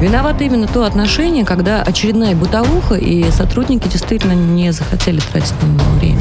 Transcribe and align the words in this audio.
Виновато 0.00 0.44
именно 0.44 0.66
то 0.66 0.84
отношение, 0.84 1.44
когда 1.44 1.82
очередная 1.82 2.34
бытовуха, 2.34 2.94
и 2.94 3.30
сотрудники 3.30 3.86
действительно 3.86 4.32
не 4.32 4.72
захотели 4.72 5.20
тратить 5.20 5.54
на 5.62 5.66
него 5.66 5.90
время. 5.98 6.20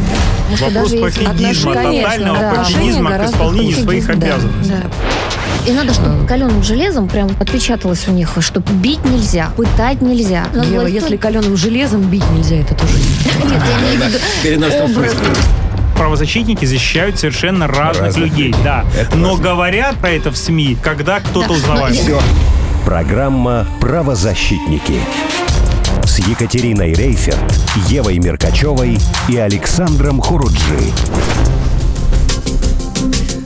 Вопрос 0.60 0.92
пофигизма, 0.92 1.74
тотального 1.74 2.40
да. 2.40 2.54
пофигизма 2.56 3.12
к 3.12 3.26
исполнению 3.26 3.78
своих 3.78 4.08
да, 4.08 4.14
обязанностей. 4.14 4.74
Да. 4.74 5.70
И 5.70 5.72
надо, 5.72 5.94
чтобы 5.94 6.28
каленым 6.28 6.62
железом 6.62 7.08
прям 7.08 7.30
отпечаталось 7.40 8.08
у 8.08 8.12
них, 8.12 8.32
что 8.40 8.60
бить 8.60 9.04
нельзя, 9.06 9.52
пытать 9.56 10.02
нельзя. 10.02 10.48
Ева, 10.54 10.86
если 10.86 11.16
каленым 11.16 11.56
железом 11.56 12.02
бить 12.02 12.30
нельзя, 12.32 12.58
это 12.58 12.76
тоже 12.76 12.94
нет. 12.98 13.46
Нет, 13.52 13.62
я 14.44 14.56
имею 14.56 14.60
в 14.60 14.74
виду 14.84 15.00
образ 15.00 15.16
правозащитники 15.98 16.64
защищают 16.64 17.20
совершенно 17.20 17.68
разных, 17.68 18.06
разных 18.06 18.30
людей, 18.30 18.56
да. 18.64 18.86
Это 18.98 19.18
Но 19.18 19.32
важно. 19.32 19.44
говорят 19.44 19.96
про 19.98 20.12
это 20.12 20.32
в 20.32 20.38
СМИ, 20.38 20.78
когда 20.82 21.20
кто-то 21.20 21.50
да. 21.50 21.54
узнавает. 21.54 21.96
Все. 21.98 22.22
Программа 22.90 23.68
«Правозащитники» 23.80 25.00
с 26.06 26.18
Екатериной 26.28 26.94
Рейферт, 26.94 27.38
Евой 27.88 28.18
Меркачевой 28.18 28.98
и 29.30 29.38
Александром 29.38 30.20
Хуруджи. 30.20 30.58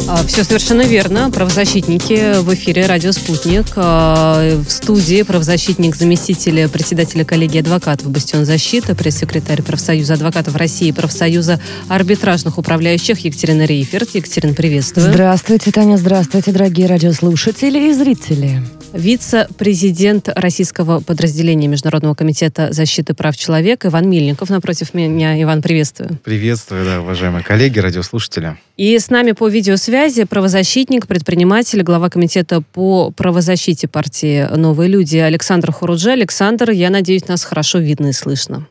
А, 0.07 0.25
Все 0.25 0.45
совершенно 0.45 0.83
верно. 0.83 1.29
Правозащитники 1.29 2.39
в 2.39 2.53
эфире 2.53 2.85
«Радио 2.85 3.11
Спутник». 3.11 3.65
А, 3.75 4.61
в 4.65 4.71
студии 4.71 5.23
правозащитник, 5.23 5.97
заместитель 5.97 6.69
председателя 6.69 7.25
коллегии 7.25 7.59
адвокатов 7.59 8.11
«Бастион 8.11 8.45
защиты», 8.45 8.95
пресс-секретарь 8.95 9.61
профсоюза 9.61 10.13
адвокатов 10.13 10.55
России, 10.55 10.91
профсоюза 10.91 11.59
арбитражных 11.89 12.57
управляющих 12.57 13.19
Екатерина 13.19 13.65
Рейферт. 13.65 14.11
Екатерина, 14.13 14.53
приветствую. 14.53 15.11
Здравствуйте, 15.11 15.69
Таня. 15.71 15.97
Здравствуйте, 15.97 16.53
дорогие 16.53 16.87
радиослушатели 16.87 17.89
и 17.89 17.93
зрители. 17.93 18.63
Вице-президент 18.93 20.29
российского 20.35 20.99
подразделения 20.99 21.67
Международного 21.67 22.13
комитета 22.13 22.71
защиты 22.71 23.15
прав 23.15 23.35
человека 23.35 23.87
Иван 23.87 24.07
Мильников 24.07 24.51
напротив 24.51 24.93
меня. 24.93 25.41
Иван, 25.41 25.63
приветствую. 25.63 26.19
Приветствую, 26.23 26.85
да, 26.85 27.01
уважаемые 27.01 27.43
коллеги, 27.43 27.79
радиослушатели. 27.79 28.55
И 28.77 28.97
с 28.97 29.09
нами 29.09 29.31
по 29.31 29.47
видеосвязи 29.47 30.25
правозащитник, 30.25 31.07
предприниматель, 31.07 31.81
глава 31.81 32.09
комитета 32.09 32.61
по 32.61 33.09
правозащите 33.11 33.87
партии 33.87 34.47
«Новые 34.55 34.89
люди» 34.89 35.17
Александр 35.17 35.71
Хуруджи. 35.71 36.11
Александр, 36.11 36.69
я 36.69 36.91
надеюсь, 36.91 37.27
нас 37.27 37.43
хорошо 37.43 37.79
видно 37.79 38.07
и 38.07 38.13
слышно. 38.13 38.67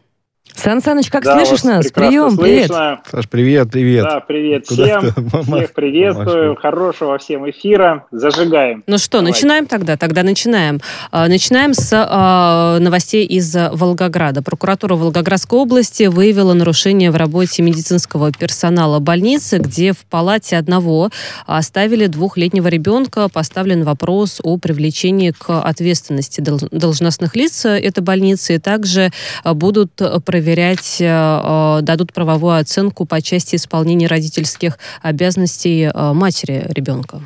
Сан 0.54 0.82
Саныч, 0.82 1.08
как 1.10 1.24
да, 1.24 1.34
слышишь 1.36 1.64
нас? 1.64 1.90
Прием, 1.90 2.36
привет. 2.36 2.68
Саш, 2.68 3.28
привет, 3.28 3.70
привет. 3.70 4.04
Да, 4.04 4.20
привет 4.20 4.66
Куда 4.68 5.00
всем. 5.00 5.14
Всех 5.42 5.72
приветствую. 5.72 6.48
Мама. 6.48 6.60
Хорошего 6.60 7.18
всем 7.18 7.48
эфира. 7.50 8.06
Зажигаем. 8.10 8.84
Ну 8.86 8.98
что, 8.98 9.18
Давайте. 9.18 9.38
начинаем 9.38 9.66
тогда? 9.66 9.96
Тогда 9.96 10.22
начинаем. 10.22 10.80
А, 11.10 11.26
начинаем 11.28 11.74
с 11.74 11.90
а, 11.92 12.78
новостей 12.78 13.24
из 13.26 13.54
Волгограда. 13.54 14.42
Прокуратура 14.42 14.94
Волгоградской 14.94 15.58
области 15.58 16.04
выявила 16.04 16.52
нарушение 16.52 17.10
в 17.10 17.16
работе 17.16 17.62
медицинского 17.62 18.30
персонала 18.32 19.00
больницы, 19.00 19.58
где 19.58 19.92
в 19.92 20.04
палате 20.04 20.56
одного 20.58 21.10
оставили 21.46 22.06
двухлетнего 22.06 22.68
ребенка. 22.68 23.28
Поставлен 23.28 23.84
вопрос 23.84 24.40
о 24.42 24.58
привлечении 24.58 25.32
к 25.36 25.60
ответственности 25.60 26.40
должностных 26.40 27.36
лиц 27.36 27.64
этой 27.64 28.00
больницы. 28.00 28.56
И 28.56 28.58
также 28.58 29.10
будут 29.44 29.94
проверять 30.24 30.41
проверять, 30.42 30.96
э, 30.98 31.06
э, 31.06 31.78
дадут 31.82 32.12
правовую 32.12 32.58
оценку 32.58 33.04
по 33.04 33.22
части 33.22 33.54
исполнения 33.54 34.08
родительских 34.08 34.76
обязанностей 35.00 35.84
э, 35.84 36.12
матери 36.12 36.66
ребенка. 36.68 37.20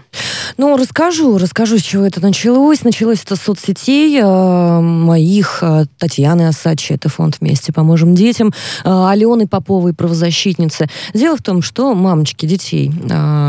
Ну, 0.58 0.76
расскажу, 0.76 1.38
расскажу, 1.38 1.78
с 1.78 1.82
чего 1.82 2.04
это 2.04 2.20
началось. 2.20 2.84
Началось 2.84 3.22
это 3.22 3.36
с 3.36 3.40
соцсетей 3.40 4.22
моих, 4.22 5.62
Татьяны 5.98 6.48
Асачи, 6.48 6.92
это 6.92 7.08
фонд 7.08 7.38
«Вместе 7.40 7.72
поможем 7.72 8.14
детям», 8.14 8.52
Алены 8.84 9.46
Поповой, 9.46 9.92
правозащитницы. 9.92 10.88
Дело 11.14 11.36
в 11.36 11.42
том, 11.42 11.62
что 11.62 11.94
мамочки 11.94 12.46
детей, 12.46 12.92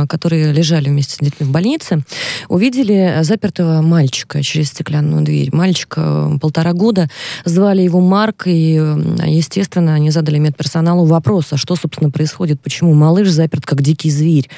которые 0.09 0.51
лежали 0.51 0.89
вместе 0.89 1.15
с 1.15 1.19
детьми 1.19 1.47
в 1.47 1.51
больнице, 1.51 2.03
увидели 2.49 3.19
запертого 3.21 3.81
мальчика 3.81 4.41
через 4.41 4.69
стеклянную 4.69 5.23
дверь. 5.23 5.49
Мальчика 5.53 6.37
полтора 6.41 6.73
года, 6.73 7.09
звали 7.45 7.81
его 7.81 8.01
Марк, 8.01 8.43
и, 8.47 8.73
естественно, 8.73 9.56
естественно, 9.57 9.95
они 9.95 10.11
задали 10.11 10.37
медперсоналу 10.37 11.05
вопрос, 11.05 11.47
а 11.51 11.57
что, 11.57 11.75
собственно, 11.75 12.11
происходит, 12.11 12.61
почему 12.61 12.93
малыш 12.93 13.29
заперт 13.29 13.65
как 13.65 13.81
дикий 13.81 14.11
зверь. 14.11 14.49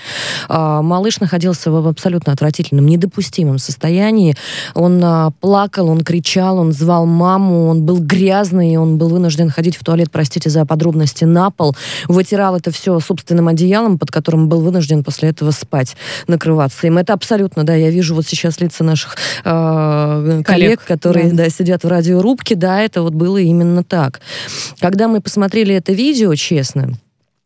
А, 0.49 0.81
малыш 0.81 1.21
находился 1.21 1.71
в 1.71 1.87
абсолютно 1.87 2.33
отвратительном, 2.33 2.85
недопустимом 2.85 3.59
состоянии. 3.59 4.35
Он 4.75 5.01
а, 5.03 5.31
плакал, 5.39 5.88
он 5.89 6.01
кричал, 6.01 6.57
он 6.57 6.73
звал 6.73 7.05
маму, 7.05 7.67
он 7.67 7.83
был 7.83 7.99
грязный, 7.99 8.75
он 8.75 8.97
был 8.97 9.07
вынужден 9.07 9.49
ходить 9.49 9.77
в 9.77 9.83
туалет, 9.85 10.09
простите 10.11 10.49
за 10.49 10.65
подробности, 10.65 11.23
на 11.23 11.49
пол, 11.49 11.75
вытирал 12.09 12.57
это 12.57 12.71
все 12.71 12.99
собственным 12.99 13.47
одеялом, 13.47 13.97
под 13.97 14.11
которым 14.11 14.49
был 14.49 14.61
вынужден 14.61 15.05
после 15.05 15.29
этого 15.29 15.51
спать, 15.51 15.95
накрываться 16.27 16.88
им. 16.88 16.97
Это 16.97 17.13
абсолютно, 17.13 17.63
да, 17.63 17.73
я 17.73 17.89
вижу 17.89 18.15
вот 18.15 18.27
сейчас 18.27 18.59
лица 18.59 18.83
наших 18.83 19.15
э, 19.45 20.41
коллег, 20.43 20.45
коллег, 20.45 20.83
которые 20.83 21.31
да. 21.31 21.45
Да, 21.45 21.49
сидят 21.49 21.85
в 21.85 21.88
радиорубке, 21.88 22.55
да, 22.55 22.81
это 22.81 23.01
вот 23.01 23.13
было 23.13 23.38
именно 23.38 23.83
так. 23.85 24.19
Когда 24.89 25.07
мы 25.07 25.22
посмотрели 25.22 25.75
это 25.75 25.94
видео, 25.94 26.33
честно, 26.33 26.97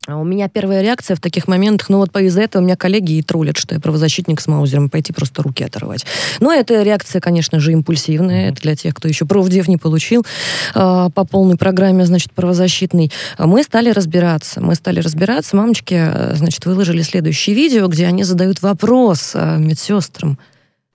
а 0.08 0.16
у 0.16 0.24
меня 0.24 0.48
первая 0.48 0.82
реакция 0.82 1.18
в 1.18 1.20
таких 1.20 1.50
моментах, 1.50 1.90
ну 1.90 1.98
вот 1.98 2.16
из-за 2.16 2.40
этого 2.40 2.62
у 2.62 2.66
меня 2.66 2.78
коллеги 2.78 3.18
и 3.18 3.22
троллят, 3.22 3.58
что 3.58 3.76
я 3.76 3.82
правозащитник 3.82 4.40
с 4.40 4.48
маузером, 4.48 4.90
пойти 4.90 5.12
просто 5.12 5.44
руки 5.44 5.62
оторвать. 5.62 6.06
Но 6.40 6.54
эта 6.54 6.82
реакция, 6.84 7.20
конечно 7.20 7.60
же, 7.60 7.74
импульсивная, 7.74 8.52
это 8.52 8.62
для 8.62 8.78
тех, 8.78 8.94
кто 8.94 9.10
еще 9.10 9.26
правдев 9.26 9.68
не 9.68 9.76
получил 9.76 10.26
э, 10.74 11.10
по 11.14 11.26
полной 11.26 11.58
программе, 11.58 12.06
значит, 12.06 12.32
правозащитной. 12.32 13.12
Мы 13.38 13.64
стали 13.64 13.90
разбираться, 13.90 14.62
мы 14.62 14.76
стали 14.76 15.02
разбираться, 15.02 15.58
мамочки, 15.58 15.96
э, 15.96 16.36
значит, 16.36 16.66
выложили 16.66 17.02
следующее 17.02 17.58
видео, 17.58 17.88
где 17.88 18.08
они 18.08 18.24
задают 18.24 18.62
вопрос 18.62 19.36
медсестрам, 19.36 20.40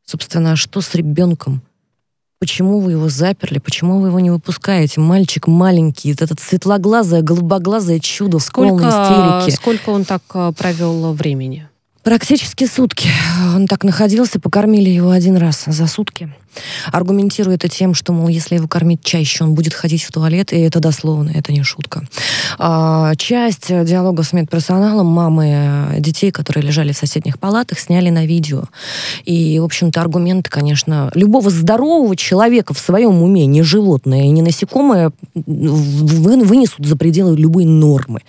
собственно, 0.07 0.53
а 0.53 0.57
что 0.57 0.81
с 0.81 0.95
ребенком? 0.95 1.61
Почему 2.41 2.79
вы 2.79 2.93
его 2.93 3.09
заперли? 3.09 3.59
Почему 3.59 3.99
вы 3.99 4.09
его 4.09 4.21
не 4.21 4.31
выпускаете? 4.31 5.01
Мальчик 5.01 5.49
маленький, 5.49 6.13
этот 6.13 6.39
светлоглазое, 6.39 7.23
голубоглазое 7.23 7.99
чудо 7.99 8.39
сколько, 8.39 8.75
в 8.75 8.79
полной 8.79 9.41
истерике. 9.41 9.57
Сколько 9.57 9.91
он 9.91 10.05
так 10.05 10.23
э, 10.35 10.53
провел 10.57 11.13
времени? 11.15 11.69
Практически 12.05 12.67
сутки. 12.67 13.09
Он 13.57 13.67
так 13.67 13.83
находился, 13.83 14.39
покормили 14.39 14.89
его 14.89 15.11
один 15.11 15.37
раз 15.37 15.65
за 15.67 15.89
сутки. 15.89 16.33
Аргументирую 16.93 17.55
это 17.55 17.69
тем, 17.69 17.95
что, 17.95 18.13
мол, 18.13 18.29
если 18.29 18.57
его 18.57 18.69
кормить 18.69 19.03
чаще, 19.03 19.45
он 19.45 19.55
будет 19.55 19.75
ходить 19.75 20.03
в 20.03 20.13
туалет, 20.13 20.53
и 20.53 20.59
это 20.59 20.81
дословно, 20.81 21.31
это 21.35 21.53
не 21.53 21.63
шутка. 21.63 22.07
А, 22.59 23.15
часть 23.17 23.69
диалога 23.69 24.23
с 24.23 24.33
медперсоналом 24.33 25.07
мамы 25.07 25.97
детей, 25.99 26.31
которые 26.31 26.65
лежали 26.65 26.93
в 26.93 26.97
соседних 26.97 27.39
палатах, 27.39 27.79
сняли 27.79 28.11
на 28.11 28.27
видео. 28.27 28.65
И, 29.25 29.59
в 29.59 29.65
общем-то, 29.65 30.01
аргументы, 30.01 30.51
конечно, 30.51 31.11
любого 31.15 31.51
здорового 31.51 32.17
человека 32.17 32.75
в 32.75 32.79
своем 32.79 33.23
уме, 33.23 33.47
не 33.47 33.63
животное 33.63 34.25
и 34.25 34.29
не 34.29 34.43
насекомое, 34.43 35.13
вынесут 35.35 36.87
за 36.87 36.97
пределы 36.97 37.37
любой 37.37 37.65
нормы. 37.65 38.21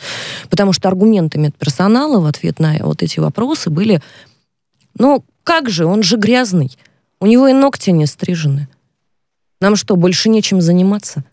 Потому 0.49 0.73
что 0.73 0.87
аргументы 0.87 1.39
медперсонала 1.39 2.19
в 2.19 2.25
ответ 2.25 2.59
на 2.59 2.77
вот 2.81 3.03
эти 3.03 3.19
вопросы 3.19 3.69
были, 3.69 4.01
ну, 4.97 5.23
как 5.43 5.69
же, 5.69 5.85
он 5.85 6.03
же 6.03 6.17
грязный. 6.17 6.71
У 7.21 7.25
него 7.25 7.47
и 7.47 7.53
ногти 7.53 7.89
не 7.89 8.05
стрижены. 8.05 8.67
Нам 9.59 9.75
что, 9.75 9.95
больше 9.95 10.29
нечем 10.29 10.61
заниматься? 10.61 11.23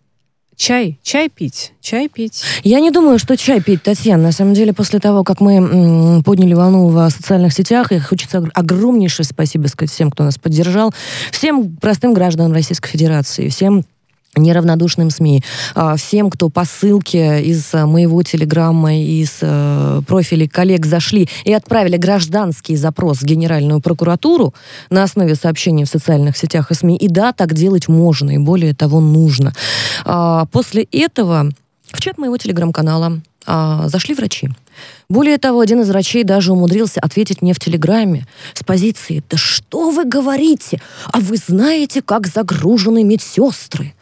Чай, 0.57 0.99
чай 1.03 1.29
пить, 1.29 1.75
чай 1.83 2.09
пить. 2.09 2.43
Я 2.65 2.81
не 2.81 2.91
думаю, 2.91 3.19
что 3.19 3.37
чай 3.37 3.61
пить, 3.61 3.83
Татьяна. 3.83 4.23
На 4.25 4.33
самом 4.33 4.55
деле, 4.55 4.73
после 4.73 4.99
того, 5.01 5.23
как 5.23 5.41
мы 5.41 5.57
м, 5.57 6.25
подняли 6.25 6.55
волну 6.55 6.89
в 6.89 7.11
социальных 7.11 7.53
сетях, 7.53 7.93
и 7.93 7.99
хочется 7.99 8.43
огромнейшее 8.55 9.27
спасибо 9.27 9.67
сказать 9.67 9.93
всем, 9.93 10.11
кто 10.11 10.25
нас 10.25 10.39
поддержал, 10.39 10.95
всем 11.31 11.77
простым 11.77 12.15
гражданам 12.15 12.55
Российской 12.55 12.89
Федерации, 12.89 13.49
всем 13.51 13.85
неравнодушным 14.37 15.11
СМИ, 15.11 15.43
а, 15.75 15.97
всем, 15.97 16.31
кто 16.31 16.49
по 16.49 16.65
ссылке 16.65 17.43
из 17.43 17.75
а, 17.75 17.87
моего 17.87 18.23
телеграмма, 18.23 18.97
из 18.97 19.39
э, 19.41 20.03
профилей 20.07 20.49
коллег 20.49 20.87
зашли 20.87 21.29
и 21.45 21.53
отправили 21.53 21.97
гражданский 21.97 22.77
запрос 22.77 23.19
в 23.19 23.25
Генеральную 23.25 23.81
прокуратуру 23.81 24.55
на 24.91 25.03
основе 25.03 25.35
сообщений 25.35 25.85
в 25.85 25.89
социальных 25.89 26.37
сетях 26.37 26.71
и 26.71 26.75
СМИ. 26.75 26.97
И 26.97 27.09
да, 27.09 27.33
так 27.33 27.55
делать 27.55 27.89
можно, 27.89 28.31
и 28.31 28.39
более 28.39 28.75
того, 28.75 29.01
нужно. 29.01 29.53
А, 30.05 30.47
после 30.47 30.85
этого 30.85 31.51
в 31.93 32.01
чат 32.01 32.19
моего 32.19 32.37
телеграм-канала 32.37 33.21
зашли 33.87 34.17
врачи. 34.17 34.51
Более 35.09 35.39
того, 35.39 35.61
один 35.61 35.81
из 35.81 35.89
врачей 35.89 36.25
даже 36.25 36.53
умудрился 36.53 36.99
ответить 37.01 37.43
мне 37.43 37.55
в 37.55 37.61
Телеграме 37.61 38.27
с 38.55 38.65
позиции 38.65 39.23
«Да 39.31 39.37
что 39.37 39.91
вы 39.91 40.05
говорите? 40.05 40.81
А 41.13 41.21
вы 41.21 41.37
знаете, 41.37 42.03
как 42.03 42.27
загружены 42.27 43.05
медсестры?» 43.05 43.95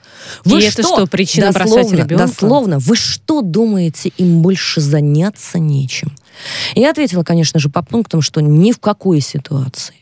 Вы 0.44 0.58
И 0.58 0.70
что? 0.70 0.82
это 0.82 0.88
что, 0.88 1.06
причина 1.06 1.52
дословно, 1.52 1.75
бросать 1.75 1.93
ребенка? 1.93 2.26
Дословно. 2.26 2.78
Вы 2.78 2.96
что 2.96 3.43
думаете, 3.43 4.12
им 4.16 4.43
больше 4.43 4.81
заняться 4.81 5.58
нечем? 5.58 6.12
Я 6.75 6.90
ответила, 6.90 7.22
конечно 7.22 7.61
же, 7.61 7.69
по 7.69 7.82
пунктам, 7.82 8.22
что 8.22 8.40
ни 8.40 8.72
в 8.72 8.78
какой 8.78 9.20
ситуации. 9.20 9.94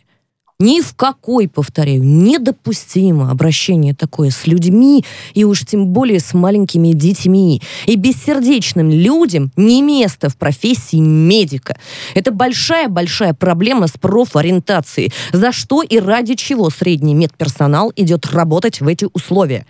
Ни 0.63 0.81
в 0.81 0.95
какой, 0.95 1.49
повторяю, 1.49 2.05
недопустимо 2.05 3.33
обращение 3.33 3.95
такое 3.95 4.31
с 4.31 4.47
людьми, 4.47 5.05
и 5.35 5.43
уж 5.43 5.63
тем 5.67 5.89
более 5.89 6.21
с 6.21 6.35
маленькими 6.35 6.93
детьми. 6.93 7.61
И 7.87 7.97
бессердечным 7.97 8.89
людям 8.89 9.51
не 9.57 9.83
место 9.83 10.29
в 10.29 10.37
профессии 10.37 11.01
медика. 11.01 11.77
Это 12.15 12.31
большая-большая 12.31 13.35
проблема 13.35 13.89
с 13.89 13.93
профориентацией. 13.93 15.13
За 15.33 15.51
что 15.51 15.83
и 15.83 15.99
ради 15.99 16.37
чего 16.37 16.71
средний 16.71 17.15
медперсонал 17.15 17.93
идет 17.97 18.27
работать 18.27 18.81
в 18.81 18.87
эти 18.87 19.09
условия? 19.13 19.67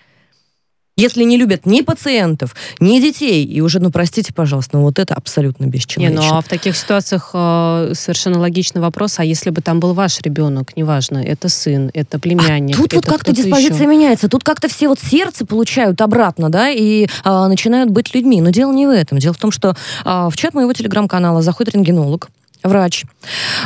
Если 0.97 1.25
не 1.25 1.39
любят 1.39 1.65
ни 1.65 1.81
пациентов, 1.81 2.55
ни 2.79 3.01
детей, 3.01 3.45
и 3.47 3.63
уже, 3.63 3.81
ну, 3.81 3.91
простите, 3.91 4.35
пожалуйста, 4.35 4.77
но 4.77 4.83
вот 4.83 4.99
это 4.99 5.15
абсолютно 5.15 5.65
бесчеловечно. 5.65 6.21
Не, 6.21 6.29
ну, 6.29 6.37
а 6.37 6.43
в 6.43 6.49
таких 6.49 6.77
ситуациях 6.77 7.31
э, 7.33 7.93
совершенно 7.95 8.39
логичный 8.39 8.83
вопрос, 8.83 9.19
а 9.19 9.25
если 9.25 9.49
бы 9.49 9.63
там 9.63 9.81
был 9.81 9.95
ваш 9.95 10.21
ребенок, 10.21 10.77
неважно, 10.77 11.17
это 11.17 11.49
сын, 11.49 11.91
это 11.95 12.19
племянник, 12.19 12.79
а 12.79 12.83
тут 12.83 12.93
вот 12.93 13.07
как-то 13.07 13.33
диспозиция 13.33 13.77
еще. 13.77 13.87
меняется, 13.87 14.29
тут 14.29 14.45
как-то 14.45 14.69
все 14.69 14.89
вот 14.89 14.99
сердце 15.01 15.47
получают 15.47 15.99
обратно, 16.03 16.51
да, 16.51 16.69
и 16.69 17.05
э, 17.07 17.09
начинают 17.25 17.91
быть 17.91 18.15
людьми. 18.15 18.43
Но 18.43 18.51
дело 18.51 18.73
не 18.73 18.87
в 18.87 18.91
этом. 18.91 19.19
Дело 19.19 19.33
в 19.33 19.39
том, 19.39 19.51
что 19.51 19.75
э, 20.05 20.29
в 20.31 20.37
чат 20.37 20.53
моего 20.53 20.75
телеграм-канала 20.75 21.41
заходит 21.41 21.75
рентгенолог, 21.75 22.29
врач, 22.63 23.05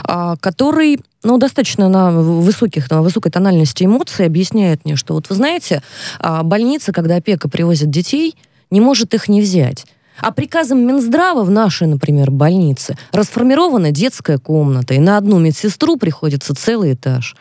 а, 0.05 0.37
который 0.37 1.01
ну, 1.23 1.39
достаточно 1.39 1.89
на 1.89 2.11
высоких, 2.13 2.91
на 2.91 3.03
высокой 3.03 3.33
тональности 3.33 3.85
эмоций 3.85 4.27
объясняет 4.27 4.85
мне, 4.85 4.97
что 4.97 5.15
вот 5.15 5.29
вы 5.29 5.35
знаете, 5.35 5.83
а, 6.21 6.43
больница, 6.43 6.93
когда 6.93 7.17
опека 7.17 7.49
привозит 7.49 7.91
детей, 7.91 8.37
не 8.71 8.81
может 8.81 9.15
их 9.15 9.29
не 9.29 9.41
взять. 9.41 9.87
А 10.19 10.33
приказом 10.33 10.87
Минздрава 10.87 11.45
в 11.45 11.51
нашей, 11.51 11.87
например, 11.87 12.31
больнице 12.31 12.97
расформирована 13.13 13.91
детская 13.91 14.39
комната, 14.39 14.95
и 14.95 14.99
на 14.99 15.19
одну 15.19 15.39
медсестру 15.39 15.97
приходится 15.97 16.55
целый 16.55 16.95
этаж. 16.95 17.37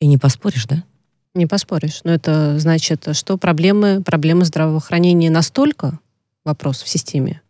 И 0.00 0.06
не 0.06 0.18
поспоришь, 0.18 0.66
да? 0.66 0.84
Не 1.34 1.46
поспоришь. 1.46 2.00
Но 2.04 2.12
это 2.12 2.58
значит, 2.58 3.08
что 3.12 3.38
проблемы, 3.38 4.02
проблемы 4.02 4.44
здравоохранения 4.44 5.30
настолько 5.30 5.98
вопрос 6.44 6.82
в 6.82 6.88
системе, 6.88 7.40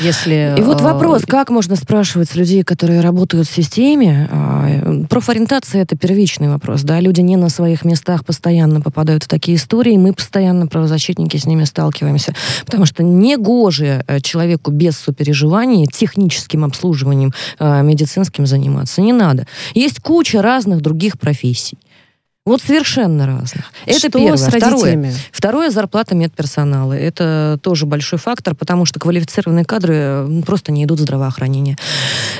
если, 0.00 0.54
и 0.58 0.62
вот 0.62 0.80
вопрос, 0.80 1.22
как 1.26 1.50
можно 1.50 1.76
спрашивать 1.76 2.30
с 2.30 2.34
людей, 2.34 2.62
которые 2.62 3.00
работают 3.00 3.48
в 3.48 3.54
системе? 3.54 4.28
А, 4.30 5.04
профориентация— 5.08 5.82
это 5.82 5.96
первичный 5.96 6.48
вопрос, 6.48 6.82
да, 6.82 7.00
люди 7.00 7.20
не 7.20 7.36
на 7.36 7.48
своих 7.48 7.84
местах 7.84 8.24
постоянно 8.24 8.80
попадают 8.80 9.24
в 9.24 9.28
такие 9.28 9.56
истории, 9.56 9.96
мы 9.96 10.12
постоянно, 10.12 10.66
правозащитники, 10.66 11.36
с 11.36 11.46
ними 11.46 11.64
сталкиваемся, 11.64 12.34
потому 12.66 12.86
что 12.86 13.02
негоже 13.02 14.04
э, 14.06 14.20
человеку 14.20 14.70
без 14.70 14.96
сопереживания 14.96 15.86
техническим 15.86 16.64
обслуживанием 16.64 17.32
э, 17.58 17.82
медицинским 17.82 18.46
заниматься 18.46 19.00
не 19.00 19.12
надо. 19.12 19.46
Есть 19.74 20.00
куча 20.00 20.42
разных 20.42 20.80
других 20.80 21.18
профессий. 21.18 21.78
Вот 22.48 22.62
совершенно 22.62 23.26
разных. 23.26 23.72
Это 23.84 23.98
Что 23.98 24.10
первое. 24.10 24.36
с 24.38 24.46
Второе. 24.48 25.14
Второе 25.32 25.70
зарплата 25.70 26.14
медперсонала. 26.14 26.94
Это 26.94 27.58
тоже 27.62 27.84
большой 27.84 28.18
фактор, 28.18 28.54
потому 28.54 28.86
что 28.86 28.98
квалифицированные 28.98 29.66
кадры 29.66 30.26
просто 30.46 30.72
не 30.72 30.84
идут 30.84 30.98
в 30.98 31.02
здравоохранение. 31.02 31.76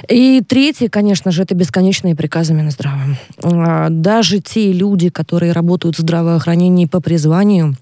И 0.09 0.41
третье, 0.49 0.89
конечно 0.89 1.31
же, 1.31 1.43
это 1.43 1.55
бесконечные 1.55 2.17
приказы 2.17 2.55
Минздрава. 2.55 3.19
А, 3.43 3.89
даже 3.91 4.41
те 4.41 4.73
люди, 4.73 5.11
которые 5.11 5.53
работают 5.53 5.99
в 5.99 6.01
здравоохранении 6.01 6.87
по 6.87 7.03
призванию, 7.03 7.77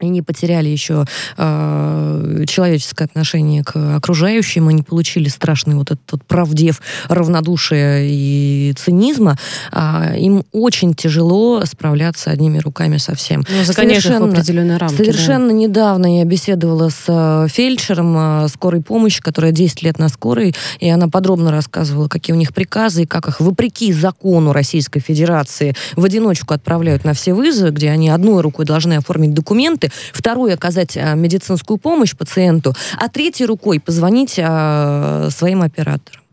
и 0.00 0.08
не 0.08 0.22
потеряли 0.22 0.68
еще 0.68 1.04
э, 1.36 2.44
человеческое 2.46 3.04
отношение 3.04 3.64
к 3.64 3.96
окружающим, 3.96 4.70
и 4.70 4.74
не 4.74 4.82
получили 4.82 5.28
страшный 5.28 5.74
вот 5.74 5.90
этот 5.90 6.12
вот 6.12 6.24
правдев 6.24 6.80
равнодушия 7.08 8.00
и 8.02 8.74
цинизма, 8.76 9.38
э, 9.72 10.18
им 10.18 10.44
очень 10.52 10.94
тяжело 10.94 11.64
справляться 11.64 12.30
одними 12.30 12.58
руками 12.58 12.98
со 12.98 13.14
всем. 13.14 13.44
Ну, 13.48 13.64
совершенно, 13.64 14.26
в 14.26 14.30
определенные 14.30 14.76
рамки. 14.76 14.96
Совершенно 14.96 15.48
да. 15.48 15.54
недавно 15.54 16.18
я 16.18 16.24
беседовала 16.24 16.90
с 16.90 17.04
э, 17.08 17.48
фельдшером 17.48 18.44
э, 18.44 18.48
скорой 18.48 18.82
помощи, 18.82 19.20
которая 19.22 19.52
10 19.52 19.82
лет 19.82 19.98
на 19.98 20.08
скорой, 20.08 20.54
и 20.80 20.88
она 20.88 21.08
подробно 21.08 21.50
рассказывала, 21.50 22.08
какие 22.08 22.34
у 22.34 22.38
них 22.38 22.52
приказы, 22.52 23.02
и 23.02 23.06
как 23.06 23.28
их, 23.28 23.40
вопреки 23.40 23.92
закону 23.92 24.52
Российской 24.52 25.00
Федерации, 25.00 25.74
в 25.94 26.04
одиночку 26.04 26.54
отправляют 26.54 27.04
на 27.04 27.14
все 27.14 27.34
вызовы, 27.34 27.70
где 27.70 27.90
они 27.90 28.08
одной 28.08 28.42
рукой 28.42 28.64
должны 28.64 28.94
оформить 28.94 29.34
документы, 29.34 29.85
документы, 29.86 29.90
второй 30.12 30.54
оказать 30.54 30.96
а, 30.96 31.14
медицинскую 31.14 31.78
помощь 31.78 32.16
пациенту, 32.16 32.74
а 32.98 33.08
третьей 33.08 33.46
рукой 33.46 33.80
позвонить 33.80 34.38
а, 34.42 35.28
своим 35.30 35.62
операторам. 35.62 36.25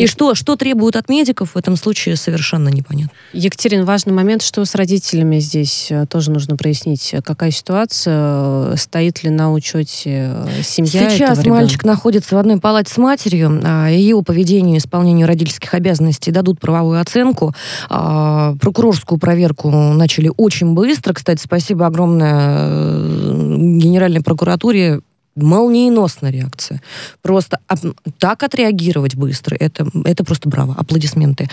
И 0.00 0.06
что, 0.06 0.34
что 0.34 0.56
требуют 0.56 0.96
от 0.96 1.08
медиков 1.08 1.54
в 1.54 1.56
этом 1.56 1.76
случае, 1.76 2.16
совершенно 2.16 2.68
непонятно. 2.68 3.12
Екатерин, 3.32 3.84
важный 3.84 4.12
момент, 4.12 4.42
что 4.42 4.64
с 4.64 4.74
родителями 4.74 5.38
здесь 5.38 5.88
э, 5.90 6.06
тоже 6.06 6.30
нужно 6.30 6.56
прояснить. 6.56 7.14
Какая 7.24 7.50
ситуация? 7.50 8.76
Стоит 8.76 9.22
ли 9.22 9.30
на 9.30 9.52
учете 9.52 10.32
э, 10.34 10.62
семья 10.62 11.10
Сейчас 11.10 11.44
мальчик 11.44 11.84
находится 11.84 12.36
в 12.36 12.38
одной 12.38 12.58
палате 12.58 12.92
с 12.92 12.96
матерью. 12.96 13.60
А, 13.64 13.88
ее 13.88 14.22
поведению 14.22 14.76
и 14.76 14.78
исполнению 14.78 15.26
родительских 15.26 15.74
обязанностей 15.74 16.30
дадут 16.30 16.60
правовую 16.60 17.00
оценку. 17.00 17.54
А, 17.88 18.54
прокурорскую 18.60 19.18
проверку 19.18 19.70
начали 19.70 20.30
очень 20.36 20.74
быстро. 20.74 21.12
Кстати, 21.12 21.42
спасибо 21.42 21.86
огромное 21.86 22.68
э, 22.68 23.56
Генеральной 23.78 24.22
прокуратуре 24.22 25.00
молниеносная 25.42 26.30
реакция. 26.30 26.80
Просто 27.22 27.58
так 28.18 28.42
отреагировать 28.42 29.16
быстро, 29.16 29.56
это, 29.58 29.86
это 30.04 30.24
просто 30.24 30.48
браво, 30.48 30.74
аплодисменты. 30.76 31.48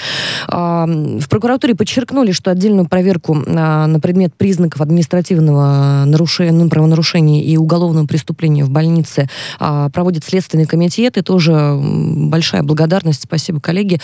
В 0.47 1.29
прокуратуре 1.29 1.75
подчеркнули, 1.75 2.31
что 2.31 2.51
отдельную 2.51 2.87
проверку 2.87 3.33
на 3.33 3.99
предмет 3.99 4.33
признаков 4.35 4.81
административного 4.81 6.03
нарушения, 6.05 6.51
ну, 6.51 6.69
правонарушения 6.69 7.43
и 7.43 7.57
уголовного 7.57 8.05
преступления 8.05 8.63
в 8.63 8.69
больнице 8.69 9.29
а, 9.59 9.89
проводит 9.89 10.23
Следственный 10.23 10.65
комитет, 10.65 11.17
и 11.17 11.21
тоже 11.21 11.77
большая 11.81 12.63
благодарность, 12.63 13.23
спасибо, 13.23 13.59
коллеги. 13.59 13.99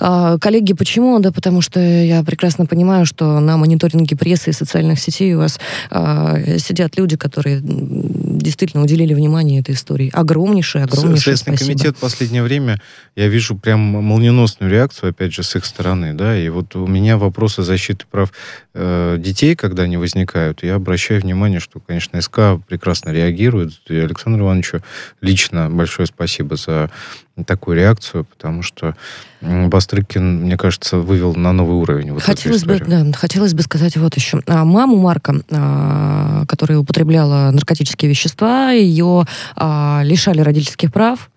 А, 0.00 0.38
коллеги, 0.38 0.72
почему? 0.72 1.18
Да 1.18 1.32
потому 1.32 1.60
что 1.60 1.80
я 1.80 2.22
прекрасно 2.22 2.66
понимаю, 2.66 3.06
что 3.06 3.40
на 3.40 3.56
мониторинге 3.56 4.16
прессы 4.16 4.50
и 4.50 4.52
социальных 4.52 4.98
сетей 4.98 5.34
у 5.34 5.38
вас 5.38 5.58
а, 5.90 6.38
сидят 6.58 6.96
люди, 6.96 7.16
которые 7.16 7.60
действительно 7.62 8.82
уделили 8.82 9.14
внимание 9.16 9.60
этой 9.60 9.74
истории. 9.74 10.10
Огромнейшее, 10.12 10.84
огромнейшее 10.84 11.36
Следственный 11.36 11.56
спасибо. 11.56 11.78
комитет 11.78 11.96
в 11.96 12.00
последнее 12.00 12.42
время, 12.42 12.80
я 13.16 13.28
вижу 13.28 13.56
прям 13.56 13.80
молниеносную 13.80 14.70
реакцию, 14.70 15.10
опять 15.10 15.32
же, 15.32 15.42
с 15.42 15.56
их 15.56 15.64
стороны, 15.64 16.14
да, 16.14 16.38
и 16.38 16.48
вот 16.48 16.76
у 16.76 16.86
меня 16.86 17.18
вопросы 17.18 17.62
защиты 17.62 18.04
прав 18.10 18.32
э, 18.76 19.16
детей, 19.18 19.56
когда 19.56 19.84
они 19.84 19.96
возникают, 19.96 20.62
я 20.62 20.74
обращаю 20.74 21.20
внимание, 21.20 21.60
что, 21.60 21.80
конечно, 21.80 22.20
СК 22.20 22.60
прекрасно 22.68 23.10
реагирует, 23.10 23.72
и 23.88 23.96
Александру 23.96 24.44
Ивановичу 24.44 24.82
лично 25.20 25.70
большое 25.70 26.06
спасибо 26.06 26.56
за 26.56 26.90
такую 27.46 27.76
реакцию, 27.76 28.24
потому 28.24 28.62
что 28.62 28.94
Бастрыкин, 29.42 30.42
мне 30.42 30.56
кажется, 30.56 30.98
вывел 30.98 31.34
на 31.34 31.52
новый 31.52 31.76
уровень 31.76 32.12
вот 32.12 32.22
хотелось 32.22 32.64
бы, 32.64 32.78
да, 32.78 33.04
хотелось 33.12 33.54
бы 33.54 33.62
сказать 33.62 33.96
вот 33.96 34.16
еще. 34.16 34.40
А, 34.46 34.64
маму 34.64 34.96
Марка, 34.96 35.42
а, 35.50 36.44
которая 36.46 36.78
употребляла 36.78 37.50
наркотические 37.50 38.08
вещества, 38.08 38.70
ее 38.70 39.26
а, 39.54 40.00
лишали 40.04 40.40
родительских 40.40 40.92
прав, 40.92 41.30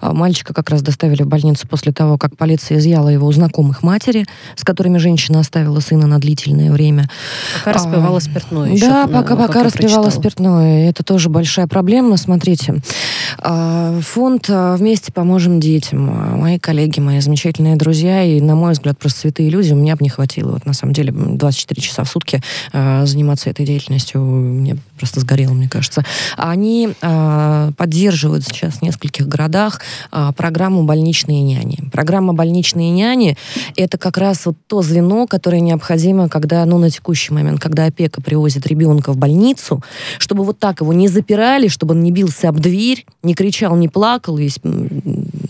мальчика 0.00 0.54
как 0.54 0.70
раз 0.70 0.82
доставили 0.82 1.22
в 1.22 1.26
больницу 1.26 1.66
после 1.68 1.92
того, 1.92 2.18
как 2.18 2.36
полиция 2.36 2.78
изъяла 2.78 3.08
его 3.08 3.26
у 3.26 3.32
знакомых 3.32 3.82
матери, 3.82 4.26
с 4.56 4.64
которыми 4.64 4.98
женщина 4.98 5.40
оставила 5.40 5.80
сына 5.80 6.06
на 6.06 6.18
длительное 6.18 6.70
время. 6.72 7.08
Пока 7.58 7.70
а, 7.70 7.74
распивала 7.74 8.18
спиртное. 8.18 8.72
Еще, 8.72 8.86
да, 8.86 9.06
пока, 9.06 9.36
пока 9.36 9.62
распивала 9.62 10.10
спиртное. 10.10 10.88
Это 10.88 11.02
тоже 11.02 11.28
большая 11.28 11.66
проблема. 11.66 12.16
Смотрите, 12.16 12.72
а, 12.72 12.76
фонд 13.44 14.46
а, 14.48 14.76
«Вместе 14.76 15.12
поможем 15.12 15.60
детям». 15.60 16.06
Мои 16.40 16.58
коллеги, 16.58 17.00
мои 17.00 17.20
замечательные 17.20 17.76
друзья, 17.76 18.24
и, 18.24 18.40
на 18.40 18.54
мой 18.54 18.72
взгляд, 18.72 18.98
просто 18.98 19.20
святые 19.20 19.50
люди, 19.50 19.72
у 19.72 19.76
меня 19.76 19.96
бы 19.96 20.02
не 20.02 20.08
хватило. 20.08 20.52
Вот, 20.52 20.66
на 20.66 20.72
самом 20.72 20.94
деле, 20.94 21.12
24 21.12 21.80
часа 21.80 22.04
в 22.04 22.08
сутки 22.08 22.42
заниматься 22.72 23.50
этой 23.50 23.66
деятельностью 23.66 24.20
мне 24.20 24.76
просто 24.96 25.20
сгорело, 25.20 25.52
мне 25.52 25.68
кажется. 25.68 26.04
Они 26.36 26.94
поддерживают 27.76 28.44
сейчас 28.44 28.74
в 28.74 28.82
нескольких 28.82 29.28
городах 29.28 29.80
а, 30.10 30.32
программу 30.32 30.84
«Больничные 30.84 31.42
няни». 31.42 31.78
Программа 31.92 32.32
«Больничные 32.32 32.90
няни»— 32.90 33.36
это 33.76 33.98
как 33.98 34.16
раз 34.16 34.46
вот 34.46 34.56
то 34.66 34.82
звено, 34.82 35.26
которое 35.26 35.60
необходимо, 35.60 36.28
когда, 36.28 36.64
ну, 36.64 36.78
на 36.78 36.90
текущий 36.90 37.32
момент, 37.32 37.60
когда 37.60 37.86
опека 37.86 38.22
привозит 38.22 38.66
ребенка 38.66 39.12
в 39.12 39.16
больницу, 39.16 39.82
чтобы 40.18 40.44
вот 40.44 40.58
так 40.58 40.80
его 40.80 40.92
не 40.92 41.08
запирали, 41.08 41.68
чтобы 41.68 41.94
он 41.94 42.02
не 42.02 42.10
бился 42.10 42.48
об 42.48 42.60
дверь, 42.60 43.04
не 43.22 43.33
кричал, 43.34 43.76
не 43.76 43.88
плакал, 43.88 44.36
весь 44.36 44.58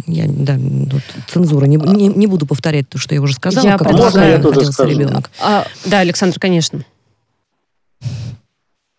я, 0.06 0.26
да, 0.28 0.56
вот, 0.58 1.02
цензура, 1.28 1.66
не, 1.66 1.76
не, 1.76 2.08
не 2.08 2.26
буду 2.26 2.46
повторять 2.46 2.88
то, 2.88 2.98
что 2.98 3.14
я 3.14 3.22
уже 3.22 3.34
сказала, 3.34 3.64
я 3.64 3.78
как 3.78 3.92
можно 3.92 4.20
я 4.20 4.40
тоже 4.40 4.64
скажу? 4.66 4.90
ребенок. 4.90 5.30
А, 5.40 5.66
да, 5.86 6.00
Александр, 6.00 6.38
конечно 6.38 6.84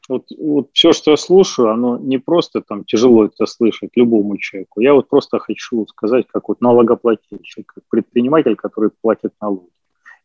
вот, 0.07 0.25
вот 0.37 0.69
все, 0.73 0.93
что 0.93 1.11
я 1.11 1.17
слушаю, 1.17 1.69
оно 1.69 1.97
не 1.97 2.17
просто 2.17 2.61
там 2.61 2.83
тяжело 2.83 3.25
это 3.25 3.45
слышать 3.45 3.91
любому 3.95 4.37
человеку. 4.37 4.81
Я 4.81 4.93
вот 4.93 5.07
просто 5.09 5.39
хочу 5.39 5.85
сказать, 5.87 6.25
как 6.31 6.47
вот 6.47 6.61
налогоплательщик, 6.61 7.73
как 7.73 7.83
предприниматель, 7.89 8.55
который 8.55 8.91
платит 9.01 9.33
налоги. 9.41 9.69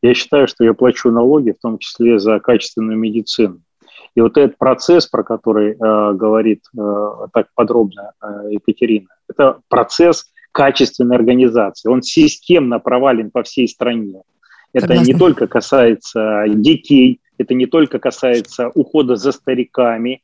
Я 0.02 0.14
считаю, 0.14 0.48
что 0.48 0.64
я 0.64 0.74
плачу 0.74 1.10
налоги, 1.10 1.52
в 1.52 1.60
том 1.60 1.78
числе 1.78 2.18
за 2.18 2.40
качественную 2.40 2.98
медицину. 2.98 3.60
И 4.14 4.20
вот 4.20 4.36
этот 4.36 4.58
процесс, 4.58 5.06
про 5.06 5.22
который 5.22 5.72
э, 5.72 6.12
говорит 6.14 6.62
э, 6.76 7.12
так 7.32 7.46
подробно 7.54 8.12
э, 8.22 8.48
Екатерина, 8.50 9.08
это 9.28 9.60
процесс 9.68 10.26
качественной 10.52 11.16
организации. 11.16 11.88
Он 11.88 12.02
системно 12.02 12.80
провален 12.80 13.30
по 13.30 13.42
всей 13.42 13.68
стране. 13.68 14.22
Это 14.72 14.88
Согласна. 14.88 15.12
не 15.12 15.18
только 15.18 15.46
касается 15.46 16.44
детей, 16.48 17.20
это 17.38 17.54
не 17.54 17.66
только 17.66 17.98
касается 17.98 18.68
ухода 18.74 19.16
за 19.16 19.32
стариками, 19.32 20.22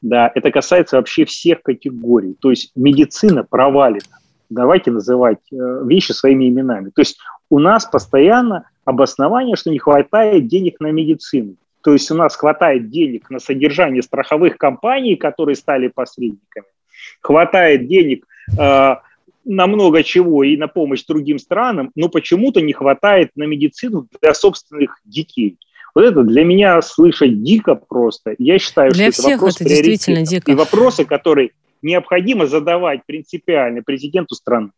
да, 0.00 0.30
это 0.34 0.50
касается 0.50 0.96
вообще 0.96 1.24
всех 1.24 1.62
категорий. 1.62 2.36
То 2.40 2.50
есть 2.50 2.72
медицина 2.76 3.42
провалена. 3.42 4.18
Давайте 4.50 4.90
называть 4.90 5.38
э, 5.50 5.82
вещи 5.84 6.12
своими 6.12 6.48
именами. 6.48 6.90
То 6.90 7.00
есть 7.00 7.18
у 7.48 7.58
нас 7.58 7.86
постоянно 7.86 8.68
обоснование, 8.84 9.56
что 9.56 9.70
не 9.70 9.78
хватает 9.78 10.46
денег 10.46 10.78
на 10.80 10.90
медицину. 10.92 11.56
То 11.84 11.92
есть 11.92 12.10
у 12.10 12.14
нас 12.14 12.34
хватает 12.34 12.88
денег 12.88 13.28
на 13.28 13.38
содержание 13.38 14.02
страховых 14.02 14.56
компаний, 14.56 15.16
которые 15.16 15.54
стали 15.54 15.88
посредниками. 15.88 16.66
Хватает 17.20 17.86
денег 17.86 18.26
э, 18.58 18.94
на 19.44 19.66
много 19.66 20.02
чего 20.02 20.44
и 20.44 20.56
на 20.56 20.66
помощь 20.66 21.04
другим 21.04 21.38
странам, 21.38 21.90
но 21.94 22.08
почему-то 22.08 22.62
не 22.62 22.72
хватает 22.72 23.32
на 23.36 23.44
медицину 23.44 24.08
для 24.22 24.32
собственных 24.32 24.98
детей. 25.04 25.58
Вот 25.94 26.04
это 26.04 26.22
для 26.22 26.42
меня 26.42 26.80
слышать 26.80 27.42
дико 27.42 27.74
просто. 27.74 28.34
Я 28.38 28.58
считаю, 28.58 28.90
для 28.90 29.12
что 29.12 29.28
это 29.28 29.32
вопрос 29.34 29.60
это 29.60 29.68
действительно 29.68 30.24
дико. 30.24 30.50
И 30.50 30.54
вопросы, 30.54 31.04
которые 31.04 31.50
необходимо 31.84 32.46
задавать 32.46 33.00
принципиально 33.06 33.82
президенту 33.82 34.34
страны. 34.34 34.70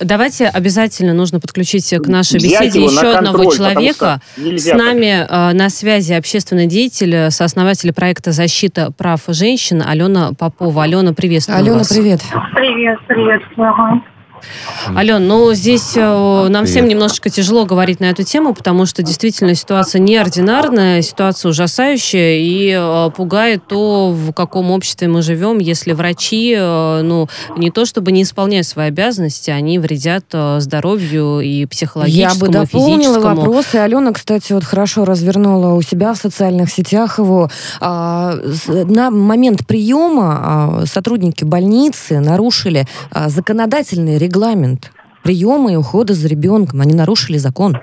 Давайте 0.00 0.46
обязательно 0.48 1.14
нужно 1.14 1.38
подключить 1.38 1.88
к 1.94 2.06
нашей 2.08 2.34
беседе 2.34 2.82
еще 2.82 3.00
контроль, 3.00 3.16
одного 3.16 3.54
человека. 3.54 4.20
С 4.36 4.72
нами 4.74 5.26
э, 5.28 5.52
на 5.54 5.68
связи 5.70 6.12
общественный 6.12 6.66
деятель, 6.66 7.30
сооснователь 7.30 7.92
проекта 7.92 8.32
«Защита 8.32 8.90
прав 8.90 9.22
женщин» 9.28 9.82
Алена 9.82 10.32
Попова. 10.38 10.82
Алена, 10.82 11.12
приветствую 11.14 11.58
Алена, 11.58 11.78
вас. 11.78 11.88
привет. 11.88 12.20
Привет, 12.54 12.98
приветствую. 13.06 14.02
Ален, 14.96 15.26
ну 15.26 15.52
здесь 15.54 15.92
э, 15.96 16.46
нам 16.48 16.66
всем 16.66 16.88
немножечко 16.88 17.30
тяжело 17.30 17.64
говорить 17.64 18.00
на 18.00 18.06
эту 18.06 18.22
тему, 18.22 18.54
потому 18.54 18.86
что 18.86 19.02
действительно 19.02 19.54
ситуация 19.54 20.00
неординарная, 20.00 21.02
ситуация 21.02 21.50
ужасающая 21.50 22.36
и 22.38 22.74
э, 22.76 23.10
пугает 23.16 23.66
то, 23.68 24.10
в 24.10 24.32
каком 24.32 24.70
обществе 24.70 25.08
мы 25.08 25.22
живем, 25.22 25.58
если 25.58 25.92
врачи, 25.92 26.54
э, 26.56 27.02
ну, 27.02 27.28
не 27.56 27.70
то 27.70 27.84
чтобы 27.84 28.12
не 28.12 28.22
исполняют 28.22 28.66
свои 28.66 28.88
обязанности, 28.88 29.50
они 29.50 29.78
вредят 29.78 30.24
здоровью 30.58 31.40
и 31.40 31.66
психологическому, 31.66 32.52
Я 32.52 32.60
бы 32.60 32.66
дополнила 32.66 33.20
вопрос, 33.20 33.74
и 33.74 33.78
Алена, 33.78 34.12
кстати, 34.12 34.52
вот 34.52 34.64
хорошо 34.64 35.04
развернула 35.04 35.74
у 35.74 35.82
себя 35.82 36.12
в 36.12 36.16
социальных 36.16 36.70
сетях 36.70 37.18
его. 37.18 37.50
А, 37.80 38.34
на 38.68 39.10
момент 39.10 39.66
приема 39.66 40.40
а, 40.42 40.86
сотрудники 40.86 41.44
больницы 41.44 42.20
нарушили 42.20 42.86
а, 43.10 43.28
законодательный 43.28 44.18
регламент 44.18 44.31
регламент 44.32 44.90
приема 45.22 45.72
и 45.72 45.76
ухода 45.76 46.14
за 46.14 46.26
ребенком. 46.26 46.80
Они 46.80 46.94
нарушили 46.94 47.36
закон. 47.36 47.76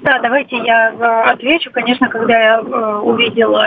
Да, 0.00 0.18
давайте 0.20 0.56
я 0.58 0.92
э, 0.92 1.30
отвечу. 1.30 1.70
Конечно, 1.72 2.08
когда 2.08 2.38
я 2.38 2.58
э, 2.58 3.00
увидела 3.02 3.66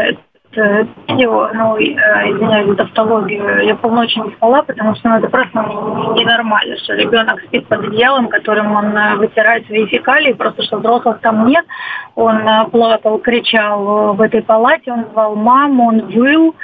Э, 0.51 0.83
видео, 1.07 1.47
ну, 1.53 1.77
э, 1.77 1.83
извиняюсь 1.83 2.69
за 2.69 2.75
тавтологию, 2.77 3.67
я 3.67 3.75
полночи 3.75 4.17
не 4.17 4.31
спала, 4.31 4.63
потому 4.63 4.95
что 4.95 5.09
ну, 5.09 5.17
это 5.17 5.29
просто 5.29 5.59
ненормально, 5.59 6.75
что 6.77 6.95
ребенок 6.95 7.39
спит 7.41 7.67
под 7.67 7.85
одеялом, 7.85 8.29
которым 8.29 8.71
он 8.71 8.97
э, 8.97 9.15
вытирает 9.17 9.67
свои 9.67 9.85
фекалии, 9.85 10.33
просто 10.33 10.63
что 10.63 10.77
взрослых 10.77 11.19
там 11.19 11.45
нет. 11.45 11.65
Он 12.15 12.41
плакал, 12.71 13.19
кричал 13.19 14.15
в 14.15 14.21
этой 14.21 14.41
палате, 14.41 14.91
он 14.91 15.05
звал 15.11 15.35
маму, 15.35 15.87
он 15.87 16.01
выл. 16.07 16.55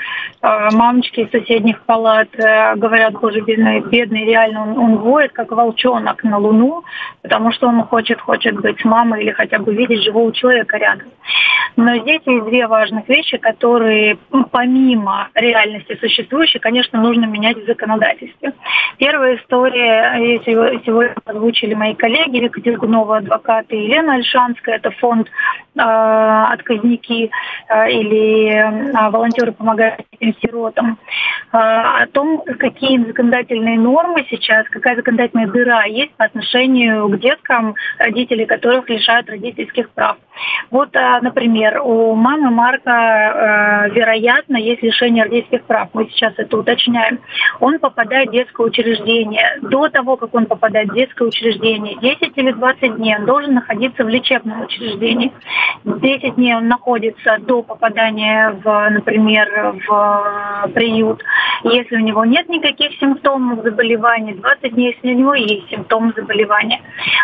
Мамочки 0.42 1.22
из 1.22 1.32
соседних 1.32 1.82
палат 1.84 2.28
говорят, 2.76 3.14
боже, 3.14 3.40
бедный, 3.40 3.80
бедный 3.80 4.26
реально 4.26 4.64
он, 4.64 4.78
он 4.78 4.96
воет, 4.98 5.32
как 5.32 5.52
волчонок 5.52 6.24
на 6.24 6.38
луну, 6.38 6.84
потому 7.22 7.54
что 7.54 7.68
он 7.68 7.84
хочет, 7.84 8.20
хочет 8.20 8.56
быть 8.56 8.80
с 8.82 8.84
мамой 8.84 9.24
или 9.24 9.32
хотя 9.32 9.60
бы 9.60 9.74
видеть 9.74 10.04
живого 10.04 10.34
человека 10.34 10.78
рядом. 10.78 11.08
Но 11.78 11.98
здесь 11.98 12.22
есть 12.26 12.46
две 12.46 12.68
важных 12.68 13.08
вещи, 13.10 13.38
которые 13.38 13.75
ну, 13.80 14.46
помимо 14.52 15.30
реальности 15.36 15.98
существующей, 16.00 16.60
конечно, 16.60 17.02
нужно 17.02 17.26
менять 17.26 17.58
в 17.58 17.66
законодательстве. 17.66 18.54
Первая 18.98 19.38
история, 19.38 20.42
сегодня 20.46 21.16
озвучили 21.26 21.74
мои 21.74 21.94
коллеги, 21.96 22.44
Екатерина 22.44 22.80
Гунова, 22.80 23.18
адвокат, 23.18 23.66
и 23.70 23.78
Елена 23.78 24.16
Альшанская, 24.16 24.76
это 24.76 24.92
фонд 24.92 25.30
«Отказники» 25.78 27.32
э, 27.70 27.92
или 27.92 28.50
э, 28.50 29.10
волонтеры 29.10 29.52
помогают 29.52 30.02
этим 30.12 30.36
сиротам, 30.42 30.98
о 31.52 32.06
том, 32.08 32.44
какие 32.60 32.98
законодательные 33.06 33.80
нормы 33.80 34.26
сейчас, 34.30 34.68
какая 34.70 34.96
законодательная 34.96 35.48
дыра 35.48 35.86
есть 35.86 36.12
по 36.16 36.26
отношению 36.26 37.08
к 37.10 37.20
деткам, 37.20 37.76
родители 37.98 38.46
которых 38.46 38.90
лишают 38.90 39.30
родительских 39.30 39.90
прав. 39.92 40.18
Вот, 40.70 40.90
например, 40.94 41.82
у 41.82 42.14
мамы 42.16 42.52
Марка, 42.52 43.90
вероятно, 43.94 44.58
есть 44.58 44.84
лишение 44.84 45.24
родительских 45.24 45.64
прав. 45.64 45.90
Мы 45.94 46.10
сейчас 46.10 46.34
это 46.36 46.58
уточняем. 46.58 47.20
Он 47.62 47.80
попадает 47.80 48.30
в 48.30 48.32
детское 48.34 48.66
учреждение. 48.66 49.60
До 49.62 49.88
того, 49.90 50.18
как 50.18 50.34
он 50.36 50.46
попадает 50.48 50.90
в 50.90 50.94
детское 50.94 51.28
учреждение, 51.28 51.96
10 52.02 52.32
или 52.36 52.52
20 52.52 52.96
дней 52.98 53.16
он 53.18 53.26
должен 53.26 53.54
находиться 53.54 54.04
в 54.04 54.10
лечебном 54.10 54.62
учреждении. 54.62 55.32
10 55.84 56.36
дней 56.36 56.56
он 56.56 56.68
находится 56.68 57.38
до 57.40 57.62
попадания, 57.62 58.52
в, 58.64 58.90
например, 58.90 59.76
в 59.88 60.70
приют. 60.74 61.24
Если 61.64 61.96
у 61.96 62.00
него 62.00 62.26
нет 62.26 62.50
никаких 62.50 62.98
симптомов 63.00 63.64
заболевания, 63.64 64.36
20 64.36 64.74
дней, 64.74 64.94
если 64.94 65.14
у 65.14 65.18
него 65.18 65.34
есть 65.36 65.70
симптомы 65.70 66.14
заболевания. 66.16 66.82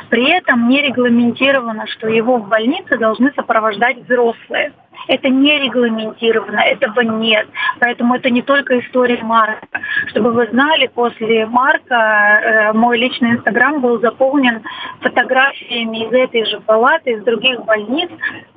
При 0.09 0.29
этом 0.29 0.69
не 0.69 0.81
регламентировано, 0.81 1.87
что 1.87 2.07
его 2.07 2.37
в 2.37 2.47
больнице 2.47 2.97
должны 2.97 3.31
сопровождать 3.35 3.97
взрослые. 4.03 4.73
Это 5.07 5.29
не 5.29 5.59
регламентировано, 5.59 6.59
этого 6.59 7.01
нет. 7.01 7.47
Поэтому 7.79 8.15
это 8.15 8.29
не 8.29 8.41
только 8.41 8.79
история 8.79 9.21
Марка. 9.23 9.67
Чтобы 10.07 10.31
вы 10.31 10.47
знали, 10.47 10.87
после 10.87 11.45
Марка 11.45 11.95
э, 11.95 12.73
мой 12.73 12.97
личный 12.97 13.31
инстаграм 13.31 13.81
был 13.81 13.99
заполнен 13.99 14.61
фотографиями 15.01 16.05
из 16.05 16.13
этой 16.13 16.45
же 16.45 16.59
палаты, 16.61 17.11
из 17.11 17.23
других 17.23 17.63
больниц, 17.65 18.09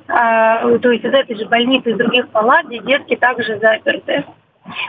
э, 0.09 0.79
то 0.79 0.91
есть 0.91 1.05
из 1.05 1.13
этой 1.13 1.37
же 1.37 1.47
больницы, 1.47 1.91
из 1.91 1.97
других 1.97 2.29
палат, 2.29 2.67
где 2.67 2.81
детки 2.81 3.17
также 3.17 3.59
заперты 3.59 4.25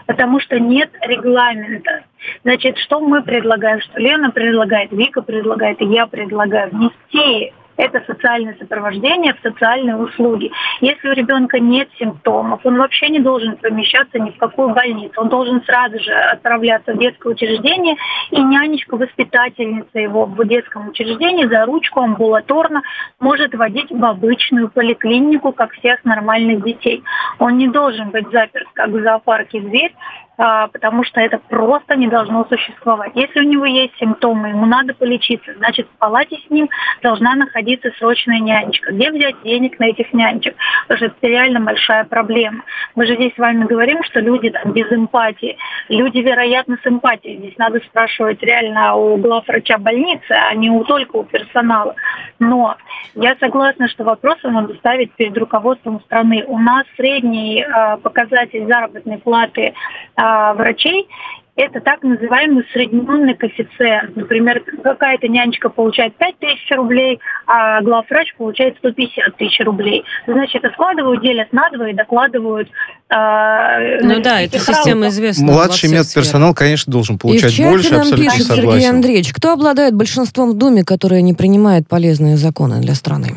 потому 0.06 0.40
что 0.40 0.60
нет 0.60 0.90
регламента. 1.02 2.04
Значит, 2.44 2.78
что 2.78 3.00
мы 3.00 3.22
предлагаем, 3.22 3.82
что 3.82 4.00
Лена 4.00 4.32
предлагает, 4.32 4.92
Вика 4.92 5.22
предлагает, 5.22 5.82
и 5.82 5.86
я 5.86 6.08
предлагаю 6.08 6.72
внести 6.72 7.54
это 7.77 8.03
социальное 8.05 8.55
сопровождение 8.60 9.34
в 9.34 9.39
социальные 9.41 9.98
услуги. 9.98 10.51
Если 10.82 11.10
у 11.10 11.13
ребенка 11.13 11.60
нет 11.60 11.89
симптомов, 12.00 12.62
он 12.65 12.77
вообще 12.77 13.10
не 13.10 13.20
должен 13.20 13.58
помещаться 13.58 14.20
ни 14.20 14.32
в 14.32 14.38
какую 14.38 14.70
больницу. 14.70 15.13
Он 15.17 15.29
должен 15.29 15.63
сразу 15.63 16.00
же 16.00 16.13
отправляться 16.13 16.94
в 16.94 17.00
детское 17.00 17.34
учреждение, 17.34 17.96
и 18.32 18.41
нянечка, 18.41 18.98
воспитательница 18.98 20.00
его 20.00 20.25
в 20.25 20.48
детском 20.48 20.89
учреждении 20.89 21.46
за 21.46 21.65
ручку 21.65 22.01
амбулаторно 22.01 22.82
может 23.20 23.53
водить 23.55 23.91
в 23.91 24.03
обычную 24.03 24.70
поликлинику, 24.70 25.51
как 25.51 25.72
всех 25.74 26.03
нормальных 26.05 26.63
детей. 26.63 27.03
Он 27.39 27.58
не 27.58 27.67
должен 27.67 28.12
быть 28.12 28.29
заперт, 28.32 28.67
как 28.74 28.89
в 28.89 29.01
зоопарке 29.01 29.62
зверь, 29.62 29.94
потому 30.38 31.04
что 31.04 31.22
это 31.22 31.39
просто 31.50 31.96
не 31.96 32.08
должно 32.08 32.46
существовать. 32.46 33.12
Если 33.15 33.39
у 33.39 33.44
него 33.44 33.65
есть 33.65 33.96
симптомы, 33.98 34.50
ему 34.50 34.65
надо 34.65 34.94
полечиться, 34.94 35.54
значит, 35.58 35.88
в 35.88 35.98
палате 35.98 36.38
с 36.46 36.50
ним 36.50 36.70
должна 37.01 37.36
находиться 37.36 37.92
срочная 37.98 38.39
нянечка. 38.39 38.92
Где 38.92 39.12
взять 39.12 39.42
денег 39.44 39.80
на 39.80 39.86
этих 39.86 40.13
нянечек? 40.13 40.56
Потому 40.88 40.98
что 40.98 41.06
это 41.08 41.27
реально 41.27 41.60
большая 41.62 42.04
проблема. 42.06 42.63
Мы 42.96 43.06
же 43.06 43.15
здесь 43.15 43.34
с 43.36 43.38
вами 43.38 43.65
говорим, 43.65 44.04
что 44.04 44.20
люди 44.20 44.50
там 44.50 44.72
без 44.72 44.92
эмпатии. 44.92 45.58
Люди, 45.89 46.20
вероятно, 46.20 46.77
с 46.84 46.88
эмпатией. 46.88 47.38
Здесь 47.38 47.58
надо 47.58 47.80
спрашивать 47.80 48.42
реально 48.42 48.96
у 48.96 49.18
главврача 49.18 49.77
больницы, 49.77 50.32
а 50.32 50.54
не 50.56 50.70
у, 50.70 50.84
только 50.84 51.18
у 51.18 51.24
персонала. 51.24 51.96
Но 52.39 52.75
я 53.15 53.36
согласна, 53.39 53.88
что 53.88 54.04
вопросы 54.04 54.50
надо 54.50 54.74
ставить 54.75 55.13
перед 55.13 55.38
руководством 55.38 56.01
страны. 56.01 56.44
У 56.48 56.58
нас 56.60 56.86
средний 56.98 57.62
э, 57.62 57.98
показатель 57.98 58.65
заработной 58.68 59.18
платы 59.18 59.74
э, 60.18 60.25
врачей 60.58 61.08
это 61.56 61.80
так 61.80 62.04
называемый 62.04 62.64
усредненный 62.64 63.34
коэффициент. 63.34 64.16
Например, 64.16 64.62
какая-то 64.84 65.28
нянечка 65.30 65.70
получает 65.70 66.16
5 66.18 66.40
тысяч 66.40 66.70
рублей, 66.72 67.20
а 67.48 67.82
главврач 67.82 68.36
получает 68.38 68.76
150 68.78 69.38
тысяч 69.38 69.60
рублей. 69.64 70.04
Значит, 70.28 70.64
это 70.64 70.74
складывают, 70.74 71.22
делят 71.22 71.54
на 71.54 71.70
два 71.70 71.90
и 71.90 71.94
докладывают. 71.94 72.70
Э, 73.10 74.02
ну 74.02 74.22
да, 74.22 74.42
эта 74.42 74.60
система 74.60 75.08
известна. 75.08 75.46
Младший 75.46 75.90
медперсонал, 75.90 76.54
конечно, 76.54 76.92
должен 76.92 77.18
получать 77.18 77.58
и 77.58 77.64
больше, 77.64 77.92
нам 77.92 78.02
абсолютно 78.02 78.32
пишет 78.32 78.48
согласен. 78.48 78.72
Сергей 78.72 78.90
Андреевич, 78.90 79.34
кто 79.34 79.54
обладает 79.54 79.96
большинством 79.96 80.52
в 80.52 80.58
Думе, 80.58 80.84
которые 80.84 81.22
не 81.22 81.34
принимают 81.34 81.88
полезные 81.88 82.36
законы 82.36 82.82
для 82.82 82.96
страны? 82.96 83.30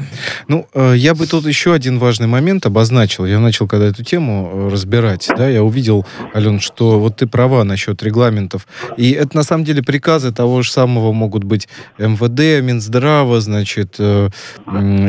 Ну, 0.49 0.67
э, 0.75 0.95
я 0.97 1.15
бы 1.15 1.27
тут 1.27 1.47
еще 1.47 1.73
один 1.73 2.01
важный 2.01 2.27
момент 2.27 2.67
обозначил. 2.67 3.27
Я 3.27 3.39
начал, 3.39 3.69
когда 3.69 3.87
эту 3.87 4.03
тему 4.03 4.51
э, 4.53 4.69
разбирать, 4.73 5.29
да, 5.37 5.49
я 5.49 5.63
увидел, 5.63 6.05
Ален, 6.35 6.59
что 6.59 6.99
вот 6.99 7.17
ты 7.17 7.29
права 7.29 7.63
насчет 7.63 8.03
регламентов. 8.09 8.67
И 8.97 9.13
это 9.13 9.37
на 9.37 9.43
самом 9.43 9.65
деле 9.65 9.83
приказы 9.83 10.33
того 10.33 10.63
же 10.63 10.73
самого 10.73 11.13
могут 11.13 11.45
быть 11.45 11.69
МВД, 11.99 12.63
Минздрава, 12.65 13.41
значит, 13.41 13.97
э, 13.99 14.31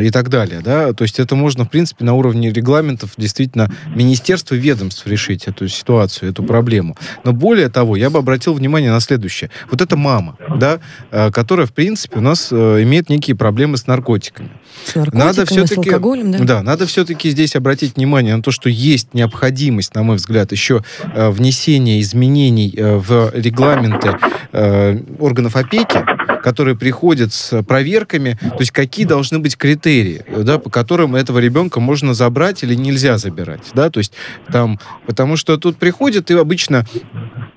и 0.03 0.09
так 0.11 0.29
далее. 0.29 0.61
Да? 0.63 0.93
То 0.93 1.03
есть 1.03 1.19
это 1.19 1.35
можно, 1.35 1.65
в 1.65 1.69
принципе, 1.69 2.05
на 2.05 2.13
уровне 2.13 2.51
регламентов 2.51 3.11
действительно 3.17 3.71
министерств 3.95 4.51
и 4.51 4.57
ведомств 4.57 5.07
решить 5.07 5.47
эту 5.47 5.67
ситуацию, 5.67 6.31
эту 6.31 6.43
проблему. 6.43 6.95
Но 7.23 7.33
более 7.33 7.69
того, 7.69 7.95
я 7.95 8.09
бы 8.09 8.19
обратил 8.19 8.53
внимание 8.53 8.91
на 8.91 8.99
следующее. 8.99 9.49
Вот 9.71 9.81
эта 9.81 9.95
мама, 9.97 10.37
да, 10.57 10.79
э, 11.11 11.31
которая, 11.31 11.65
в 11.65 11.73
принципе, 11.73 12.19
у 12.19 12.21
нас 12.21 12.49
э, 12.51 12.83
имеет 12.83 13.09
некие 13.09 13.35
проблемы 13.35 13.77
с 13.77 13.87
наркотиками. 13.87 14.49
С 14.85 14.95
надо 15.11 15.45
все-таки, 15.45 15.75
с 15.75 15.77
алкоголем, 15.77 16.31
да? 16.31 16.39
Да, 16.39 16.63
надо 16.63 16.85
все-таки 16.85 17.29
здесь 17.29 17.55
обратить 17.55 17.95
внимание 17.95 18.35
на 18.35 18.41
то, 18.41 18.51
что 18.51 18.69
есть 18.69 19.13
необходимость, 19.13 19.95
на 19.95 20.03
мой 20.03 20.15
взгляд, 20.15 20.51
еще 20.51 20.83
э, 21.13 21.29
внесения 21.29 21.99
изменений 22.01 22.73
э, 22.75 22.97
в 22.97 23.31
регламенты 23.33 24.17
э, 24.51 24.99
органов 25.19 25.55
опеки, 25.55 26.03
которые 26.41 26.75
приходят 26.75 27.33
с 27.33 27.61
проверками, 27.63 28.37
то 28.41 28.59
есть 28.59 28.71
какие 28.71 29.05
должны 29.05 29.39
быть 29.39 29.57
критерии, 29.57 30.23
да, 30.37 30.57
по 30.57 30.69
которым 30.69 31.15
этого 31.15 31.39
ребенка 31.39 31.79
можно 31.79 32.13
забрать 32.13 32.63
или 32.63 32.75
нельзя 32.75 33.17
забирать, 33.17 33.61
да, 33.73 33.89
то 33.89 33.99
есть 33.99 34.13
там, 34.51 34.79
потому 35.05 35.35
что 35.35 35.57
тут 35.57 35.77
приходят 35.77 36.31
и 36.31 36.33
обычно 36.33 36.85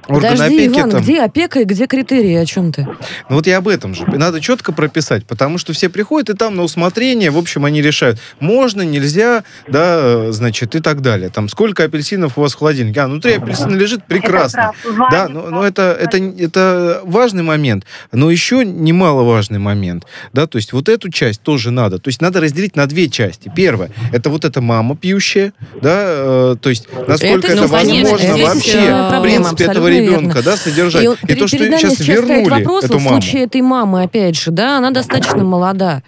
органы 0.08 0.32
Подожди, 0.32 0.56
опеки... 0.56 0.78
Иван, 0.78 0.90
там, 0.90 1.02
где 1.02 1.22
опека 1.22 1.60
и 1.60 1.64
где 1.64 1.86
критерии, 1.86 2.34
о 2.34 2.44
чем 2.44 2.72
ты? 2.72 2.86
ну 3.28 3.36
вот 3.36 3.46
я 3.46 3.58
об 3.58 3.68
этом 3.68 3.94
же. 3.94 4.04
Надо 4.06 4.40
четко 4.40 4.72
прописать, 4.72 5.24
потому 5.26 5.58
что 5.58 5.72
все 5.72 5.88
приходят 5.88 6.30
и 6.30 6.36
там 6.36 6.56
на 6.56 6.62
усмотрение, 6.62 7.01
в 7.02 7.38
общем, 7.38 7.64
они 7.64 7.82
решают, 7.82 8.18
можно, 8.40 8.82
нельзя, 8.82 9.44
да, 9.68 10.32
значит, 10.32 10.74
и 10.74 10.80
так 10.80 11.02
далее. 11.02 11.28
Там, 11.28 11.48
сколько 11.48 11.84
апельсинов 11.84 12.38
у 12.38 12.40
вас 12.40 12.54
в 12.54 12.58
холодильнике? 12.58 13.00
А, 13.00 13.06
внутри 13.06 13.32
апельсина 13.34 13.74
лежит, 13.76 14.04
прекрасно. 14.04 14.72
Да, 15.10 15.28
но, 15.28 15.50
но 15.50 15.66
это, 15.66 15.96
это, 15.98 16.18
это 16.18 17.00
важный 17.04 17.42
момент. 17.42 17.84
Но 18.12 18.30
еще 18.30 18.64
немаловажный 18.64 19.58
момент, 19.58 20.06
да, 20.32 20.46
то 20.46 20.56
есть 20.56 20.72
вот 20.72 20.88
эту 20.88 21.10
часть 21.10 21.42
тоже 21.42 21.70
надо. 21.70 21.98
То 21.98 22.08
есть 22.08 22.20
надо 22.20 22.40
разделить 22.40 22.76
на 22.76 22.86
две 22.86 23.08
части. 23.08 23.52
Первое, 23.54 23.90
это 24.12 24.30
вот 24.30 24.44
эта 24.44 24.60
мама 24.60 24.96
пьющая, 24.96 25.52
да, 25.80 26.04
э, 26.06 26.56
то 26.60 26.68
есть 26.68 26.88
насколько 27.08 27.48
это, 27.48 27.52
Это, 27.52 27.52
это 27.52 27.62
ну, 27.62 27.68
конечно, 27.68 28.06
возможно 28.06 28.32
здесь, 28.34 28.46
вообще, 28.46 28.78
э, 28.78 29.18
в 29.18 29.22
принципе, 29.22 29.64
этого 29.64 29.88
ребенка, 29.88 30.36
верно. 30.36 30.42
да, 30.42 30.56
содержать. 30.56 31.02
И, 31.02 31.04
И, 31.04 31.08
вот 31.08 31.18
то, 31.18 31.48
что 31.48 31.58
перед 31.58 31.78
сейчас 31.80 32.00
вернули 32.00 32.48
вопрос, 32.48 32.84
эту 32.84 32.94
вот 32.94 33.02
в 33.02 33.04
маму. 33.04 33.20
случае 33.22 33.44
этой 33.44 33.60
мамы, 33.60 34.02
опять 34.02 34.36
же, 34.38 34.50
да, 34.50 34.78
она 34.78 34.90
достаточно 34.90 35.44
молода. 35.44 36.02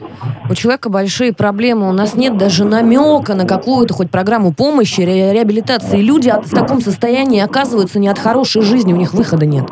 У 0.48 0.54
человека 0.54 0.83
большие 0.88 1.32
проблемы, 1.32 1.88
у 1.88 1.92
нас 1.92 2.14
нет 2.14 2.36
даже 2.36 2.64
намека 2.64 3.34
на 3.34 3.46
какую-то 3.46 3.94
хоть 3.94 4.10
программу 4.10 4.52
помощи, 4.52 5.00
ре- 5.00 5.32
реабилитации. 5.32 6.00
Люди 6.00 6.28
от- 6.28 6.46
в 6.46 6.54
таком 6.54 6.80
состоянии 6.80 7.40
оказываются 7.40 7.98
не 7.98 8.08
от 8.08 8.18
хорошей 8.18 8.62
жизни, 8.62 8.92
у 8.92 8.96
них 8.96 9.12
выхода 9.14 9.46
нет. 9.46 9.64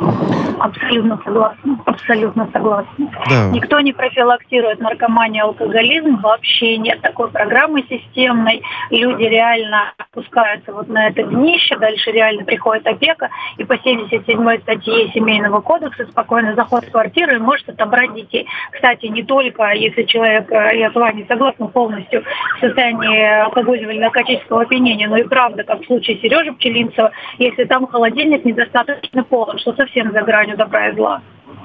Абсолютно 0.59 1.19
согласна. 1.25 1.79
Абсолютно 1.87 2.49
согласна. 2.53 3.11
Да. 3.29 3.49
Никто 3.51 3.81
не 3.81 3.93
профилактирует 3.93 4.81
наркоманию, 4.81 5.47
алкоголизм. 5.47 6.21
Вообще 6.23 6.77
нет 6.79 7.01
такой 7.01 7.29
программы 7.31 7.83
системной. 7.89 8.63
Люди 8.91 9.25
реально 9.25 9.93
опускаются 9.99 10.73
вот 10.73 10.89
на 10.89 11.09
это 11.09 11.25
днище. 11.25 11.77
Дальше 11.79 12.13
реально 12.13 12.45
приходит 12.45 12.87
опека. 12.87 13.29
И 13.59 13.65
по 13.65 13.77
77 13.77 14.59
статье 14.61 15.11
Семейного 15.13 15.61
кодекса 15.61 16.05
спокойно 16.11 16.55
заходит 16.55 16.89
в 16.89 16.93
квартиру 16.93 17.35
и 17.35 17.39
может 17.39 17.69
отобрать 17.69 18.15
детей. 18.15 18.47
Кстати, 18.73 19.07
не 19.07 19.23
только 19.25 19.73
если 19.73 20.05
человек, 20.05 20.51
э, 20.53 20.79
я 20.79 20.91
вами 21.03 21.27
согласна 21.29 21.67
полностью, 21.67 22.23
в 22.57 22.61
состоянии 22.61 23.43
алкогольного 23.43 23.91
или 23.91 23.99
наркотического 23.99 24.63
опьянения, 24.63 25.09
но 25.09 25.17
и 25.17 25.25
правда, 25.25 25.65
как 25.65 25.83
в 25.83 25.87
случае 25.87 26.19
Сережи 26.19 26.53
Пчелинцева, 26.53 27.11
если 27.39 27.65
там 27.65 27.87
холодильник 27.89 28.45
недостаточно 28.45 29.25
полон, 29.25 29.59
что 29.59 29.73
совсем 29.75 30.13
за 30.13 30.23
гранью 30.23 30.57
добра 30.57 30.89
и 30.89 30.95
зла. 30.95 31.21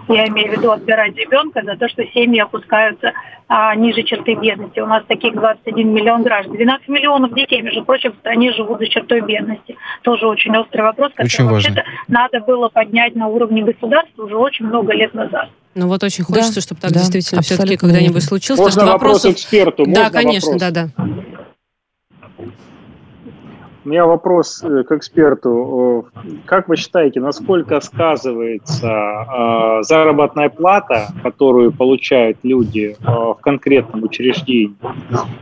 Я 0.08 0.28
имею 0.28 0.50
в 0.50 0.58
виду 0.58 0.72
отбирать 0.72 1.16
ребенка 1.16 1.62
за 1.64 1.76
то, 1.76 1.88
что 1.90 2.04
семьи 2.14 2.40
опускаются 2.40 3.14
а, 3.48 3.76
ниже 3.76 4.04
черты 4.04 4.36
бедности. 4.36 4.80
У 4.80 4.86
нас 4.86 5.04
таких 5.08 5.34
21 5.34 5.94
миллион 5.94 6.24
граждан. 6.24 6.54
12 6.54 6.88
миллионов 6.88 7.34
детей, 7.34 7.62
между 7.62 7.84
прочим, 7.84 8.14
в 8.14 8.16
стране 8.18 8.54
живут 8.54 8.80
за 8.80 8.88
чертой 8.88 9.22
бедности. 9.22 9.76
Тоже 10.04 10.28
очень 10.28 10.56
острый 10.56 10.82
вопрос, 10.82 11.12
который 11.12 11.28
Очень 11.28 11.46
важно. 11.46 11.76
вообще-то 11.76 11.84
надо 12.08 12.40
было 12.42 12.70
поднять 12.70 13.16
на 13.16 13.28
уровне 13.28 13.64
государства 13.64 14.24
уже 14.24 14.36
очень 14.36 14.66
много 14.66 14.94
лет 14.94 15.14
назад. 15.14 15.50
Ну 15.76 15.88
вот 15.88 16.04
очень 16.04 16.26
Да, 16.28 16.34
хочется, 16.34 16.62
чтобы 16.62 16.82
так 16.82 16.92
да, 16.92 17.00
действительно 17.00 17.42
все-таки 17.42 17.78
когда-нибудь 17.78 18.24
случилось. 18.24 18.60
Можно 18.60 18.86
вопрос 18.86 19.24
вопросов... 19.24 19.34
эксперту? 19.34 19.86
Да, 19.86 20.04
Можно 20.06 20.12
конечно, 20.12 20.52
вопрос? 20.54 20.72
да, 20.72 20.90
да. 20.96 21.06
У 23.88 23.90
меня 23.90 24.06
вопрос 24.06 24.62
э, 24.66 24.84
к 24.84 24.92
эксперту. 24.92 26.10
Как 26.44 26.68
вы 26.68 26.76
считаете, 26.76 27.22
насколько 27.22 27.80
сказывается 27.80 28.86
э, 28.86 29.84
заработная 29.84 30.50
плата, 30.50 31.08
которую 31.24 31.72
получают 31.72 32.38
люди 32.44 32.98
э, 33.00 33.06
в 33.10 33.38
конкретном 33.40 34.04
учреждении, 34.04 34.76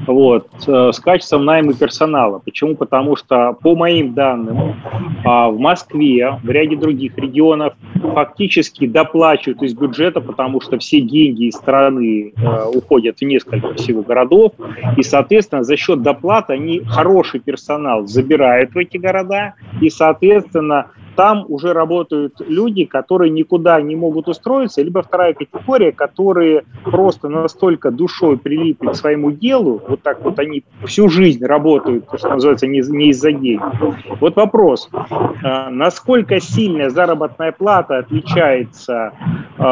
вот, 0.05 0.47
э, 0.67 0.91
с 0.93 0.99
качеством 0.99 1.45
найма 1.45 1.73
персонала? 1.73 2.37
Почему? 2.37 2.75
Потому 2.75 3.15
что, 3.15 3.57
по 3.63 3.75
моим 3.75 4.13
данным, 4.13 4.75
а, 5.25 5.49
в 5.49 5.57
Москве, 5.57 6.39
в 6.43 6.47
ряде 6.47 6.75
других 6.75 7.17
регионов 7.17 7.73
фактически 7.95 8.85
доплачивают 8.85 9.63
из 9.63 9.73
бюджета, 9.73 10.21
потому 10.21 10.61
что 10.61 10.77
все 10.77 11.01
деньги 11.01 11.45
из 11.45 11.55
страны 11.55 12.31
э, 12.37 12.65
уходят 12.75 13.17
в 13.17 13.21
несколько 13.23 13.73
всего 13.73 14.03
городов, 14.03 14.51
и, 14.97 15.01
соответственно, 15.01 15.63
за 15.63 15.75
счет 15.77 16.03
доплаты 16.03 16.53
они 16.53 16.81
хороший 16.81 17.39
персонал 17.39 18.05
забирают 18.05 18.34
в 18.37 18.77
эти 18.77 18.97
города, 18.97 19.53
и, 19.81 19.89
соответственно, 19.89 20.87
там 21.15 21.45
уже 21.47 21.73
работают 21.73 22.41
люди, 22.47 22.85
которые 22.85 23.31
никуда 23.31 23.81
не 23.81 23.95
могут 23.95 24.27
устроиться, 24.27 24.81
либо 24.81 25.01
вторая 25.01 25.33
категория, 25.33 25.91
которые 25.91 26.63
просто 26.83 27.29
настолько 27.29 27.91
душой 27.91 28.37
прилипли 28.37 28.89
к 28.89 28.95
своему 28.95 29.31
делу, 29.31 29.81
вот 29.87 30.01
так 30.01 30.23
вот 30.23 30.39
они 30.39 30.63
всю 30.85 31.09
жизнь 31.09 31.43
работают, 31.43 32.07
то, 32.09 32.17
что 32.17 32.29
называется, 32.29 32.67
не, 32.67 32.81
не 32.81 33.09
из-за 33.09 33.31
денег. 33.31 33.61
Вот 34.19 34.35
вопрос, 34.35 34.89
э, 34.91 35.69
насколько 35.69 36.39
сильная 36.39 36.89
заработная 36.89 37.51
плата 37.51 37.99
отличается 37.99 39.13
э, 39.57 39.63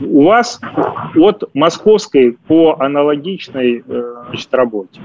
у 0.00 0.24
вас 0.24 0.60
от 1.16 1.44
московской 1.54 2.38
по 2.46 2.76
аналогичной 2.78 3.82
э, 3.86 4.14
значит, 4.28 4.54
работе? 4.54 5.00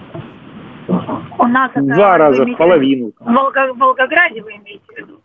У 0.87 1.47
нас 1.47 1.71
это, 1.73 1.81
два 1.81 2.17
раза, 2.17 2.45
в 2.45 2.55
половину. 2.55 3.11
в 3.19 3.27
Волго- 3.27 3.73
в 3.73 3.77
Волгограде 3.77 4.41
вы 4.41 4.51
имеете 4.53 4.83
в 4.93 4.97
виду? 4.97 5.19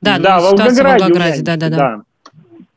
Да, 0.00 0.18
да, 0.18 0.36
ну, 0.36 0.42
в 0.42 0.50
ситуация 0.50 0.84
в 0.84 0.86
Волгограде. 0.86 1.02
Волгограде, 1.04 1.42
меня, 1.42 1.56
да, 1.56 1.68
да, 1.68 1.76
да. 1.76 2.02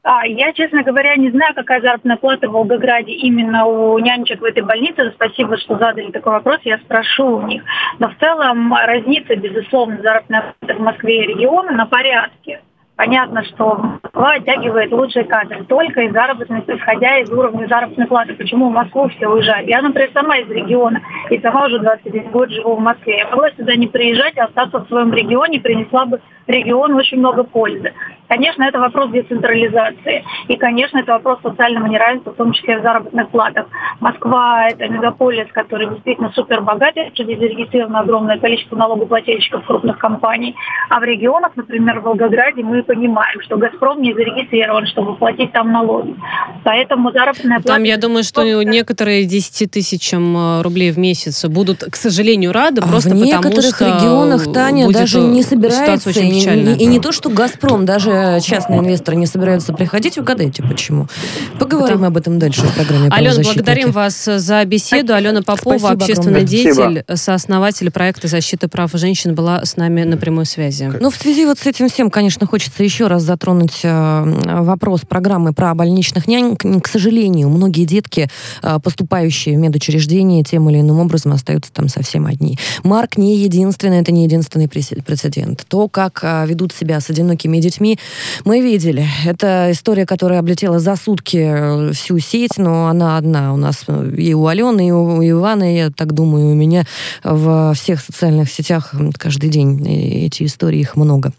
А, 0.02 0.26
я, 0.26 0.54
честно 0.54 0.82
говоря, 0.84 1.16
не 1.18 1.30
знаю, 1.30 1.54
какая 1.54 1.82
заработная 1.82 2.16
плата 2.16 2.48
в 2.48 2.54
Волгограде 2.54 3.12
именно 3.12 3.66
у 3.66 4.00
нянечек 4.00 4.40
в 4.42 4.46
этой 4.46 4.64
больнице. 4.64 5.12
Спасибо, 5.16 5.58
что 5.58 5.78
задали 5.78 6.10
такой 6.12 6.34
вопрос, 6.34 6.60
я 6.64 6.78
спрошу 6.80 7.38
у 7.38 7.42
них. 7.42 7.64
Но 8.00 8.10
в 8.10 8.16
целом 8.20 8.74
разница, 8.74 9.36
безусловно, 9.36 10.00
заработная 10.02 10.56
плата 10.60 10.76
в 10.76 10.80
Москве 10.80 11.24
и 11.26 11.28
регионе 11.28 11.72
на 11.72 11.86
порядке. 11.86 12.62
Понятно, 13.00 13.46
что 13.46 13.78
Москва 13.78 14.32
оттягивает 14.32 14.92
лучшие 14.92 15.24
кадры 15.24 15.64
только 15.64 16.02
из 16.02 16.12
заработных, 16.12 16.68
исходя 16.68 17.20
из 17.20 17.32
уровня 17.32 17.66
заработной 17.66 18.08
платы. 18.08 18.34
Почему 18.34 18.68
в 18.68 18.74
Москву 18.74 19.08
все 19.08 19.26
уезжают? 19.26 19.70
Я, 19.70 19.82
например, 19.82 20.10
сама 20.14 20.36
из 20.36 20.50
региона, 20.50 21.02
и 21.30 21.40
сама 21.40 21.68
уже 21.68 21.80
21 21.80 22.30
год 22.32 22.50
живу 22.50 22.76
в 22.76 22.82
Москве. 22.82 23.20
Я 23.20 23.30
могла 23.30 23.52
сюда 23.52 23.78
не 23.78 23.88
приезжать, 23.88 24.38
а 24.38 24.48
остаться 24.48 24.80
в 24.80 24.88
своем 24.90 25.14
регионе, 25.14 25.62
принесла 25.62 26.08
бы 26.08 26.20
региону 26.50 26.98
очень 26.98 27.20
много 27.20 27.44
пользы. 27.44 27.94
Конечно, 28.28 28.64
это 28.64 28.80
вопрос 28.80 29.10
децентрализации. 29.12 30.24
И, 30.48 30.56
конечно, 30.56 31.00
это 31.00 31.14
вопрос 31.14 31.40
социального 31.42 31.88
неравенства, 31.88 32.32
в 32.32 32.36
том 32.36 32.52
числе 32.54 32.80
в 32.80 32.84
заработных 32.84 33.30
платах. 33.30 33.66
Москва– 34.00 34.68
это 34.70 34.88
мегаполис, 34.88 35.48
который 35.52 35.90
действительно 35.90 36.32
супер 36.36 36.62
богатый, 36.62 37.12
здесь 37.14 37.40
зарегистрировано 37.40 38.02
огромное 38.02 38.38
количество 38.38 38.76
налогоплательщиков 38.76 39.66
крупных 39.66 39.98
компаний. 39.98 40.56
А 40.90 41.00
в 41.00 41.04
регионах, 41.04 41.54
например, 41.56 42.02
в 42.02 42.04
Волгограде, 42.04 42.64
мы 42.64 42.84
понимаем, 42.84 43.42
что 43.42 43.58
«Газпром» 43.58 44.02
не 44.02 44.14
зарегистрирован, 44.14 44.86
чтобы 44.88 45.16
платить 45.16 45.52
там 45.52 45.72
налоги. 45.72 46.16
Поэтому 46.64 47.12
заработная 47.12 47.58
плата... 47.58 47.68
Там, 47.74 47.84
я 47.84 47.98
думаю, 47.98 48.24
что 48.24 48.44
некоторые 48.64 49.26
10 49.26 49.72
тысячам 49.72 50.38
э, 50.38 50.62
рублей 50.62 50.92
в 50.92 51.00
месяц 51.00 51.46
будут, 51.46 51.80
к 51.84 51.96
сожалению, 51.96 52.52
рады, 52.52 52.82
А 52.82 52.88
просто 52.88 53.10
в 53.10 53.14
потому 53.14 53.26
некоторых 53.26 53.76
что 53.76 53.86
регионах, 53.86 54.54
Таня, 54.54 54.88
даже 54.92 55.20
не 55.20 55.42
собирается. 55.42 56.10
очень 56.10 56.28
И, 56.28 56.32
не- 56.32 56.39
печальная. 56.40 56.76
и 56.76 56.86
не 56.86 57.00
то, 57.00 57.12
что 57.12 57.30
«Газпром», 57.30 57.86
даже 57.86 58.40
частные 58.42 58.80
инвесторы 58.80 59.18
не 59.18 59.26
собираются 59.26 59.74
приходить. 59.74 60.18
Угадайте, 60.18 60.64
почему. 60.64 61.08
Поговорим 61.60 62.00
Потому- 62.00 62.06
об 62.08 62.18
этом 62.18 62.40
дальше 62.40 62.62
в 62.62 62.74
программе 62.76 63.10
Алена, 63.12 63.42
благодарим 63.44 63.92
вас 63.92 64.26
за 64.26 64.64
беседу. 64.66 65.14
Алена 65.14 65.42
Попова, 65.42 65.78
Спасибо 65.78 66.04
общественный 66.04 66.42
огромное. 66.42 66.48
деятель, 66.48 67.04
сооснователь 67.16 67.92
проекта 67.92 68.28
защиты 68.28 68.68
прав 68.68 68.92
женщин, 68.94 69.36
была 69.36 69.64
с 69.64 69.76
нами 69.78 70.04
на 70.04 70.18
прямой 70.18 70.46
связи. 70.46 70.92
Ну, 71.00 71.10
в 71.10 71.16
связи 71.16 71.46
вот 71.46 71.60
с 71.60 71.66
этим 71.66 71.90
всем, 71.90 72.10
конечно, 72.10 72.46
хочется 72.48 72.84
еще 72.84 73.08
раз 73.08 73.24
затронуть 73.24 73.80
э, 73.84 74.24
вопрос 74.62 75.02
программы 75.08 75.54
про 75.54 75.74
больничных 75.74 76.28
нянь. 76.28 76.56
К, 76.56 76.82
к 76.82 76.88
сожалению, 76.88 77.50
многие 77.50 77.86
детки, 77.86 78.30
э, 78.62 78.80
поступающие 78.84 79.56
в 79.58 79.60
медучреждения, 79.60 80.44
тем 80.44 80.70
или 80.70 80.80
иным 80.80 81.00
образом 81.00 81.34
остаются 81.34 81.72
там 81.72 81.88
совсем 81.90 82.26
одни. 82.26 82.58
Марк 82.84 83.18
не 83.18 83.38
единственный, 83.38 84.00
это 84.02 84.12
не 84.12 84.24
единственный 84.24 84.68
прецедент. 84.68 85.66
То, 85.68 85.88
как 85.88 86.20
ведут 86.48 86.74
себя 86.74 87.00
с 87.00 87.10
одинокими 87.10 87.60
детьми, 87.60 88.00
мы 88.46 88.62
видели. 88.62 89.08
Это 89.26 89.70
история, 89.72 90.06
которая 90.06 90.40
облетела 90.40 90.80
за 90.80 90.96
сутки 90.96 91.38
э, 91.38 91.92
всю 91.94 92.20
сеть, 92.20 92.58
но 92.58 92.88
она 92.88 93.18
одна 93.18 93.54
у 93.54 93.58
нас 93.58 93.84
э, 93.88 94.14
и 94.18 94.34
у 94.34 94.48
Алены, 94.48 94.88
и 94.88 94.92
у, 94.92 95.22
и 95.22 95.30
Ивана, 95.30 95.76
я 95.76 95.90
так 95.90 96.14
думаю, 96.14 96.52
у 96.52 96.56
меня 96.56 96.86
во 97.24 97.74
всех 97.74 98.02
социальных 98.02 98.52
сетях 98.52 98.94
каждый 99.18 99.50
день 99.50 99.86
эти 99.88 100.44
истории, 100.44 100.80
их 100.80 100.96
много. 100.96 101.32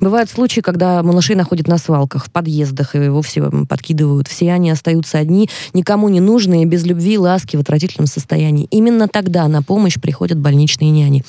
Бывают 0.00 0.30
случаи, 0.30 0.60
когда 0.60 1.02
малышей 1.02 1.36
находят 1.36 1.66
на 1.68 1.78
свалках, 1.78 2.26
в 2.26 2.30
подъездах 2.30 2.94
и 2.94 3.08
вовсе 3.08 3.42
подкидывают. 3.68 4.28
Все 4.28 4.52
они 4.52 4.70
остаются 4.70 5.18
одни, 5.18 5.48
никому 5.74 6.08
не 6.08 6.20
нужные, 6.20 6.64
без 6.64 6.84
любви, 6.84 7.18
ласки, 7.18 7.56
в 7.56 7.60
отвратительном 7.60 8.06
состоянии. 8.06 8.66
Именно 8.70 9.08
тогда 9.08 9.48
на 9.48 9.62
помощь 9.62 9.98
приходят 10.00 10.38
больничные 10.38 10.90
няни. 10.90 11.24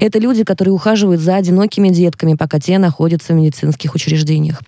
Это 0.00 0.18
люди, 0.18 0.44
которые 0.44 0.74
ухаживают 0.74 1.20
за 1.20 1.36
одинокими 1.36 1.88
детками, 1.88 2.34
пока 2.40 2.58
те 2.58 2.78
находятся 2.78 3.34
в 3.34 3.36
медицинских 3.36 3.94
учреждениях. 3.94 4.62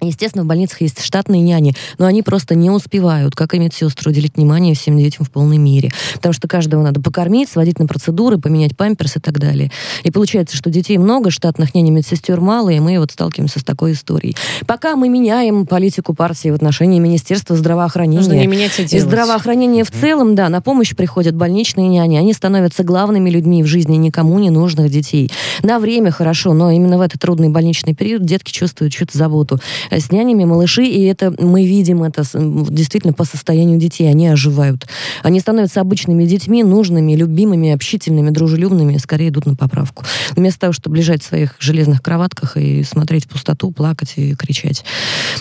Естественно, 0.00 0.44
в 0.44 0.46
больницах 0.46 0.82
есть 0.82 1.02
штатные 1.02 1.40
няни, 1.40 1.74
но 1.98 2.06
они 2.06 2.22
просто 2.22 2.54
не 2.54 2.70
успевают, 2.70 3.34
как 3.34 3.54
и 3.54 3.58
медсестры, 3.58 4.10
уделить 4.10 4.36
внимание 4.36 4.74
всем 4.74 4.98
детям 4.98 5.24
в 5.24 5.30
полной 5.30 5.56
мере. 5.56 5.90
Потому 6.14 6.32
что 6.32 6.48
каждого 6.48 6.82
надо 6.82 7.00
покормить, 7.00 7.48
сводить 7.48 7.78
на 7.78 7.86
процедуры, 7.86 8.38
поменять 8.38 8.76
памперс 8.76 9.16
и 9.16 9.20
так 9.20 9.38
далее. 9.38 9.70
И 10.04 10.10
получается, 10.10 10.56
что 10.56 10.68
детей 10.70 10.98
много, 10.98 11.30
штатных 11.30 11.74
нянь 11.74 11.88
и 11.88 11.90
медсестер 11.90 12.40
мало, 12.40 12.68
и 12.68 12.78
мы 12.78 12.98
вот 12.98 13.12
сталкиваемся 13.12 13.60
с 13.60 13.64
такой 13.64 13.92
историей. 13.92 14.36
Пока 14.66 14.96
мы 14.96 15.08
меняем 15.08 15.66
политику 15.66 16.14
партии 16.14 16.50
в 16.50 16.54
отношении 16.54 16.98
Министерства 16.98 17.56
здравоохранения. 17.56 18.18
Нужно 18.18 18.34
не 18.34 18.46
менять, 18.46 18.78
а 18.78 18.82
И 18.82 18.86
делать. 18.86 19.06
здравоохранение 19.06 19.84
в 19.84 19.90
целом, 19.90 20.34
да, 20.34 20.48
на 20.48 20.60
помощь 20.60 20.94
приходят 20.94 21.34
больничные 21.34 21.88
няни. 21.88 22.16
Они 22.16 22.32
становятся 22.32 22.84
главными 22.84 23.30
людьми 23.30 23.62
в 23.62 23.66
жизни 23.66 23.96
никому 23.96 24.38
не 24.38 24.50
нужных 24.50 24.90
детей. 24.90 25.30
На 25.62 25.78
время 25.78 26.10
хорошо, 26.10 26.52
но 26.52 26.70
именно 26.70 26.98
в 26.98 27.00
этот 27.00 27.20
трудный 27.20 27.48
больничный 27.48 27.94
период 27.94 28.24
детки 28.24 28.52
чувствуют 28.52 28.92
чью-то 28.92 29.16
заботу. 29.16 29.58
Э, 29.90 30.00
С 30.00 30.10
нянями 30.10 30.44
малыши, 30.44 30.84
и 30.84 31.04
это 31.04 31.34
мы 31.38 31.66
видим 31.66 32.02
это 32.02 32.22
действительно 32.34 33.12
по 33.12 33.24
состоянию 33.24 33.78
детей. 33.78 34.08
Они 34.08 34.28
оживают. 34.28 34.86
Они 35.22 35.40
становятся 35.40 35.80
обычными 35.80 36.24
детьми, 36.24 36.62
нужными, 36.62 37.14
любимыми, 37.14 37.70
общительными, 37.70 38.30
дружелюбными, 38.30 38.94
и 38.94 38.98
скорее 38.98 39.28
идут 39.28 39.46
на 39.46 39.54
поправку. 39.54 40.04
Вместо 40.34 40.60
того, 40.60 40.72
чтобы 40.72 40.96
лежать 40.96 41.22
в 41.22 41.26
своих 41.26 41.56
железных 41.58 42.02
кроватках 42.02 42.56
и 42.56 42.82
смотреть 42.84 43.24
в 43.24 43.28
пустоту, 43.28 43.70
плакать 43.72 44.14
и 44.16 44.34
кричать. 44.34 44.84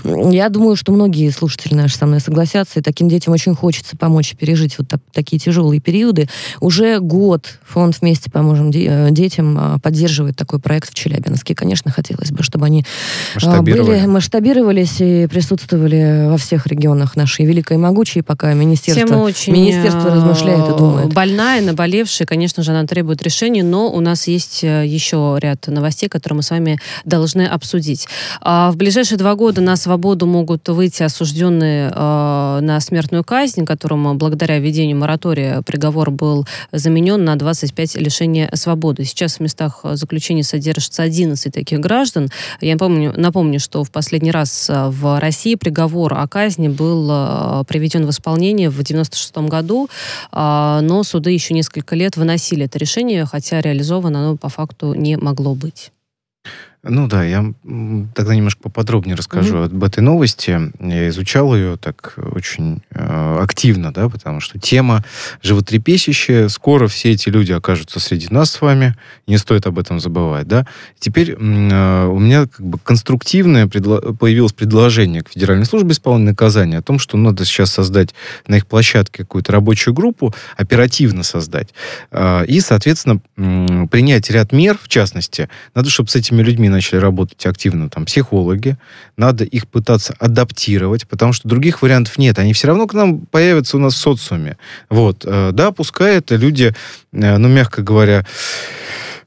Я 0.03 0.49
думаю, 0.49 0.75
что 0.75 0.91
многие 0.91 1.29
слушатели 1.29 1.73
наши 1.73 1.97
со 1.97 2.05
мной 2.05 2.19
согласятся, 2.19 2.79
и 2.79 2.83
таким 2.83 3.09
детям 3.09 3.33
очень 3.33 3.55
хочется 3.55 3.97
помочь 3.97 4.35
пережить 4.35 4.77
вот 4.77 4.87
так- 4.87 5.01
такие 5.11 5.39
тяжелые 5.39 5.79
периоды. 5.81 6.27
Уже 6.59 6.99
год 6.99 7.59
фонд 7.65 7.97
«Вместе 8.01 8.31
поможем 8.31 8.71
э, 8.73 9.09
детям» 9.11 9.57
а, 9.59 9.79
поддерживает 9.79 10.35
такой 10.35 10.59
проект 10.59 10.89
в 10.91 10.93
Челябинске. 10.93 11.55
Конечно, 11.55 11.91
хотелось 11.91 12.31
бы, 12.31 12.43
чтобы 12.43 12.65
они 12.65 12.83
а, 13.35 13.35
Масштабировали. 13.35 14.05
Масштабировались 14.35 14.99
и 14.99 15.27
присутствовали 15.27 16.27
во 16.27 16.37
всех 16.37 16.67
регионах 16.67 17.15
нашей 17.15 17.45
великой 17.45 17.77
и 17.77 17.79
могучей, 17.79 18.21
пока 18.21 18.53
министерство, 18.53 19.07
Тема 19.07 19.19
очень 19.19 19.53
министерство 19.53 20.09
э, 20.09 20.15
размышляет 20.15 20.67
и 20.67 20.77
думает. 20.77 21.13
Больная, 21.13 21.61
наболевшая, 21.61 22.27
конечно 22.27 22.61
же, 22.61 22.71
она 22.71 22.85
требует 22.85 23.21
решений, 23.21 23.63
но 23.63 23.89
у 23.89 24.01
нас 24.01 24.27
есть 24.27 24.63
э, 24.63 24.85
еще 24.85 25.37
ряд 25.39 25.67
новостей, 25.67 26.09
которые 26.09 26.37
мы 26.37 26.43
с 26.43 26.49
вами 26.49 26.79
должны 27.05 27.43
обсудить. 27.43 28.07
А, 28.41 28.71
В 28.71 28.75
ближайшие 28.75 29.17
два 29.17 29.35
года 29.35 29.61
на 29.61 29.77
свободу 29.77 30.25
могут 30.25 30.67
выйти 30.67 31.03
осужденные 31.03 31.91
э, 31.95 32.59
на 32.61 32.79
смертную 32.81 33.23
казнь, 33.23 33.65
которому 33.65 34.15
благодаря 34.15 34.59
введению 34.59 34.97
моратория 34.97 35.61
приговор 35.65 36.11
был 36.11 36.45
заменен 36.73 37.23
на 37.23 37.37
25 37.37 37.95
лишения 37.95 38.49
свободы. 38.53 39.05
Сейчас 39.05 39.37
в 39.37 39.39
местах 39.39 39.79
заключения 39.93 40.43
содержится 40.43 41.03
11 41.03 41.53
таких 41.53 41.79
граждан. 41.79 42.27
Я 42.59 42.75
помню, 42.75 43.13
напомню, 43.15 43.61
что 43.61 43.83
в 43.85 43.91
последний 43.91 44.24
раз 44.31 44.69
э, 44.69 44.89
в 44.89 45.19
России 45.19 45.55
приговор 45.55 46.13
о 46.13 46.27
казни 46.27 46.67
был 46.67 47.07
э, 47.09 47.63
приведен 47.67 48.05
в 48.05 48.09
исполнение 48.09 48.69
в 48.69 48.81
96 48.81 49.37
году, 49.37 49.89
а, 50.31 50.81
но 50.81 51.03
суды 51.03 51.31
еще 51.31 51.53
несколько 51.53 51.95
лет 51.95 52.17
выносили 52.17 52.65
это 52.65 52.77
решение, 52.77 53.25
хотя 53.25 53.61
реализовано 53.61 54.19
оно 54.19 54.37
по 54.37 54.49
факту 54.49 54.93
не 54.93 55.17
могло 55.17 55.55
быть. 55.55 55.91
Ну 56.87 57.07
да, 57.07 57.23
я 57.23 57.43
тогда 58.13 58.35
немножко 58.35 58.61
поподробнее 58.61 59.15
расскажу 59.15 59.63
об 59.63 59.83
этой 59.83 60.01
новости. 60.01 60.71
Я 60.79 61.09
изучал 61.09 61.55
ее 61.55 61.77
так 61.77 62.13
очень 62.17 62.83
э, 62.91 63.39
активно, 63.41 63.91
да, 63.91 64.07
потому 64.07 64.39
что 64.39 64.59
тема 64.59 65.03
животрепещущая. 65.41 66.47
Скоро 66.47 66.87
все 66.87 67.11
эти 67.11 67.29
люди 67.29 67.51
окажутся 67.51 67.99
среди 67.99 68.27
нас 68.29 68.51
с 68.51 68.61
вами. 68.61 68.95
Не 69.25 69.37
стоит 69.39 69.65
об 69.65 69.79
этом 69.79 69.99
забывать, 69.99 70.47
да. 70.47 70.67
Теперь 70.99 71.31
э, 71.31 71.35
у 72.05 72.19
меня 72.19 72.45
как 72.45 72.63
бы 72.63 72.77
конструктивное 72.77 73.65
предло- 73.65 74.15
появилось 74.15 74.53
предложение 74.53 75.23
к 75.23 75.29
Федеральной 75.29 75.65
службе 75.65 75.91
исполнения 75.93 76.29
наказания 76.31 76.77
о 76.77 76.83
том, 76.83 76.99
что 76.99 77.17
надо 77.17 77.45
сейчас 77.45 77.71
создать 77.71 78.13
на 78.47 78.57
их 78.57 78.67
площадке 78.67 79.23
какую-то 79.23 79.51
рабочую 79.51 79.95
группу, 79.95 80.35
оперативно 80.55 81.23
создать. 81.23 81.69
Э, 82.11 82.45
и, 82.45 82.59
соответственно, 82.59 83.21
м, 83.37 83.87
принять 83.87 84.29
ряд 84.29 84.51
мер, 84.51 84.77
в 84.79 84.87
частности, 84.87 85.49
надо, 85.73 85.89
чтобы 85.89 86.09
с 86.09 86.15
этими 86.15 86.43
людьми 86.43 86.69
начали 86.75 86.99
работать 86.99 87.45
активно 87.45 87.89
там 87.89 88.05
психологи, 88.05 88.77
надо 89.17 89.43
их 89.43 89.67
пытаться 89.67 90.15
адаптировать, 90.19 91.07
потому 91.07 91.33
что 91.33 91.47
других 91.47 91.81
вариантов 91.81 92.17
нет. 92.17 92.37
Они 92.39 92.53
все 92.53 92.67
равно 92.67 92.87
к 92.87 92.93
нам 92.93 93.21
появятся 93.21 93.77
у 93.77 93.79
нас 93.79 93.93
в 93.93 93.97
социуме. 93.97 94.57
Вот. 94.89 95.23
Э, 95.25 95.51
Да, 95.51 95.71
пускай 95.71 96.17
это 96.17 96.35
люди, 96.35 96.73
э, 97.13 97.37
ну, 97.37 97.47
мягко 97.47 97.81
говоря, 97.81 98.25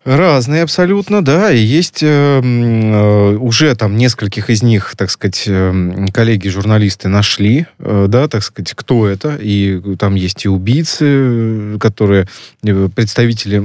Разные 0.08 0.62
абсолютно, 0.62 1.22
да, 1.22 1.52
и 1.52 1.58
есть 1.58 2.02
э, 2.02 2.40
э, 2.42 3.36
уже 3.36 3.74
там 3.74 3.98
нескольких 3.98 4.48
из 4.48 4.62
них, 4.62 4.94
так 4.96 5.10
сказать, 5.10 5.44
э, 5.46 6.06
коллеги-журналисты 6.14 7.08
нашли, 7.08 7.66
э, 7.78 8.06
да, 8.08 8.26
так 8.26 8.42
сказать, 8.42 8.72
кто 8.74 9.06
это, 9.06 9.36
и 9.38 9.96
там 9.98 10.14
есть 10.14 10.46
и 10.46 10.48
убийцы, 10.48 11.04
э, 11.04 11.76
которые 11.78 12.26
представители 12.94 13.62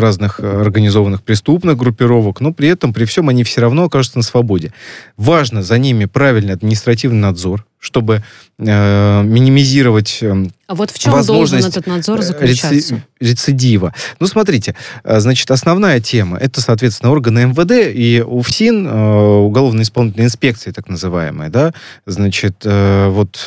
разных 0.00 0.40
организованных 0.40 1.22
преступных 1.22 1.76
группировок, 1.76 2.40
но 2.40 2.54
при 2.54 2.68
этом, 2.68 2.94
при 2.94 3.04
всем, 3.04 3.28
они 3.28 3.44
все 3.44 3.60
равно 3.60 3.84
окажутся 3.84 4.16
на 4.16 4.24
свободе. 4.24 4.72
Важно 5.18 5.62
за 5.62 5.76
ними 5.76 6.06
правильный 6.06 6.54
административный 6.54 7.20
надзор, 7.20 7.66
чтобы 7.78 8.22
э, 8.58 9.22
минимизировать 9.24 10.20
э, 10.22 10.46
А 10.72 10.74
вот 10.74 10.90
в 10.90 10.98
чем 10.98 11.12
должен 11.12 11.36
возможность 11.36 11.68
этот 11.68 11.86
надзор 11.86 12.20
э, 12.20 12.22
заключаться? 12.22 12.74
реци- 12.74 13.00
рецидива. 13.20 13.92
Ну, 14.20 14.26
смотрите, 14.26 14.74
э, 15.04 15.20
значит, 15.20 15.50
основная 15.50 16.00
тема, 16.00 16.38
это, 16.38 16.62
соответственно, 16.62 17.12
органы 17.12 17.44
МВД 17.44 17.94
и 17.94 18.24
УФСИН, 18.26 18.86
э, 18.86 19.16
уголовно-исполнительная 19.40 20.28
инспекция, 20.28 20.72
так 20.72 20.88
называемая, 20.88 21.50
да, 21.50 21.74
значит, 22.06 22.64
вот, 22.64 23.42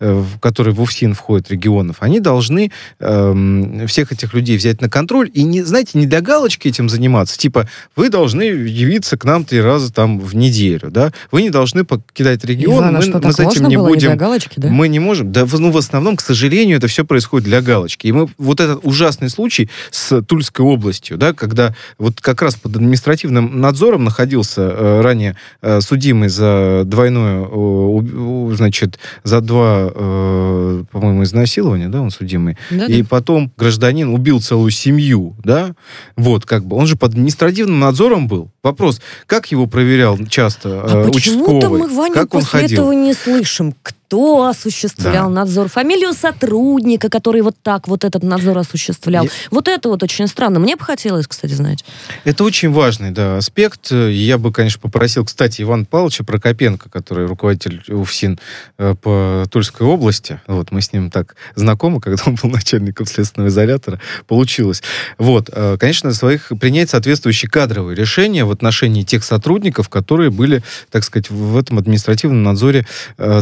в 0.00 0.38
которые 0.40 0.74
в 0.74 0.82
УФСИН 0.82 1.14
входят 1.14 1.50
регионов, 1.50 1.96
они 2.00 2.20
должны 2.20 2.70
эм, 3.00 3.86
всех 3.86 4.12
этих 4.12 4.34
людей 4.34 4.58
взять 4.58 4.82
на 4.82 4.90
контроль 4.90 5.30
и, 5.32 5.44
не, 5.44 5.62
знаете, 5.62 5.92
не 5.94 6.04
для 6.04 6.20
галочки 6.20 6.68
этим 6.68 6.90
заниматься, 6.90 7.38
типа, 7.38 7.68
вы 7.94 8.10
должны 8.10 8.42
явиться 8.42 9.16
к 9.16 9.24
нам 9.24 9.44
три 9.44 9.62
раза 9.62 9.90
там 9.90 10.20
в 10.20 10.36
неделю, 10.36 10.90
да, 10.90 11.12
вы 11.30 11.42
не 11.42 11.50
должны 11.50 11.84
покидать 11.84 12.44
регион, 12.44 12.76
Ивана, 12.76 12.98
мы, 12.98 13.02
что, 13.02 13.20
мы 13.22 13.32
с 13.32 13.40
этим 13.40 13.68
не? 13.68 13.76
Не 13.76 13.78
будем... 13.78 14.08
для 14.10 14.16
галочки, 14.16 14.54
да? 14.56 14.68
Мы 14.68 14.88
не 14.88 14.98
можем. 14.98 15.32
Да, 15.32 15.46
ну, 15.50 15.70
в 15.70 15.76
основном, 15.76 16.16
к 16.16 16.20
сожалению, 16.20 16.65
это 16.74 16.86
все 16.88 17.04
происходит 17.04 17.46
для 17.46 17.60
галочки. 17.62 18.06
И 18.06 18.12
мы 18.12 18.28
вот 18.38 18.60
этот 18.60 18.80
ужасный 18.82 19.30
случай 19.30 19.70
с 19.90 20.22
Тульской 20.22 20.64
областью, 20.64 21.16
да, 21.16 21.32
когда 21.32 21.74
вот 21.98 22.20
как 22.20 22.42
раз 22.42 22.56
под 22.56 22.76
административным 22.76 23.60
надзором 23.60 24.04
находился 24.04 24.62
э, 24.62 25.00
ранее 25.00 25.36
э, 25.62 25.80
судимый 25.80 26.28
за 26.28 26.82
двойное, 26.84 27.46
э, 27.50 28.54
значит, 28.54 28.98
за 29.24 29.40
два, 29.40 29.90
э, 29.94 30.84
по-моему, 30.90 31.24
изнасилования, 31.24 31.88
да, 31.88 32.00
он 32.02 32.10
судимый. 32.10 32.56
Да, 32.70 32.86
И 32.86 33.02
потом 33.02 33.52
гражданин 33.56 34.08
убил 34.08 34.40
целую 34.40 34.70
семью, 34.70 35.36
да, 35.44 35.74
вот, 36.16 36.44
как 36.46 36.64
бы, 36.64 36.76
он 36.76 36.86
же 36.86 36.96
под 36.96 37.12
административным 37.12 37.80
надзором 37.80 38.28
был. 38.28 38.50
Вопрос, 38.62 39.00
как 39.26 39.52
его 39.52 39.66
проверял 39.66 40.18
часто 40.28 40.82
А 40.82 41.06
э, 41.06 41.12
почему-то 41.12 41.52
участковый? 41.52 41.80
мы, 41.82 41.88
Ваня, 41.94 42.14
как 42.14 42.34
он 42.34 42.40
после 42.42 42.60
ходил? 42.60 42.82
этого 42.82 42.92
не 42.92 43.14
слышим. 43.14 43.74
кто 43.82 44.05
осуществлял 44.12 45.28
Да. 45.28 45.34
надзор, 45.34 45.68
фамилию 45.68 46.12
сотрудника, 46.12 47.08
который 47.08 47.40
вот 47.42 47.56
так 47.62 47.88
вот 47.88 48.04
этот 48.04 48.22
надзор 48.22 48.58
осуществлял. 48.58 49.24
Я- 49.24 49.30
Вот 49.50 49.68
это 49.68 49.88
вот 49.88 50.02
очень 50.02 50.26
странно. 50.28 50.58
Мне 50.60 50.76
бы 50.76 50.84
хотелось, 50.84 51.26
кстати, 51.26 51.52
знать. 51.52 51.84
Это 52.24 52.44
очень 52.44 52.70
важный 52.72 53.10
да, 53.10 53.36
аспект. 53.38 53.90
Я 53.90 54.38
бы, 54.38 54.52
конечно, 54.52 54.80
попросил, 54.80 55.24
кстати, 55.24 55.62
Ивана 55.62 55.84
Павловича 55.84 56.24
Прокопенко, 56.24 56.88
который 56.90 57.26
руководитель 57.26 57.82
УФСИН 57.88 58.38
э, 58.78 58.94
по 59.00 59.44
Тульской 59.50 59.86
области. 59.86 60.40
Вот, 60.46 60.70
мы 60.70 60.80
с 60.82 60.92
ним 60.92 61.10
так 61.10 61.34
знакомы, 61.54 62.00
когда 62.00 62.22
он 62.26 62.36
был 62.36 62.50
начальником 62.50 63.06
следственного 63.06 63.48
изолятора. 63.48 64.00
Получилось. 64.26 64.82
Вот, 65.18 65.50
э, 65.52 65.76
конечно, 65.78 66.12
своих 66.12 66.52
принять 66.60 66.90
соответствующие 66.90 67.50
кадровые 67.50 67.96
решения 67.96 68.44
в 68.44 68.50
отношении 68.50 69.02
тех 69.02 69.24
сотрудников, 69.24 69.88
которые 69.88 70.30
были, 70.30 70.62
так 70.90 71.04
сказать, 71.04 71.30
в 71.30 71.56
этом 71.56 71.78
административном 71.78 72.42
надзоре 72.42 72.86
э, 73.18 73.40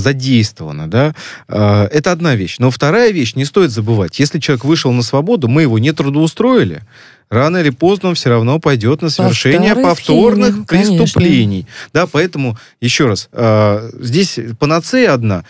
задействованы. 0.54 0.86
Да? 0.86 1.14
Э, 1.48 1.88
Это 1.90 2.12
одна 2.12 2.36
вещь. 2.36 2.56
Но 2.58 2.70
вторая 2.70 3.12
вещь, 3.12 3.34
не 3.36 3.44
стоит 3.44 3.70
забывать, 3.70 4.20
если 4.20 4.38
человек 4.38 4.64
вышел 4.64 4.92
на 4.92 5.02
свободу, 5.02 5.48
мы 5.48 5.62
его 5.62 5.78
не 5.78 5.92
трудоустроили, 5.92 6.82
рано 7.30 7.58
или 7.58 7.70
поздно 7.70 8.10
он 8.10 8.14
все 8.14 8.30
равно 8.30 8.58
пойдет 8.58 9.02
на 9.02 9.10
совершение 9.10 9.70
старой 9.70 9.84
повторных 9.84 10.66
конечно. 10.66 10.98
преступлений. 10.98 11.66
Да, 11.92 12.06
поэтому, 12.06 12.56
еще 12.80 13.06
раз, 13.06 13.28
э, 13.32 13.90
здесь 14.00 14.38
панацея 14.58 15.14
одна. 15.14 15.44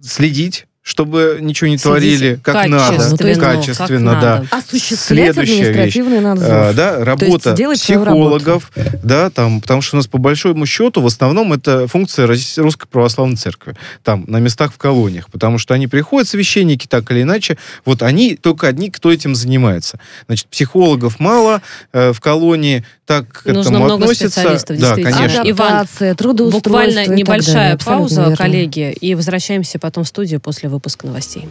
Следить, 0.00 0.66
чтобы 0.84 1.38
ничего 1.40 1.68
не 1.70 1.78
Следить 1.78 1.82
творили 1.82 2.38
как 2.42 2.68
надо, 2.68 2.96
качественно, 2.98 3.34
качественно, 3.40 4.12
как 4.12 4.20
да. 4.20 4.34
надо. 4.36 4.48
Осуществлять 4.50 5.32
Следующая 5.32 5.54
вещь. 5.54 5.68
административный 5.68 6.20
надзор. 6.20 6.48
А, 6.50 6.72
да, 6.74 7.04
работа 7.04 7.54
психологов, 7.54 8.70
да, 9.02 9.30
там, 9.30 9.62
потому 9.62 9.80
что 9.80 9.96
у 9.96 9.98
нас 9.98 10.06
по 10.06 10.18
большому 10.18 10.66
счету 10.66 11.00
в 11.00 11.06
основном 11.06 11.54
это 11.54 11.88
функция 11.88 12.26
Русской 12.26 12.86
Православной 12.86 13.36
Церкви, 13.36 13.76
там, 14.02 14.24
на 14.28 14.40
местах 14.40 14.74
в 14.74 14.78
колониях, 14.78 15.30
потому 15.30 15.56
что 15.56 15.72
они 15.72 15.86
приходят, 15.86 16.28
священники, 16.28 16.86
так 16.86 17.10
или 17.10 17.22
иначе, 17.22 17.56
вот 17.86 18.02
они 18.02 18.36
только 18.36 18.66
одни, 18.68 18.90
кто 18.90 19.10
этим 19.10 19.34
занимается. 19.34 19.98
Значит, 20.26 20.48
психологов 20.48 21.18
мало 21.18 21.62
э, 21.94 22.12
в 22.12 22.20
колонии, 22.20 22.84
так 23.06 23.28
к 23.28 23.46
Нужно 23.46 23.60
этому 23.70 23.84
много 23.84 24.04
относятся. 24.04 24.28
специалистов, 24.40 24.78
Да, 24.78 24.96
действительно. 24.96 25.16
конечно. 25.18 25.50
Иван, 25.50 25.72
Адаптация, 25.72 26.14
трудоустройство 26.14 26.68
Буквально 26.70 27.06
небольшая 27.14 27.54
далее. 27.54 27.78
Пауза, 27.84 28.20
верно. 28.22 28.36
коллеги, 28.36 28.92
и 28.92 29.14
возвращаемся 29.14 29.78
потом 29.78 30.04
в 30.04 30.08
студию 30.08 30.40
после 30.40 30.68
выпуска 30.74 31.06
новостей. 31.06 31.48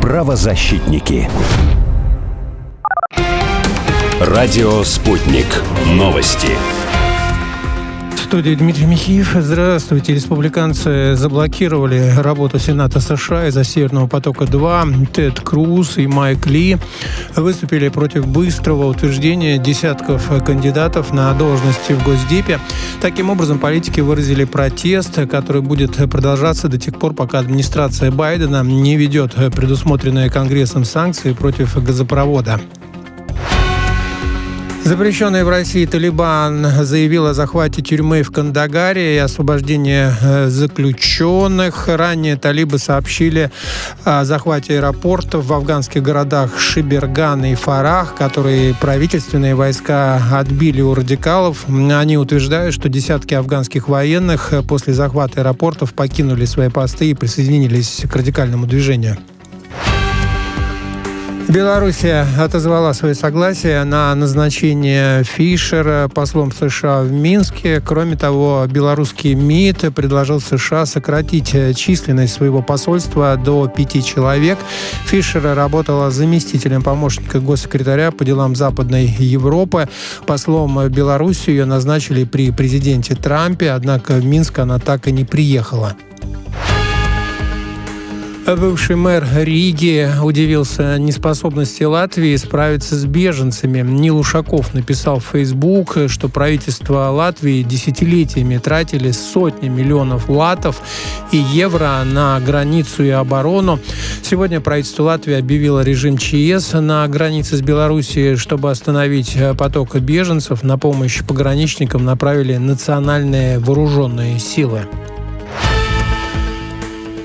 Правозащитники. 0.00 1.28
Радио 4.20 4.82
«Спутник». 4.84 5.46
Новости. 5.86 6.48
Студии 8.28 8.54
Дмитрий 8.54 8.84
Михеев. 8.84 9.36
Здравствуйте. 9.40 10.12
Республиканцы 10.12 11.14
заблокировали 11.16 12.12
работу 12.18 12.58
Сената 12.58 13.00
США 13.00 13.46
из-за 13.46 13.64
Северного 13.64 14.06
потока-2. 14.06 15.06
Тед 15.14 15.40
Круз 15.40 15.96
и 15.96 16.06
Майк 16.06 16.46
Ли 16.46 16.76
выступили 17.36 17.88
против 17.88 18.26
быстрого 18.26 18.84
утверждения 18.84 19.56
десятков 19.56 20.30
кандидатов 20.44 21.14
на 21.14 21.32
должности 21.32 21.92
в 21.92 22.04
Госдепе. 22.04 22.60
Таким 23.00 23.30
образом, 23.30 23.58
политики 23.58 24.00
выразили 24.00 24.44
протест, 24.44 25.26
который 25.30 25.62
будет 25.62 25.96
продолжаться 26.10 26.68
до 26.68 26.76
тех 26.76 26.98
пор, 26.98 27.14
пока 27.14 27.38
администрация 27.38 28.10
Байдена 28.10 28.62
не 28.62 28.96
ведет 28.96 29.36
предусмотренные 29.54 30.28
Конгрессом 30.28 30.84
санкции 30.84 31.32
против 31.32 31.82
газопровода. 31.82 32.60
Запрещенный 34.88 35.44
в 35.44 35.50
России 35.50 35.84
Талибан 35.84 36.66
заявил 36.80 37.26
о 37.26 37.34
захвате 37.34 37.82
тюрьмы 37.82 38.22
в 38.22 38.32
Кандагаре 38.32 39.16
и 39.16 39.18
освобождении 39.18 40.06
э, 40.18 40.48
заключенных. 40.48 41.88
Ранее 41.88 42.36
талибы 42.36 42.78
сообщили 42.78 43.50
о 44.06 44.24
захвате 44.24 44.78
аэропортов 44.78 45.44
в 45.44 45.52
афганских 45.52 46.02
городах 46.02 46.58
Шиберган 46.58 47.44
и 47.44 47.54
Фарах, 47.54 48.14
которые 48.14 48.74
правительственные 48.80 49.54
войска 49.54 50.22
отбили 50.32 50.80
у 50.80 50.94
радикалов. 50.94 51.66
Они 51.68 52.16
утверждают, 52.16 52.74
что 52.74 52.88
десятки 52.88 53.34
афганских 53.34 53.90
военных 53.90 54.54
э, 54.54 54.62
после 54.62 54.94
захвата 54.94 55.42
аэропортов 55.42 55.92
покинули 55.92 56.46
свои 56.46 56.70
посты 56.70 57.10
и 57.10 57.14
присоединились 57.14 58.06
к 58.10 58.16
радикальному 58.16 58.66
движению. 58.66 59.18
Белоруссия 61.48 62.26
отозвала 62.38 62.92
свое 62.92 63.14
согласие 63.14 63.82
на 63.84 64.14
назначение 64.14 65.24
Фишера 65.24 66.10
послом 66.14 66.52
США 66.52 67.00
в 67.00 67.10
Минске. 67.10 67.80
Кроме 67.80 68.16
того, 68.16 68.66
белорусский 68.68 69.32
МИД 69.32 69.94
предложил 69.94 70.42
США 70.42 70.84
сократить 70.84 71.56
численность 71.74 72.34
своего 72.34 72.60
посольства 72.60 73.34
до 73.42 73.66
пяти 73.66 74.04
человек. 74.04 74.58
Фишер 75.06 75.42
работала 75.54 76.10
заместителем 76.10 76.82
помощника 76.82 77.40
госсекретаря 77.40 78.10
по 78.10 78.26
делам 78.26 78.54
Западной 78.54 79.06
Европы. 79.06 79.88
Послом 80.26 80.76
в 80.76 80.88
Белоруссию 80.90 81.56
ее 81.56 81.64
назначили 81.64 82.24
при 82.24 82.50
президенте 82.50 83.14
Трампе, 83.14 83.70
однако 83.70 84.12
в 84.16 84.24
Минск 84.26 84.58
она 84.58 84.78
так 84.78 85.08
и 85.08 85.12
не 85.12 85.24
приехала. 85.24 85.96
Бывший 88.56 88.96
мэр 88.96 89.26
Риги 89.36 90.10
удивился 90.22 90.98
неспособности 90.98 91.82
Латвии 91.82 92.34
справиться 92.36 92.96
с 92.96 93.04
беженцами. 93.04 93.82
Нил 93.82 94.18
Ушаков 94.18 94.72
написал 94.72 95.18
в 95.18 95.26
Facebook, 95.26 95.98
что 96.08 96.30
правительство 96.30 97.10
Латвии 97.10 97.62
десятилетиями 97.62 98.56
тратили 98.56 99.10
сотни 99.10 99.68
миллионов 99.68 100.30
латов 100.30 100.80
и 101.30 101.36
евро 101.36 102.02
на 102.06 102.40
границу 102.40 103.04
и 103.04 103.10
оборону. 103.10 103.80
Сегодня 104.22 104.62
правительство 104.62 105.02
Латвии 105.02 105.34
объявило 105.34 105.82
режим 105.82 106.16
ЧС 106.16 106.72
на 106.72 107.06
границе 107.06 107.58
с 107.58 107.60
Белоруссией, 107.60 108.36
чтобы 108.36 108.70
остановить 108.70 109.36
поток 109.58 109.94
беженцев. 109.96 110.62
На 110.62 110.78
помощь 110.78 111.22
пограничникам 111.22 112.06
направили 112.06 112.56
национальные 112.56 113.58
вооруженные 113.58 114.38
силы. 114.38 114.86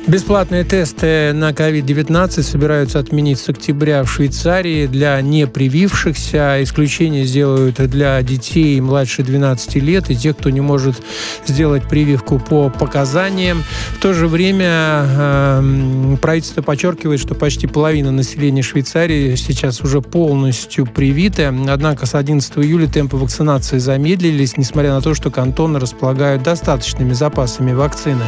Бесплатные 0.05 0.65
тесты 0.65 1.31
на 1.31 1.51
COVID-19 1.51 2.43
собираются 2.43 2.99
отменить 2.99 3.39
с 3.39 3.47
октября 3.47 4.03
в 4.03 4.11
Швейцарии 4.11 4.85
для 4.85 5.21
непривившихся. 5.21 6.61
Исключение 6.61 7.23
сделают 7.23 7.75
для 7.75 8.21
детей 8.21 8.81
младше 8.81 9.23
12 9.23 9.75
лет 9.75 10.11
и 10.11 10.15
тех, 10.17 10.37
кто 10.37 10.49
не 10.49 10.59
может 10.59 11.01
сделать 11.47 11.87
прививку 11.87 12.37
по 12.37 12.69
показаниям. 12.69 13.63
В 13.97 14.01
то 14.01 14.13
же 14.13 14.27
время 14.27 15.05
э, 15.07 16.17
правительство 16.21 16.61
подчеркивает, 16.61 17.21
что 17.21 17.33
почти 17.33 17.67
половина 17.67 18.11
населения 18.11 18.61
Швейцарии 18.61 19.35
сейчас 19.35 19.79
уже 19.79 20.01
полностью 20.01 20.85
привиты. 20.85 21.45
Однако 21.45 22.07
с 22.07 22.13
11 22.13 22.57
июля 22.57 22.87
темпы 22.87 23.15
вакцинации 23.15 23.77
замедлились, 23.77 24.57
несмотря 24.57 24.95
на 24.95 25.01
то, 25.01 25.13
что 25.13 25.31
кантоны 25.31 25.79
располагают 25.79 26.43
достаточными 26.43 27.13
запасами 27.13 27.71
вакцины. 27.71 28.25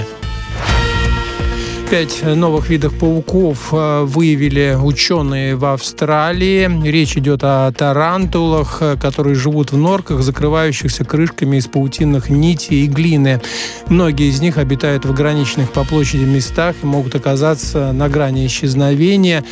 Пять 1.89 2.23
новых 2.23 2.69
видов 2.69 2.97
пауков 2.97 3.69
э, 3.71 4.01
выявили 4.05 4.75
ученые 4.81 5.55
в 5.55 5.65
Австралии. 5.65 6.67
Речь 6.83 7.15
идет 7.15 7.43
о 7.43 7.71
тарантулах, 7.71 8.79
э, 8.81 8.97
которые 8.99 9.35
живут 9.35 9.71
в 9.71 9.77
норках, 9.77 10.21
закрывающихся 10.23 11.05
крышками 11.05 11.57
из 11.57 11.67
паутинных 11.67 12.29
нитей 12.29 12.85
и 12.85 12.87
глины. 12.87 13.39
Многие 13.87 14.29
из 14.29 14.41
них 14.41 14.57
обитают 14.57 15.05
в 15.05 15.11
ограниченных 15.11 15.71
по 15.71 15.83
площади 15.83 16.23
местах 16.23 16.75
и 16.81 16.87
могут 16.87 17.13
оказаться 17.13 17.91
на 17.91 18.09
грани 18.09 18.47
исчезновения. 18.47 19.43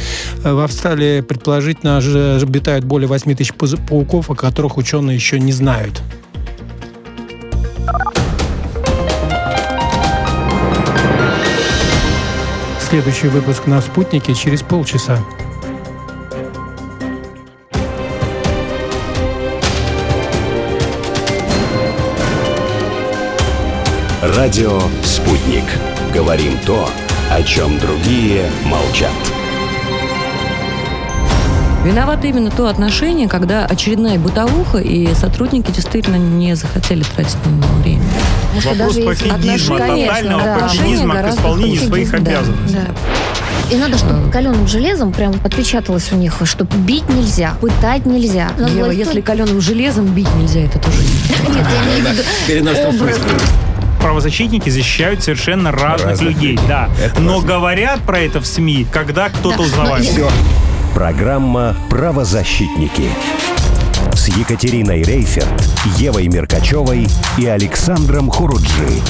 Э, 0.44 0.54
В 0.54 0.60
Австралии, 0.62 1.22
предположительно, 1.22 1.98
обитают 1.98 2.84
более 2.84 3.08
8 3.08 3.36
тысяч 3.36 3.54
пауков, 3.54 4.32
о 4.32 4.36
которых 4.36 4.78
ученые 4.78 5.16
еще 5.16 5.40
не 5.40 5.52
знают. 5.52 6.02
Следующий 12.94 13.28
выпуск 13.28 13.66
на 13.66 13.82
«Спутнике» 13.82 14.36
через 14.36 14.62
полчаса. 14.62 15.18
Радио 24.22 24.80
«Спутник». 25.04 25.64
Говорим 26.14 26.54
то, 26.68 26.88
о 27.32 27.42
чем 27.42 27.80
другие 27.80 28.52
молчат. 28.66 29.10
Виновато 31.84 32.28
именно 32.28 32.52
то 32.52 32.68
отношение, 32.68 33.28
когда 33.28 33.66
очередная 33.66 34.20
бытовуха, 34.20 34.78
и 34.78 35.16
сотрудники 35.16 35.72
действительно 35.72 36.18
не 36.18 36.56
захотели 36.56 37.02
тратить 37.02 37.44
на 37.44 37.50
него 37.50 37.74
время. 37.82 38.04
Потому 38.54 38.62
что 38.62 38.70
Вопрос 38.70 38.96
даже 38.96 39.08
пофигизма, 39.08 39.76
отношения- 39.76 40.08
тотального 40.08 40.44
да, 40.44 40.58
пофигизма 40.60 41.16
к 41.16 41.30
исполнению 41.30 41.76
хуже. 41.78 41.88
своих 41.88 42.12
Да, 42.12 42.18
обязанностей. 42.18 42.76
да. 42.78 43.72
И 43.72 43.78
надо, 43.78 43.98
чтобы 43.98 44.30
каленым 44.32 44.68
железом 44.68 45.12
прям 45.12 45.34
отпечаталось 45.44 46.12
у 46.12 46.16
них, 46.16 46.36
что 46.44 46.66
бить 46.66 47.08
нельзя, 47.10 47.54
пытать 47.62 48.06
нельзя. 48.06 48.52
Надо 48.58 48.72
Ева, 48.74 48.86
власть 48.86 49.00
если 49.00 49.22
каленым 49.22 49.62
железом 49.62 50.06
бить 50.08 50.28
нельзя, 50.36 50.60
это 50.62 50.78
тоже 50.80 50.98
не 51.00 51.04
Нет, 51.56 51.68
я 51.70 52.00
имею 52.00 52.16
в 52.16 52.18
виду 52.48 53.40
правозащитники 54.02 54.70
защищают 54.70 55.24
совершенно 55.24 55.72
разных, 55.72 56.10
Разных 56.12 56.30
людей, 56.36 56.52
людей. 56.52 56.68
да. 56.68 56.90
Это 57.04 57.22
Но 57.22 57.36
важно. 57.36 57.48
говорят 57.48 58.00
про 58.02 58.20
это 58.20 58.42
в 58.42 58.46
СМИ, 58.46 58.86
когда 58.92 59.30
кто-то 59.30 59.58
Да, 59.58 59.64
узнавает. 59.64 60.04
но- 60.06 60.12
Все. 60.12 60.30
Программа 60.94 61.76
«Правозащитники» 61.90 63.10
с 64.16 64.28
Екатериной 64.30 65.04
Рейферт, 65.04 65.64
Евой 65.98 66.28
Меркачевой 66.28 67.08
и 67.38 67.46
Александром 67.46 68.30
Хуруджи. 68.30 69.02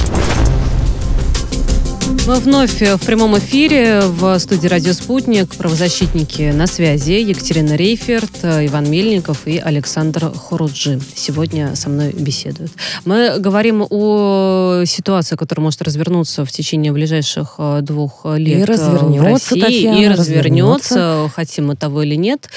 Мы 2.26 2.36
вновь 2.36 2.80
в 2.80 3.04
прямом 3.04 3.36
эфире 3.36 4.00
в 4.00 4.38
студии 4.38 4.66
«Радио 4.66 4.94
Спутник». 4.94 5.54
Правозащитники 5.56 6.52
на 6.54 6.66
связи. 6.66 7.20
Екатерина 7.20 7.74
Рейферт, 7.74 8.42
Иван 8.42 8.90
Мельников 8.90 9.46
и 9.46 9.58
Александр 9.58 10.32
Хоруджи 10.32 10.98
сегодня 11.14 11.76
со 11.76 11.90
мной 11.90 12.14
беседуют. 12.14 12.72
Мы 13.04 13.38
говорим 13.38 13.86
о 13.90 14.84
ситуации, 14.86 15.36
которая 15.36 15.64
может 15.64 15.82
развернуться 15.82 16.46
в 16.46 16.50
течение 16.50 16.92
ближайших 16.92 17.56
э, 17.58 17.80
двух 17.82 18.24
лет 18.24 18.70
э, 18.70 18.72
развернется, 18.72 19.20
в 19.20 19.24
России. 19.24 19.60
Татьяна, 19.60 19.96
и 19.98 20.08
развернется. 20.08 20.94
развернется, 20.94 21.32
хотим 21.34 21.66
мы 21.66 21.76
того 21.76 22.04
или 22.04 22.14
нет. 22.14 22.48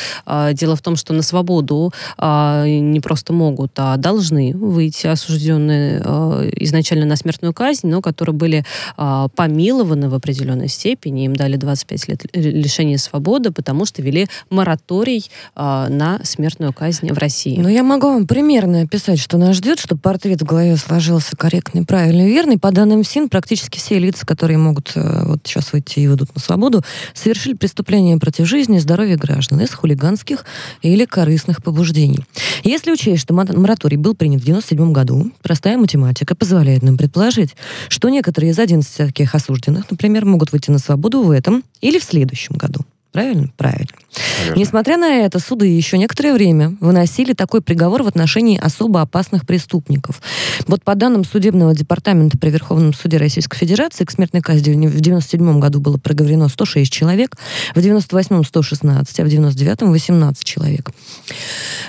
Дело 0.53 0.77
в 0.77 0.81
том, 0.81 0.95
что 0.95 1.11
на 1.11 1.21
свободу 1.21 1.91
а, 2.17 2.65
не 2.65 3.01
просто 3.01 3.33
могут, 3.33 3.71
а 3.75 3.97
должны 3.97 4.55
выйти 4.55 5.07
осужденные 5.07 5.99
изначально 6.55 7.05
на 7.05 7.17
смертную 7.17 7.53
казнь, 7.53 7.87
но 7.87 8.01
которые 8.01 8.33
были 8.33 8.65
а, 8.95 9.27
помилованы 9.57 10.07
в 10.07 10.13
определенной 10.13 10.67
степени. 10.67 11.25
Им 11.25 11.35
дали 11.35 11.55
25 11.55 12.07
лет 12.09 12.25
лишения 12.33 12.97
свободы, 12.97 13.49
потому 13.49 13.85
что 13.85 14.03
вели 14.03 14.27
мораторий 14.51 15.31
а, 15.55 15.89
на 15.89 16.19
смертную 16.23 16.73
казнь 16.73 17.11
в 17.11 17.17
России. 17.17 17.57
Ну, 17.59 17.67
я 17.67 17.81
могу 17.81 18.07
вам 18.07 18.27
примерно 18.27 18.81
описать, 18.81 19.19
что 19.19 19.39
нас 19.39 19.55
ждет, 19.55 19.79
чтобы 19.79 19.99
портрет 19.99 20.43
в 20.43 20.45
голове 20.45 20.77
сложился 20.77 21.35
корректный, 21.35 21.85
правильный, 21.85 22.27
верный. 22.27 22.59
По 22.59 22.71
данным 22.71 23.03
СИН, 23.03 23.29
практически 23.29 23.79
все 23.79 23.97
лица, 23.97 24.27
которые 24.27 24.59
могут 24.59 24.91
э, 24.93 25.25
вот 25.25 25.39
сейчас 25.43 25.73
выйти 25.73 26.01
и 26.01 26.07
выйдут 26.07 26.35
на 26.35 26.39
свободу, 26.39 26.83
совершили 27.15 27.55
преступления 27.55 28.17
против 28.17 28.45
жизни 28.45 28.77
и 28.77 28.79
здоровья 28.79 29.17
граждан 29.17 29.59
из 29.61 29.73
хулиганских 29.73 30.45
или 30.83 31.05
корыстных 31.05 31.63
побуждений. 31.63 32.19
Если 32.63 32.91
учесть, 32.91 33.23
что 33.23 33.33
мо- 33.33 33.47
мораторий 33.51 33.97
был 33.97 34.13
принят 34.13 34.41
в 34.41 34.45
97 34.45 34.91
году, 34.91 35.31
простая 35.41 35.77
математика 35.77 36.35
позволяет 36.35 36.83
нам 36.83 36.95
предположить, 36.95 37.55
что 37.89 38.09
некоторые 38.09 38.51
из 38.51 38.59
11 38.59 39.07
таких 39.07 39.33
осужденных, 39.47 39.89
например, 39.89 40.25
могут 40.25 40.51
выйти 40.51 40.71
на 40.71 40.79
свободу 40.79 41.23
в 41.23 41.31
этом 41.31 41.63
или 41.81 41.99
в 41.99 42.03
следующем 42.03 42.55
году. 42.55 42.81
Правильно? 43.11 43.49
Правильно. 43.57 43.96
Наверное. 44.39 44.59
Несмотря 44.59 44.97
на 44.97 45.15
это, 45.17 45.39
суды 45.39 45.67
еще 45.67 45.97
некоторое 45.97 46.33
время 46.33 46.75
выносили 46.79 47.33
такой 47.33 47.61
приговор 47.61 48.03
в 48.03 48.07
отношении 48.07 48.57
особо 48.57 49.01
опасных 49.01 49.45
преступников. 49.45 50.21
Вот 50.67 50.83
по 50.83 50.95
данным 50.95 51.23
Судебного 51.23 51.73
департамента 51.75 52.37
при 52.37 52.49
Верховном 52.49 52.93
суде 52.93 53.17
Российской 53.17 53.57
Федерации 53.57 54.05
к 54.05 54.11
смертной 54.11 54.41
казни 54.41 54.87
в 54.87 54.99
97 54.99 55.59
году 55.59 55.79
было 55.79 55.97
проговорено 55.97 56.47
106 56.49 56.91
человек, 56.91 57.35
в 57.75 57.79
98-м 57.79 58.43
116, 58.43 59.19
а 59.19 59.23
в 59.23 59.27
99-м 59.27 59.91
18 59.91 60.43
человек. 60.43 60.91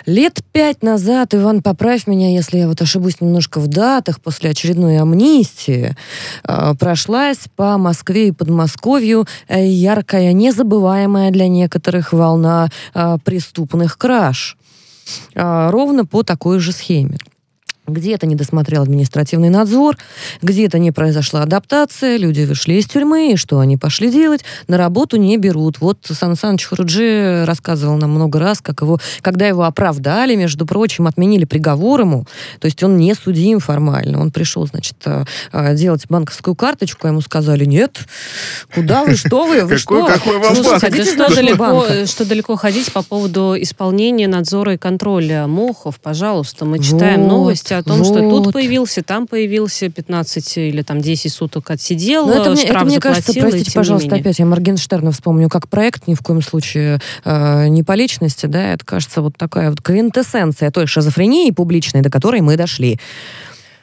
Лет 0.06 0.40
пять 0.52 0.82
назад, 0.82 1.34
Иван, 1.34 1.62
поправь 1.62 2.06
меня, 2.06 2.32
если 2.32 2.58
я 2.58 2.68
вот 2.68 2.80
ошибусь 2.80 3.20
немножко 3.20 3.60
в 3.60 3.66
датах, 3.66 4.20
после 4.20 4.50
очередной 4.50 4.98
амнистии, 4.98 5.96
э, 6.44 6.74
прошлась 6.78 7.38
по 7.56 7.78
Москве 7.78 8.28
и 8.28 8.32
Подмосковью 8.32 9.26
э, 9.48 9.66
яркая, 9.66 10.32
незабываемая 10.32 11.30
для 11.30 11.48
некоторых 11.48 12.12
волна 12.18 12.68
э, 12.94 13.16
преступных 13.24 13.96
краж. 13.96 14.56
Э, 15.34 15.70
ровно 15.70 16.04
по 16.04 16.22
такой 16.22 16.58
же 16.58 16.72
схеме. 16.72 17.18
Где-то 17.88 18.26
не 18.26 18.34
досмотрел 18.34 18.82
административный 18.82 19.48
надзор, 19.48 19.96
где-то 20.42 20.78
не 20.78 20.92
произошла 20.92 21.42
адаптация, 21.42 22.18
люди 22.18 22.42
вышли 22.42 22.74
из 22.74 22.86
тюрьмы, 22.86 23.32
и 23.32 23.36
что 23.36 23.58
они 23.60 23.76
пошли 23.76 24.10
делать? 24.10 24.44
На 24.68 24.76
работу 24.76 25.16
не 25.16 25.36
берут. 25.38 25.80
Вот 25.80 25.98
Сан 26.04 26.36
Саныч 26.36 26.66
Хуруджи 26.66 27.44
рассказывал 27.46 27.96
нам 27.96 28.10
много 28.10 28.38
раз, 28.38 28.60
как 28.60 28.82
его, 28.82 28.98
когда 29.22 29.46
его 29.46 29.64
оправдали, 29.64 30.34
между 30.34 30.66
прочим, 30.66 31.06
отменили 31.06 31.46
приговор 31.46 32.00
ему, 32.00 32.26
то 32.60 32.66
есть 32.66 32.82
он 32.82 32.98
не 32.98 33.14
судим 33.14 33.58
формально. 33.60 34.20
Он 34.20 34.30
пришел, 34.30 34.66
значит, 34.66 34.96
э, 35.06 35.24
э, 35.52 35.74
делать 35.74 36.04
банковскую 36.08 36.54
карточку, 36.54 37.06
а 37.06 37.10
ему 37.10 37.22
сказали, 37.22 37.64
нет, 37.64 38.00
куда 38.74 39.04
вы, 39.04 39.16
что 39.16 39.46
вы, 39.46 39.64
вы 39.64 39.78
что? 39.78 40.06
какой 40.06 40.38
вам 40.38 40.54
Слушайте, 40.54 41.04
что 41.04 41.34
далеко, 41.34 41.56
банка? 41.56 42.06
что 42.06 42.24
далеко 42.24 42.56
ходить 42.56 42.92
по 42.92 43.02
поводу 43.02 43.54
исполнения 43.58 44.28
надзора 44.28 44.74
и 44.74 44.76
контроля 44.76 45.46
МОХов, 45.46 45.98
пожалуйста. 46.00 46.64
Мы 46.64 46.78
читаем 46.80 47.26
новости 47.26 47.77
о 47.78 47.82
том, 47.82 48.04
что 48.04 48.22
вот. 48.22 48.44
тут 48.44 48.52
появился, 48.52 49.02
там 49.02 49.26
появился, 49.26 49.88
15 49.88 50.58
или 50.58 50.82
там 50.82 51.00
10 51.00 51.32
суток 51.32 51.70
отсидел, 51.70 52.26
Ну, 52.26 52.32
это, 52.32 52.50
мне, 52.50 52.60
штраф 52.60 52.76
это, 52.76 52.84
мне 52.84 53.00
кажется, 53.00 53.32
простите, 53.32 53.72
пожалуйста, 53.72 54.16
опять 54.16 54.38
я 54.38 54.46
Моргенштерна 54.46 55.12
вспомню 55.12 55.48
как 55.48 55.68
проект, 55.68 56.06
ни 56.06 56.14
в 56.14 56.20
коем 56.20 56.42
случае 56.42 57.00
э, 57.24 57.68
не 57.68 57.82
по 57.82 57.92
личности, 57.92 58.46
да, 58.46 58.72
это, 58.72 58.84
кажется, 58.84 59.22
вот 59.22 59.36
такая 59.36 59.70
вот 59.70 59.80
квинтэссенция 59.80 60.70
той 60.70 60.86
шизофрении 60.86 61.50
публичной, 61.50 62.02
до 62.02 62.10
которой 62.10 62.40
мы 62.40 62.56
дошли. 62.56 62.98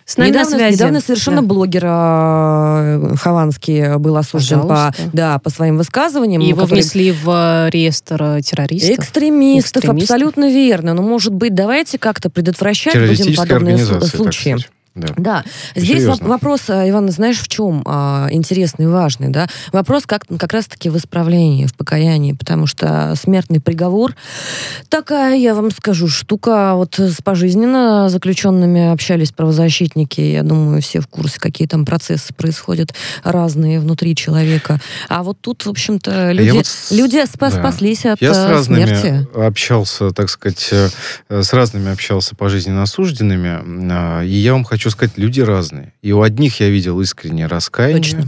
С 0.05 0.17
нами 0.17 0.29
недавно, 0.29 0.51
на 0.51 0.57
связи. 0.57 0.73
недавно 0.75 1.01
совершенно 1.01 1.41
Да. 1.41 1.47
блогер 1.47 1.83
э, 1.85 3.15
Хованский 3.17 3.97
был 3.97 4.17
осужден 4.17 4.67
по, 4.67 4.93
да, 5.13 5.39
по 5.39 5.49
своим 5.49 5.77
высказываниям. 5.77 6.41
И 6.41 6.47
его 6.47 6.61
которые- 6.61 6.81
внесли 6.83 7.11
в 7.11 7.69
реестр 7.71 8.21
э, 8.21 8.41
террористов. 8.41 8.99
Экстремистов, 8.99 9.83
Экстремистов. 9.83 10.11
абсолютно 10.15 10.51
верно. 10.51 10.93
Но, 10.93 11.01
может 11.01 11.33
быть, 11.33 11.55
давайте 11.55 11.97
как-то 11.97 12.29
предотвращать 12.29 12.95
будем 12.95 13.35
подобные 13.35 13.77
случаи. 13.77 14.57
Да. 14.95 15.07
Да, 15.17 15.43
здесь 15.75 16.03
Серьезно. 16.03 16.23
воп- 16.23 16.27
вопрос, 16.29 16.61
а, 16.69 16.89
Иван, 16.89 17.09
знаешь, 17.11 17.39
в 17.41 17.47
чем 17.49 17.83
а, 17.85 18.27
интересный, 18.31 18.87
важный, 18.87 19.27
да? 19.27 19.47
Вопрос 19.73 20.03
как, 20.05 20.23
как 20.39 20.53
раз-таки 20.53 20.89
в 20.89 20.95
исправлении, 20.97 21.65
в 21.65 21.75
покаянии, 21.75 22.31
потому 22.31 22.65
что 22.65 23.13
смертный 23.21 23.59
приговор 23.59 24.15
такая, 24.89 25.35
я 25.37 25.53
вам 25.53 25.71
скажу, 25.71 26.07
штука. 26.07 26.73
Вот 26.75 26.97
с 26.99 27.21
пожизненно 27.21 28.07
заключенными 28.09 28.91
общались 28.91 29.31
правозащитники, 29.31 30.21
я 30.21 30.43
думаю, 30.43 30.81
все 30.81 31.01
в 31.01 31.07
курсе, 31.07 31.39
какие 31.39 31.67
там 31.67 31.85
процессы 31.85 32.33
происходят 32.33 32.93
разные 33.23 33.79
внутри 33.79 34.15
человека. 34.15 34.79
А 35.09 35.23
вот 35.23 35.37
тут, 35.41 35.65
в 35.65 35.69
общем-то, 35.69 36.31
люди, 36.31 36.51
вот 36.51 36.65
с- 36.67 36.91
люди 36.91 37.21
спас- 37.25 37.53
да. 37.55 37.59
спаслись 37.59 38.05
от 38.05 38.21
Я 38.21 38.33
с 38.33 38.37
э, 38.37 38.49
разными 38.49 38.85
смерти. 38.85 39.27
общался, 39.35 40.11
так 40.11 40.29
сказать, 40.29 40.69
э, 40.71 40.87
э, 41.29 41.41
с 41.43 41.51
разными 41.53 41.91
общался 41.91 42.35
пожизненно 42.35 42.83
осужденными, 42.83 43.59
а, 43.91 44.21
и 44.23 44.29
я 44.35 44.53
вам 44.53 44.63
хочу 44.63 44.84
сказать, 44.91 45.17
люди 45.17 45.41
разные. 45.41 45.93
И 46.01 46.11
у 46.11 46.21
одних 46.21 46.59
я 46.59 46.69
видел 46.69 46.99
искреннее 47.01 47.47
раскаяние, 47.47 48.01
Точно. 48.01 48.27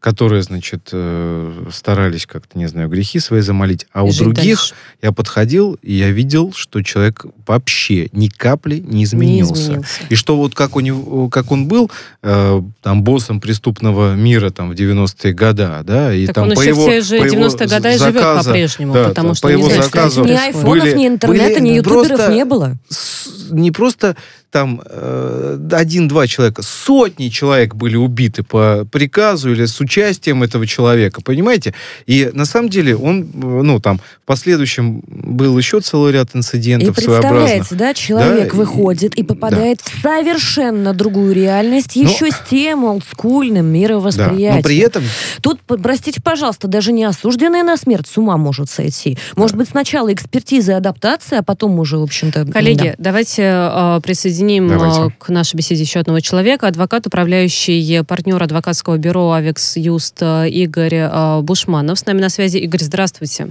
которые, 0.00 0.42
значит, 0.42 0.90
э, 0.92 1.64
старались 1.72 2.26
как-то, 2.26 2.58
не 2.58 2.66
знаю, 2.66 2.88
грехи 2.88 3.18
свои 3.18 3.40
замолить, 3.40 3.86
а 3.92 4.06
И 4.06 4.10
у 4.10 4.12
других 4.12 4.58
дальше. 4.58 4.74
я 5.02 5.10
подходил, 5.10 5.78
и 5.82 5.94
я 5.94 6.10
видел, 6.10 6.52
что 6.54 6.82
человек 6.82 7.24
вообще 7.46 8.08
ни 8.12 8.28
капли 8.28 8.76
не 8.76 8.98
Не 8.98 9.04
изменился. 9.04 9.62
изменился. 9.62 9.88
И 10.10 10.14
что 10.14 10.36
вот 10.36 10.54
как, 10.54 10.76
у 10.76 10.80
него, 10.80 11.28
как 11.28 11.50
он 11.50 11.66
был 11.66 11.90
э, 12.22 12.62
там 12.82 13.02
боссом 13.02 13.40
преступного 13.40 14.14
мира 14.14 14.50
там 14.50 14.70
в 14.70 14.74
90-е 14.74 15.32
годы, 15.32 15.68
да, 15.82 16.12
и 16.14 16.26
Так 16.26 16.34
там 16.36 16.48
он 16.50 16.54
по 16.54 16.60
еще 16.60 16.68
его, 16.70 16.82
в 16.84 16.86
те 16.90 17.00
же 17.00 17.18
по 17.18 17.24
его 17.24 17.46
90-е 17.46 17.68
года 17.68 17.90
и 17.92 17.98
живет 17.98 18.22
по-прежнему, 18.44 18.94
да, 18.94 19.08
потому 19.08 19.34
что 19.34 19.48
по 19.48 19.52
не 19.52 19.60
его 19.60 19.70
что 19.70 19.82
заказу 19.82 20.24
Ни 20.24 20.30
айфонов, 20.32 20.68
были- 20.68 20.96
ни 20.96 21.06
интернета, 21.08 21.54
были 21.60 21.60
ни 21.60 21.76
ютуберов 21.78 22.28
не 22.30 22.44
было. 22.44 22.76
с- 22.88 23.50
не 23.50 23.70
просто 23.72 24.14
там 24.56 24.80
э, 24.86 25.58
один-два 25.72 26.26
человека, 26.26 26.62
сотни 26.62 27.28
человек 27.28 27.74
были 27.74 27.96
убиты 27.96 28.42
по 28.42 28.86
приказу 28.90 29.52
или 29.52 29.66
с 29.66 29.78
участием 29.80 30.42
этого 30.42 30.66
человека, 30.66 31.20
понимаете? 31.20 31.74
И 32.06 32.30
на 32.32 32.46
самом 32.46 32.70
деле 32.70 32.96
он, 32.96 33.24
э, 33.24 33.26
ну 33.34 33.80
там, 33.80 33.98
в 33.98 34.24
последующем 34.24 35.02
был 35.06 35.58
еще 35.58 35.80
целый 35.80 36.14
ряд 36.14 36.30
И 36.32 36.38
инцидентов 36.38 36.96
своеобразных. 36.98 37.68
представляете, 37.68 37.74
да, 37.74 37.92
человек 37.92 38.48
Да, 38.50 38.56
и- 38.56 38.58
выходит 38.58 39.14
и 39.16 39.22
попадает 39.22 39.82
в 39.82 40.00
совершенно 40.00 40.94
другую 40.94 41.34
реальность, 41.34 41.94
еще 41.94 42.30
с 42.30 42.40
тем 42.48 42.84
олдскульным 42.84 43.66
Да, 43.70 43.78
мировосприятием. 43.78 44.56
но 44.56 44.62
при 44.62 44.78
этом 44.78 45.04
Тут, 45.42 45.60
простите, 45.82 46.22
пожалуйста, 46.22 46.66
даже 46.66 46.92
не 46.92 47.04
осужденный 47.04 47.62
на 47.62 47.76
смерть 47.76 48.06
с 48.06 48.16
ума 48.16 48.38
может 48.38 48.70
сойти. 48.70 49.18
Может 49.36 49.56
быть, 49.56 49.68
сначала 49.68 50.10
экспертиза 50.14 50.72
и 50.72 50.74
адаптация, 50.76 51.40
а 51.40 51.42
потом 51.42 51.78
уже, 51.78 51.98
в 51.98 52.02
общем-то... 52.04 52.46
Коллеги, 52.46 52.94
давайте 52.96 53.42
э, 53.42 54.00
присоединим 54.46 54.68
Давайте. 54.68 55.00
э, 55.02 55.10
к 55.18 55.28
нашей 55.28 55.56
беседе 55.56 55.82
еще 55.82 56.00
одного 56.00 56.20
человека. 56.20 56.68
Адвокат, 56.68 57.06
управляющий 57.06 58.02
партнер 58.02 58.42
адвокатского 58.42 58.96
бюро 58.96 59.32
«Авекс 59.32 59.76
Юст» 59.76 60.18
э, 60.20 60.48
Игорь 60.48 60.94
э, 60.94 61.40
Бушманов. 61.42 61.98
С 61.98 62.06
нами 62.06 62.20
на 62.20 62.28
связи. 62.28 62.58
Игорь, 62.58 62.82
здравствуйте. 62.82 63.48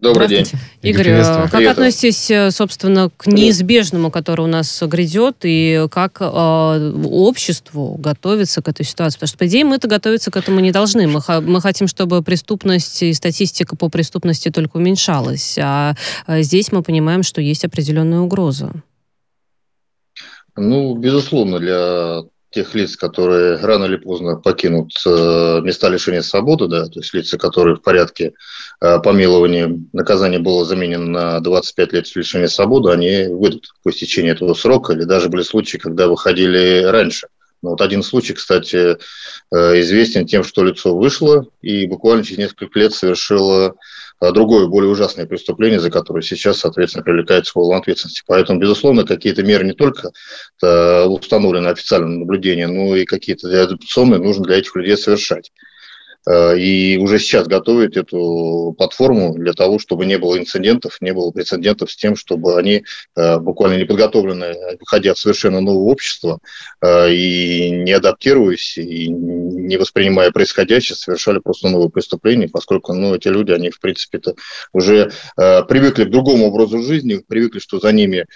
Добрый 0.00 0.26
день. 0.26 0.44
Игорь, 0.82 1.08
Игорь, 1.08 1.20
э, 1.20 1.42
как 1.42 1.52
Привет. 1.52 1.72
относитесь, 1.72 2.28
э, 2.28 2.50
собственно, 2.50 3.10
к 3.16 3.28
неизбежному, 3.28 4.10
который 4.10 4.40
у 4.40 4.48
нас 4.48 4.82
грядет, 4.82 5.36
и 5.44 5.86
как 5.88 6.16
э, 6.20 6.92
обществу 7.04 7.94
готовиться 7.98 8.60
к 8.60 8.68
этой 8.68 8.84
ситуации? 8.84 9.18
Потому 9.18 9.28
что, 9.28 9.38
по 9.38 9.46
идее, 9.46 9.64
мы-то 9.64 9.86
готовиться 9.86 10.32
к 10.32 10.36
этому 10.36 10.58
не 10.58 10.72
должны. 10.72 11.06
Мы, 11.06 11.20
мы 11.42 11.60
хотим, 11.60 11.86
чтобы 11.86 12.22
преступность 12.22 13.04
и 13.04 13.12
статистика 13.12 13.76
по 13.76 13.88
преступности 13.88 14.50
только 14.50 14.78
уменьшалась. 14.78 15.56
А 15.60 15.94
э, 16.26 16.42
здесь 16.42 16.72
мы 16.72 16.82
понимаем, 16.82 17.22
что 17.22 17.40
есть 17.40 17.64
определенная 17.64 18.20
угроза. 18.20 18.72
Ну, 20.56 20.94
безусловно, 20.96 21.58
для 21.58 22.22
тех 22.54 22.74
лиц, 22.74 22.96
которые 22.96 23.56
рано 23.56 23.86
или 23.86 23.96
поздно 23.96 24.36
покинут 24.36 24.92
э, 25.04 25.60
места 25.62 25.88
лишения 25.88 26.22
свободы, 26.22 26.68
да, 26.68 26.86
то 26.86 27.00
есть 27.00 27.12
лица, 27.12 27.36
которые 27.36 27.74
в 27.74 27.82
порядке 27.82 28.34
э, 28.80 29.00
помилования 29.00 29.76
наказание 29.92 30.38
было 30.38 30.64
заменено 30.64 31.06
на 31.06 31.40
25 31.40 31.92
лет 31.92 32.14
лишения 32.14 32.46
свободы, 32.46 32.92
они 32.92 33.26
выйдут 33.28 33.74
по 33.82 33.90
истечении 33.90 34.30
этого 34.30 34.54
срока, 34.54 34.92
или 34.92 35.02
даже 35.02 35.28
были 35.28 35.42
случаи, 35.42 35.78
когда 35.78 36.06
выходили 36.06 36.84
раньше. 36.84 37.26
Но 37.60 37.70
вот 37.70 37.80
один 37.80 38.04
случай, 38.04 38.34
кстати, 38.34 38.96
э, 38.96 39.80
известен 39.80 40.26
тем, 40.26 40.44
что 40.44 40.62
лицо 40.62 40.96
вышло 40.96 41.46
и 41.60 41.86
буквально 41.86 42.22
через 42.22 42.38
несколько 42.38 42.78
лет 42.78 42.92
совершило 42.92 43.74
другое, 44.32 44.66
более 44.66 44.90
ужасное 44.90 45.26
преступление, 45.26 45.80
за 45.80 45.90
которое 45.90 46.22
сейчас, 46.22 46.58
соответственно, 46.58 47.04
привлекается 47.04 47.52
к 47.52 47.56
ответственности. 47.56 48.22
Поэтому, 48.26 48.60
безусловно, 48.60 49.04
какие-то 49.04 49.42
меры 49.42 49.64
не 49.64 49.72
только 49.72 50.12
э, 50.62 51.04
установлены 51.04 51.68
официальным 51.68 52.20
наблюдением, 52.20 52.74
но 52.74 52.96
и 52.96 53.04
какие-то 53.04 53.48
адаптационные 53.62 54.20
нужно 54.20 54.44
для 54.44 54.56
этих 54.56 54.74
людей 54.76 54.96
совершать. 54.96 55.50
Э, 56.26 56.56
и 56.56 56.98
уже 56.98 57.18
сейчас 57.18 57.46
готовят 57.46 57.96
эту 57.96 58.74
платформу 58.78 59.34
для 59.34 59.52
того, 59.52 59.78
чтобы 59.78 60.06
не 60.06 60.16
было 60.18 60.38
инцидентов, 60.38 60.96
не 61.00 61.12
было 61.12 61.30
прецедентов 61.30 61.90
с 61.90 61.96
тем, 61.96 62.16
чтобы 62.16 62.58
они 62.58 62.84
э, 63.16 63.38
буквально 63.38 63.78
неподготовленные, 63.78 64.78
выходя 64.80 65.14
в 65.14 65.18
совершенно 65.18 65.60
новое 65.60 65.92
общество 65.92 66.38
э, 66.80 67.12
и 67.12 67.70
не 67.70 67.92
адаптируясь, 67.92 68.78
и 68.78 69.08
не 69.08 69.76
воспринимая 69.76 70.30
происходящее, 70.30 70.96
совершали 70.96 71.38
просто 71.38 71.68
новые 71.68 71.90
преступления, 71.90 72.48
поскольку 72.48 72.94
ну, 72.94 73.14
эти 73.14 73.28
люди, 73.28 73.52
они, 73.52 73.70
в 73.70 73.80
принципе-то, 73.80 74.34
уже 74.72 75.12
привыкли 75.36 76.04
к 76.04 76.10
другому 76.10 76.46
образу 76.46 76.82
жизни, 76.82 77.22
привыкли, 77.26 77.58
что 77.58 77.78
за 77.80 77.92
ними 77.92 78.26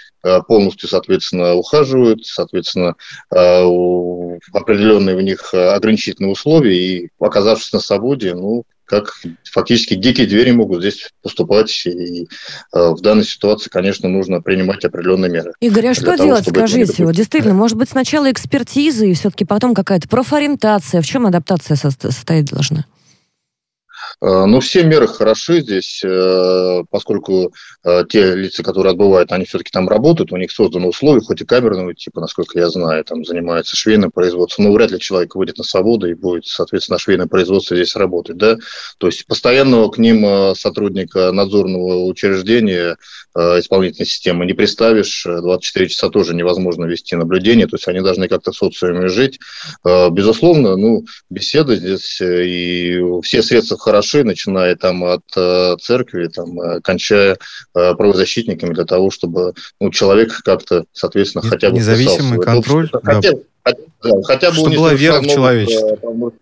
полностью, 0.47 0.89
соответственно, 0.89 1.55
ухаживают, 1.55 2.27
соответственно, 2.27 2.95
определенные 3.31 5.17
в 5.17 5.23
них 5.23 5.53
ограничительные 5.55 6.33
условия, 6.33 6.77
и 6.77 7.09
оказавшись 7.19 7.73
на 7.79 7.81
свободе, 7.81 8.35
ну, 8.35 8.65
как 8.85 9.13
фактически 9.45 9.95
дикие 9.95 10.27
двери 10.27 10.51
могут 10.51 10.81
здесь 10.81 11.11
поступать. 11.23 11.87
И 11.87 12.23
э, 12.23 12.27
в 12.73 13.01
данной 13.01 13.25
ситуации, 13.25 13.71
конечно, 13.71 14.09
нужно 14.09 14.41
принимать 14.41 14.85
определенные 14.85 15.31
меры. 15.31 15.53
Игорь, 15.61 15.89
а 15.89 15.95
что 15.95 16.17
того, 16.17 16.25
делать, 16.25 16.49
скажите? 16.49 17.05
Вот 17.05 17.15
действительно, 17.15 17.55
может 17.55 17.77
быть, 17.77 17.91
сначала 17.91 18.31
экспертиза 18.31 19.05
и 19.07 19.15
все-таки 19.15 19.45
потом 19.45 19.75
какая-то 19.75 20.09
профориентация. 20.09 21.03
В 21.03 21.07
чем 21.07 21.27
адаптация 21.27 21.77
состоять 21.77 22.47
должна? 22.47 22.85
Э, 24.21 24.47
ну, 24.47 24.59
все 24.61 24.83
меры 24.83 25.07
хороши 25.07 25.61
здесь, 25.61 26.03
э, 26.05 26.83
поскольку 26.91 27.53
э, 27.85 28.05
те 28.09 28.35
лица, 28.35 28.65
которые 28.65 28.91
отбывают, 28.91 29.31
они 29.31 29.45
все-таки 29.45 29.71
там 29.71 29.89
работают, 29.89 30.33
у 30.33 30.37
них 30.37 30.51
созданы 30.51 30.89
условия, 30.89 31.21
хоть 31.21 31.41
и 31.41 31.45
камерного 31.45 31.95
типа, 31.95 32.21
насколько 32.21 32.59
я 32.59 32.69
знаю, 32.69 33.05
там 33.05 33.25
занимается 33.25 33.77
швейным 33.77 34.11
производством, 34.11 34.67
но 34.67 34.73
вряд 34.73 34.91
ли 34.91 34.99
человек 34.99 35.37
выйдет 35.37 35.59
на 35.59 35.65
свободу 35.65 36.09
и 36.11 36.15
будет, 36.15 36.47
соответственно, 36.47 36.99
швейное 36.99 37.27
производство 37.27 37.77
здесь 37.77 37.95
работать, 37.95 38.37
да. 38.37 38.57
То 38.99 39.07
есть 39.07 39.25
постоянного 39.27 39.89
к 39.91 39.99
ним 39.99 40.55
сотрудника 40.55 41.31
надзорного 41.33 42.05
учреждения 42.07 42.97
исполнительной 43.37 44.07
системы 44.07 44.47
не 44.47 44.53
приставишь, 44.53 45.25
24 45.25 45.89
часа 45.89 46.09
тоже 46.09 46.35
невозможно 46.35 46.87
вести 46.87 47.15
наблюдение, 47.15 47.67
то 47.67 47.77
есть 47.77 47.87
они 47.87 48.01
должны 48.01 48.27
как-то 48.27 48.53
в 48.53 48.57
социуме 48.57 49.09
жить. 49.09 49.39
Безусловно, 49.85 50.77
ну, 50.77 51.05
беседа 51.31 51.77
здесь 51.77 52.21
и 52.21 53.01
все 53.23 53.43
средства 53.43 53.79
хороши, 53.79 54.08
хороши, 54.09 54.25
начиная 54.25 54.77
там 54.77 55.05
от 55.05 55.23
э, 55.37 55.77
церкви, 55.81 56.29
там, 56.29 56.61
э, 56.61 56.81
кончая 56.81 57.39
э, 57.75 57.95
правозащитниками 57.95 58.75
для 58.75 58.85
того, 58.85 59.11
чтобы 59.11 59.55
ну, 59.81 59.91
человек 59.91 60.43
как-то, 60.45 60.85
соответственно, 60.93 61.49
хотя 61.49 61.71
бы... 61.71 61.77
Независимый 61.77 62.41
контроль. 62.41 62.89
Хотя, 63.03 63.33
да. 63.33 63.39
хотя, 63.65 63.83
да, 64.03 64.23
хотя 64.23 64.51
бы 64.51 64.57
чтобы 64.57 64.77
была 64.77 64.95
вера 64.95 65.21
в 65.21 65.27
человечество. 65.27 65.97
Там, 65.97 66.33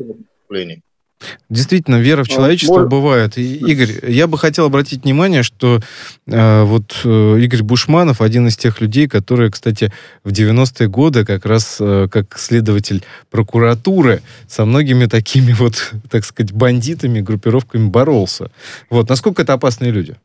Действительно, 1.48 1.96
вера 1.96 2.24
в 2.24 2.28
человечество 2.28 2.74
Может... 2.74 2.90
бывает. 2.90 3.38
И, 3.38 3.56
Игорь, 3.56 4.10
я 4.10 4.26
бы 4.26 4.36
хотел 4.36 4.66
обратить 4.66 5.04
внимание, 5.04 5.42
что 5.42 5.80
э, 6.26 6.62
вот 6.64 7.00
э, 7.04 7.38
Игорь 7.40 7.62
Бушманов 7.62 8.20
один 8.20 8.48
из 8.48 8.56
тех 8.56 8.80
людей, 8.80 9.08
которые, 9.08 9.50
кстати, 9.50 9.92
в 10.24 10.30
90-е 10.30 10.88
годы 10.88 11.24
как 11.24 11.46
раз 11.46 11.78
э, 11.80 12.08
как 12.10 12.38
следователь 12.38 13.02
прокуратуры 13.30 14.22
со 14.46 14.64
многими 14.66 15.06
такими 15.06 15.52
вот, 15.52 15.94
так 16.10 16.24
сказать, 16.24 16.52
бандитами, 16.52 17.20
группировками 17.20 17.88
боролся. 17.88 18.50
Вот, 18.90 19.08
насколько 19.08 19.42
это 19.42 19.54
опасные 19.54 19.92
люди? 19.92 20.16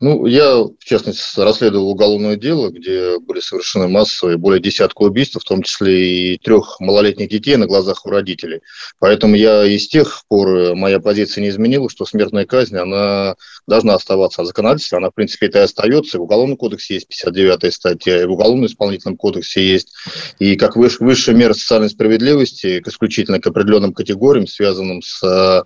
Ну, 0.00 0.26
я, 0.26 0.56
в 0.56 0.84
частности, 0.84 1.40
расследовал 1.40 1.90
уголовное 1.90 2.36
дело, 2.36 2.68
где 2.70 3.18
были 3.18 3.40
совершены 3.40 3.88
массовые, 3.88 4.36
более 4.36 4.60
десятка 4.60 5.02
убийств, 5.02 5.38
в 5.40 5.44
том 5.44 5.62
числе 5.62 6.34
и 6.34 6.38
трех 6.38 6.78
малолетних 6.80 7.28
детей 7.28 7.56
на 7.56 7.66
глазах 7.66 8.04
у 8.04 8.10
родителей. 8.10 8.60
Поэтому 8.98 9.34
я 9.34 9.64
и 9.64 9.78
с 9.78 9.88
тех 9.88 10.24
пор, 10.28 10.48
э, 10.48 10.74
моя 10.74 11.00
позиция 11.00 11.42
не 11.42 11.48
изменилась, 11.48 11.92
что 11.92 12.04
смертная 12.04 12.44
казнь, 12.44 12.76
она 12.76 13.36
должна 13.66 13.94
оставаться 13.94 14.42
в 14.42 14.46
законодательстве, 14.46 14.98
она, 14.98 15.10
в 15.10 15.14
принципе, 15.14 15.46
это 15.46 15.60
и 15.60 15.62
остается. 15.62 16.18
В 16.18 16.22
Уголовном 16.22 16.56
кодексе 16.56 16.94
есть 16.94 17.08
59-я 17.10 17.72
статья, 17.72 18.22
и 18.22 18.26
в 18.26 18.32
Уголовном 18.32 18.66
исполнительном 18.66 19.16
кодексе 19.16 19.66
есть. 19.66 19.92
И 20.38 20.56
как 20.56 20.76
высшая 20.76 21.34
мера 21.34 21.54
социальной 21.54 21.88
справедливости, 21.88 22.82
исключительно 22.86 23.40
к 23.40 23.46
определенным 23.46 23.94
категориям, 23.94 24.46
связанным 24.46 25.00
с 25.02 25.64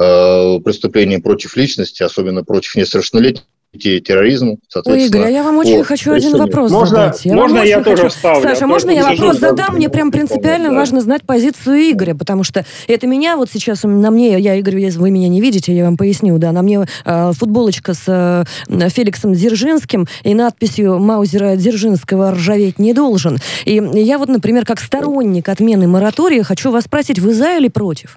э, 0.00 0.60
преступлением 0.60 1.22
против 1.22 1.56
личности, 1.56 2.02
особенно 2.02 2.44
против 2.44 2.76
несовершеннолетних, 2.76 3.44
терроризму, 3.78 4.58
Ой, 4.84 5.06
Игорь, 5.06 5.26
а 5.26 5.28
я 5.28 5.44
вам 5.44 5.58
очень 5.58 5.84
хочу 5.84 6.12
один 6.12 6.36
вопрос 6.36 6.72
можно, 6.72 6.96
задать. 6.96 7.24
Я 7.24 7.34
можно 7.34 7.58
я 7.60 7.82
тоже 7.82 8.02
хочу... 8.02 8.08
вставлю? 8.08 8.42
Саша, 8.42 8.66
можно 8.66 8.90
я 8.90 9.08
вопрос 9.08 9.38
задам? 9.38 9.76
Мне 9.76 9.88
прям 9.88 10.10
принципиально 10.10 10.70
да. 10.70 10.74
важно 10.74 11.00
знать 11.00 11.22
позицию 11.22 11.92
Игоря, 11.92 12.14
потому 12.16 12.42
что 12.42 12.66
это 12.88 13.06
меня 13.06 13.36
вот 13.36 13.48
сейчас, 13.52 13.84
на 13.84 14.10
мне, 14.10 14.38
я, 14.40 14.56
Игорь, 14.56 14.90
вы 14.90 15.10
меня 15.10 15.28
не 15.28 15.40
видите, 15.40 15.72
я 15.72 15.84
вам 15.84 15.96
поясню, 15.96 16.36
да, 16.38 16.50
на 16.50 16.62
мне 16.62 16.84
э, 17.04 17.32
футболочка 17.32 17.94
с 17.94 18.02
э, 18.08 18.88
Феликсом 18.88 19.34
Дзержинским 19.34 20.08
и 20.24 20.34
надписью 20.34 20.98
Маузера 20.98 21.54
Дзержинского 21.54 22.32
ржаветь 22.32 22.80
не 22.80 22.92
должен. 22.92 23.38
И 23.66 23.80
я 23.94 24.18
вот, 24.18 24.28
например, 24.28 24.64
как 24.64 24.80
сторонник 24.80 25.48
отмены 25.48 25.86
моратория 25.86 26.42
хочу 26.42 26.72
вас 26.72 26.84
спросить, 26.84 27.20
вы 27.20 27.34
за 27.34 27.56
или 27.56 27.68
против? 27.68 28.16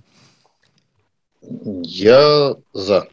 Я 1.83 2.55
за 2.73 3.07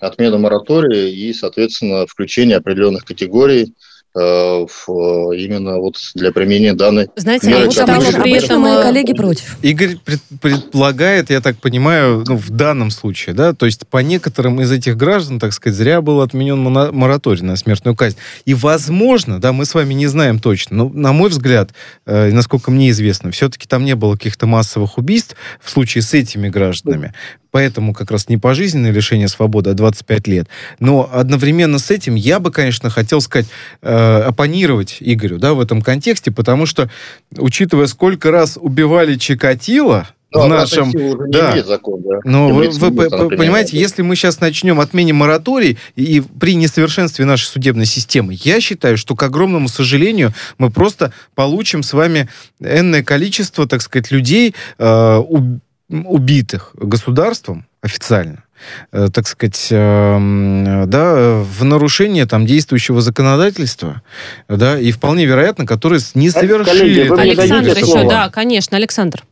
отмену 0.00 0.38
моратория 0.38 1.12
и, 1.12 1.32
соответственно, 1.32 2.06
включение 2.06 2.56
определенных 2.56 3.04
категорий 3.04 3.74
Э, 4.14 4.66
именно 5.36 5.78
вот 5.78 5.96
для 6.14 6.32
применения 6.32 6.74
данной 6.74 7.08
Знаете, 7.16 7.46
меры. 7.46 7.70
Знаете, 7.70 8.20
при 8.20 8.32
этом 8.32 8.60
мои 8.60 8.76
э, 8.76 8.82
коллеги 8.82 9.14
против. 9.14 9.56
Игорь 9.62 9.96
пред, 10.04 10.20
предполагает, 10.42 11.30
я 11.30 11.40
так 11.40 11.56
понимаю, 11.56 12.22
ну, 12.26 12.36
в 12.36 12.50
данном 12.50 12.90
случае, 12.90 13.34
да, 13.34 13.54
то 13.54 13.64
есть 13.64 13.86
по 13.86 13.98
некоторым 13.98 14.60
из 14.60 14.70
этих 14.70 14.98
граждан, 14.98 15.40
так 15.40 15.54
сказать, 15.54 15.78
зря 15.78 16.02
был 16.02 16.20
отменен 16.20 16.58
мораторий 16.60 17.42
на 17.42 17.56
смертную 17.56 17.96
казнь. 17.96 18.18
И, 18.44 18.52
возможно, 18.52 19.40
да, 19.40 19.54
мы 19.54 19.64
с 19.64 19.72
вами 19.72 19.94
не 19.94 20.08
знаем 20.08 20.40
точно, 20.40 20.76
но, 20.76 20.88
на 20.90 21.14
мой 21.14 21.30
взгляд, 21.30 21.70
э, 22.04 22.30
насколько 22.32 22.70
мне 22.70 22.90
известно, 22.90 23.30
все-таки 23.30 23.66
там 23.66 23.82
не 23.82 23.94
было 23.94 24.16
каких-то 24.16 24.46
массовых 24.46 24.98
убийств 24.98 25.36
в 25.58 25.70
случае 25.70 26.02
с 26.02 26.12
этими 26.12 26.50
гражданами 26.50 27.14
поэтому 27.52 27.94
как 27.94 28.10
раз 28.10 28.28
не 28.28 28.38
пожизненное 28.38 28.90
лишение 28.90 29.28
свободы, 29.28 29.70
а 29.70 29.74
25 29.74 30.26
лет. 30.26 30.48
Но 30.80 31.08
одновременно 31.12 31.78
с 31.78 31.92
этим 31.92 32.16
я 32.16 32.40
бы, 32.40 32.50
конечно, 32.50 32.90
хотел 32.90 33.20
сказать, 33.20 33.46
э, 33.82 34.22
оппонировать 34.26 34.96
Игорю, 34.98 35.38
да, 35.38 35.54
в 35.54 35.60
этом 35.60 35.82
контексте, 35.82 36.32
потому 36.32 36.66
что, 36.66 36.90
учитывая, 37.36 37.86
сколько 37.86 38.32
раз 38.32 38.58
убивали 38.60 39.16
Чикатило, 39.16 40.08
ну, 40.34 40.46
в 40.46 40.48
нашем... 40.48 40.92
Да. 41.30 41.62
Закон, 41.62 42.00
да. 42.02 42.20
Но 42.24 42.48
вы, 42.48 42.70
вы, 42.70 42.90
вы 42.90 43.28
понимаете, 43.36 43.78
если 43.78 44.00
мы 44.00 44.16
сейчас 44.16 44.40
начнем 44.40 44.80
отменим 44.80 45.16
мораторий 45.16 45.78
и 45.94 46.22
при 46.40 46.54
несовершенстве 46.54 47.26
нашей 47.26 47.44
судебной 47.44 47.84
системы, 47.84 48.34
я 48.42 48.60
считаю, 48.60 48.96
что, 48.96 49.14
к 49.14 49.22
огромному 49.22 49.68
сожалению, 49.68 50.32
мы 50.56 50.70
просто 50.70 51.12
получим 51.34 51.82
с 51.82 51.92
вами 51.92 52.30
энное 52.60 53.04
количество, 53.04 53.68
так 53.68 53.82
сказать, 53.82 54.10
людей, 54.10 54.54
э, 54.78 55.22
убитых 56.06 56.70
государством 56.74 57.66
официально, 57.82 58.44
э, 58.92 59.08
так 59.12 59.26
сказать, 59.26 59.68
э, 59.70 60.84
да, 60.86 61.42
в 61.42 61.64
нарушение 61.64 62.26
там 62.26 62.46
действующего 62.46 63.00
законодательства, 63.00 64.02
да, 64.48 64.78
и 64.78 64.90
вполне 64.92 65.26
вероятно, 65.26 65.66
которые 65.66 66.00
не 66.14 66.30
совершили... 66.30 67.08
Коллеги, 67.08 67.40
Александр 67.40 67.70
еще, 67.70 68.08
да, 68.08 68.30
конечно, 68.30 68.76
Александр. 68.76 69.24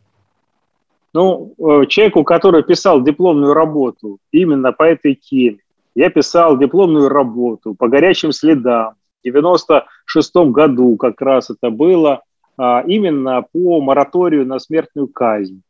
Ну, 1.13 1.55
э, 1.59 1.87
человеку, 1.87 2.25
который 2.25 2.63
писал 2.63 3.03
дипломную 3.03 3.55
работу 3.55 4.19
именно 4.31 4.73
по 4.73 4.85
этой 4.85 5.15
теме, 5.15 5.59
я 5.95 6.09
писал 6.11 6.57
дипломную 6.57 7.09
работу 7.09 7.75
по 7.75 7.89
горячим 7.89 8.33
следам. 8.33 8.95
В 9.21 9.25
96 9.25 10.35
году 10.51 10.97
как 10.97 11.21
раз 11.21 11.51
это 11.51 11.71
было 11.71 12.23
а, 12.57 12.83
именно 12.87 13.43
по 13.53 13.81
мораторию 13.81 14.47
на 14.47 14.59
смертную 14.59 15.09
казнь. 15.09 15.63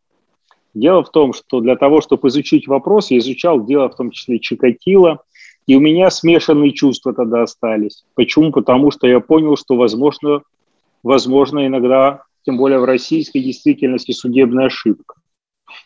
Дело 0.75 1.03
в 1.03 1.11
том, 1.11 1.33
что 1.33 1.61
для 1.61 1.77
того, 1.77 2.01
чтобы 2.01 2.29
изучить 2.29 2.69
вопрос, 2.69 3.11
я 3.11 3.19
изучал 3.19 3.65
дело 3.65 3.89
в 3.89 3.97
том 3.97 4.11
числе 4.11 4.39
Чикатило, 4.39 5.23
и 5.67 5.77
у 5.77 5.81
меня 5.81 6.11
смешанные 6.11 6.73
чувства 6.73 7.13
тогда 7.13 7.43
остались. 7.43 8.05
Почему? 8.15 8.53
Потому 8.53 8.91
что 8.91 9.07
я 9.07 9.21
понял, 9.21 9.57
что 9.57 9.77
возможно, 9.77 10.43
возможно 11.03 11.67
иногда 11.67 12.23
тем 12.45 12.57
более 12.57 12.79
в 12.79 12.85
российской 12.85 13.41
действительности, 13.41 14.13
судебная 14.13 14.67
ошибка. 14.67 15.17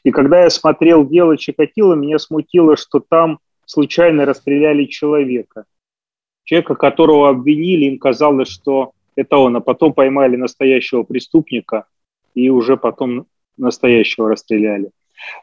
И 0.04 0.10
когда 0.10 0.42
я 0.42 0.50
смотрел 0.50 1.06
дело 1.06 1.36
Чикатило, 1.36 1.94
меня 1.94 2.18
смутило, 2.18 2.76
что 2.76 3.00
там 3.00 3.38
случайно 3.66 4.24
расстреляли 4.24 4.84
человека. 4.84 5.64
Человека, 6.44 6.74
которого 6.74 7.30
обвинили, 7.30 7.86
им 7.86 7.98
казалось, 7.98 8.48
что 8.48 8.92
это 9.16 9.36
он, 9.36 9.56
а 9.56 9.60
потом 9.60 9.92
поймали 9.92 10.36
настоящего 10.36 11.02
преступника 11.02 11.86
и 12.34 12.50
уже 12.50 12.76
потом 12.76 13.26
настоящего 13.56 14.30
расстреляли. 14.30 14.90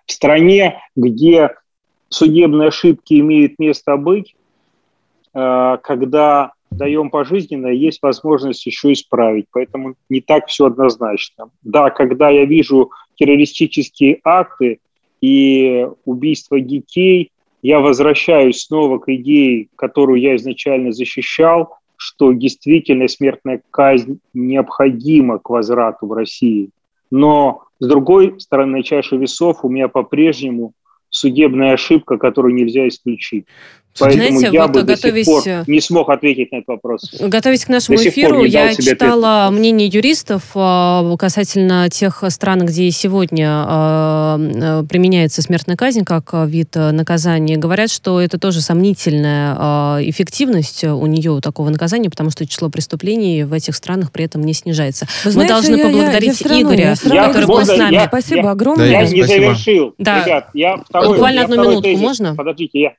В 0.05 0.11
стране, 0.11 0.81
где 0.95 1.51
судебные 2.09 2.69
ошибки 2.69 3.19
имеют 3.19 3.57
место 3.59 3.97
быть, 3.97 4.35
э, 5.33 5.77
когда 5.83 6.53
даем 6.71 7.09
пожизненно, 7.09 7.67
есть 7.67 8.01
возможность 8.01 8.65
еще 8.65 8.93
исправить. 8.93 9.45
Поэтому 9.51 9.95
не 10.09 10.21
так 10.21 10.47
все 10.47 10.67
однозначно. 10.67 11.49
Да, 11.63 11.89
когда 11.89 12.29
я 12.29 12.45
вижу 12.45 12.91
террористические 13.15 14.19
акты 14.23 14.79
и 15.19 15.87
убийство 16.05 16.59
детей, 16.59 17.31
я 17.61 17.79
возвращаюсь 17.79 18.63
снова 18.63 18.97
к 18.97 19.13
идее, 19.13 19.67
которую 19.75 20.19
я 20.19 20.35
изначально 20.35 20.91
защищал, 20.91 21.77
что 21.95 22.31
действительно 22.31 23.07
смертная 23.07 23.61
казнь 23.69 24.19
необходима 24.33 25.37
к 25.37 25.49
возврату 25.49 26.07
в 26.07 26.13
России. 26.13 26.71
Но 27.11 27.63
с 27.79 27.87
другой 27.87 28.39
стороны 28.39 28.81
чаши 28.83 29.17
весов 29.17 29.63
у 29.63 29.69
меня 29.69 29.87
по-прежнему 29.89 30.73
судебная 31.09 31.73
ошибка, 31.73 32.17
которую 32.17 32.55
нельзя 32.55 32.87
исключить. 32.87 33.45
Поэтому 33.99 34.23
Знаете, 34.39 34.49
я 34.55 34.61
вот 34.67 34.71
бы 34.71 34.83
готовясь... 34.83 35.25
до 35.27 35.41
сих 35.41 35.43
пор 35.55 35.63
не 35.67 35.81
смог 35.81 36.09
ответить 36.09 36.51
на 36.51 36.57
этот 36.57 36.67
вопрос. 36.69 37.13
Готовясь 37.19 37.65
к 37.65 37.69
нашему 37.69 37.97
эфиру, 37.97 38.43
я 38.45 38.73
читала 38.73 39.49
мнение 39.51 39.87
юристов 39.87 40.43
э, 40.55 41.15
касательно 41.19 41.89
тех 41.89 42.23
стран, 42.29 42.65
где 42.65 42.89
сегодня 42.91 43.65
э, 43.67 44.37
э, 44.81 44.83
применяется 44.89 45.41
смертная 45.41 45.75
казнь 45.75 46.03
как 46.05 46.33
вид 46.47 46.69
э, 46.75 46.91
наказания. 46.91 47.57
Говорят, 47.57 47.91
что 47.91 48.21
это 48.21 48.37
тоже 48.39 48.61
сомнительная 48.61 49.55
э, 49.99 50.09
эффективность 50.09 50.83
у 50.85 51.05
нее 51.05 51.31
у 51.31 51.41
такого 51.41 51.69
наказания, 51.69 52.09
потому 52.09 52.29
что 52.31 52.47
число 52.47 52.69
преступлений 52.69 53.43
в 53.43 53.51
этих 53.53 53.75
странах 53.75 54.11
при 54.11 54.25
этом 54.25 54.41
не 54.43 54.53
снижается. 54.53 55.05
Вы 55.25 55.29
Мы 55.29 55.31
знаете, 55.31 55.53
должны 55.53 55.75
я- 55.75 55.77
я- 55.83 55.89
поблагодарить 55.89 56.41
я 56.41 56.49
равно- 56.49 56.61
Игоря, 56.61 56.95
я 57.03 57.27
который 57.27 57.45
был 57.47 57.65
с 57.65 57.77
нами. 57.77 57.93
я- 57.93 58.07
Спасибо 58.07 58.41
я- 58.41 58.51
огромное. 58.51 58.85
Я 58.89 59.01
Да, 59.03 59.09
не 59.11 59.23
спасибо. 59.23 59.27
завершил. 59.45 59.93
Да. 59.97 60.23
Ребят, 60.23 60.49
я 60.53 60.77
второй, 60.77 61.07
Буквально 61.09 61.39
я 61.39 61.43
одну 61.45 61.55
минутку 61.57 61.81
тезис. 61.83 61.99
можно? 62.01 62.35
Подождите, 62.35 62.79
я 62.79 62.91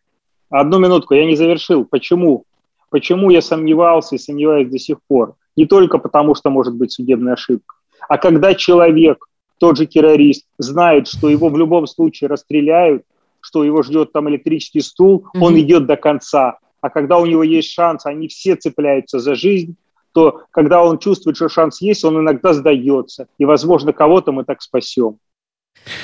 одну 0.60 0.78
минутку, 0.78 1.14
я 1.14 1.26
не 1.26 1.34
завершил. 1.36 1.84
Почему? 1.84 2.44
Почему 2.90 3.30
я 3.30 3.40
сомневался 3.42 4.14
и 4.16 4.18
сомневаюсь 4.18 4.70
до 4.70 4.78
сих 4.78 4.98
пор? 5.08 5.34
Не 5.56 5.66
только 5.66 5.98
потому, 5.98 6.34
что 6.34 6.50
может 6.50 6.74
быть 6.74 6.92
судебная 6.92 7.34
ошибка, 7.34 7.74
а 8.08 8.18
когда 8.18 8.54
человек, 8.54 9.26
тот 9.58 9.76
же 9.76 9.86
террорист, 9.86 10.46
знает, 10.58 11.08
что 11.08 11.28
его 11.28 11.48
в 11.48 11.56
любом 11.56 11.86
случае 11.86 12.28
расстреляют, 12.28 13.02
что 13.40 13.64
его 13.64 13.82
ждет 13.82 14.12
там 14.12 14.28
электрический 14.28 14.80
стул, 14.80 15.26
Мгм. 15.34 15.42
он 15.42 15.58
идет 15.58 15.86
до 15.86 15.96
конца. 15.96 16.58
А 16.80 16.90
когда 16.90 17.18
у 17.18 17.26
него 17.26 17.42
есть 17.42 17.70
шанс, 17.72 18.06
они 18.06 18.28
все 18.28 18.56
цепляются 18.56 19.18
за 19.20 19.34
жизнь, 19.34 19.76
то 20.12 20.42
когда 20.50 20.84
он 20.84 20.98
чувствует, 20.98 21.36
что 21.36 21.48
шанс 21.48 21.80
есть, 21.80 22.04
он 22.04 22.18
иногда 22.18 22.52
сдается. 22.52 23.26
И, 23.38 23.44
возможно, 23.44 23.92
кого-то 23.92 24.32
мы 24.32 24.44
так 24.44 24.60
спасем. 24.62 25.16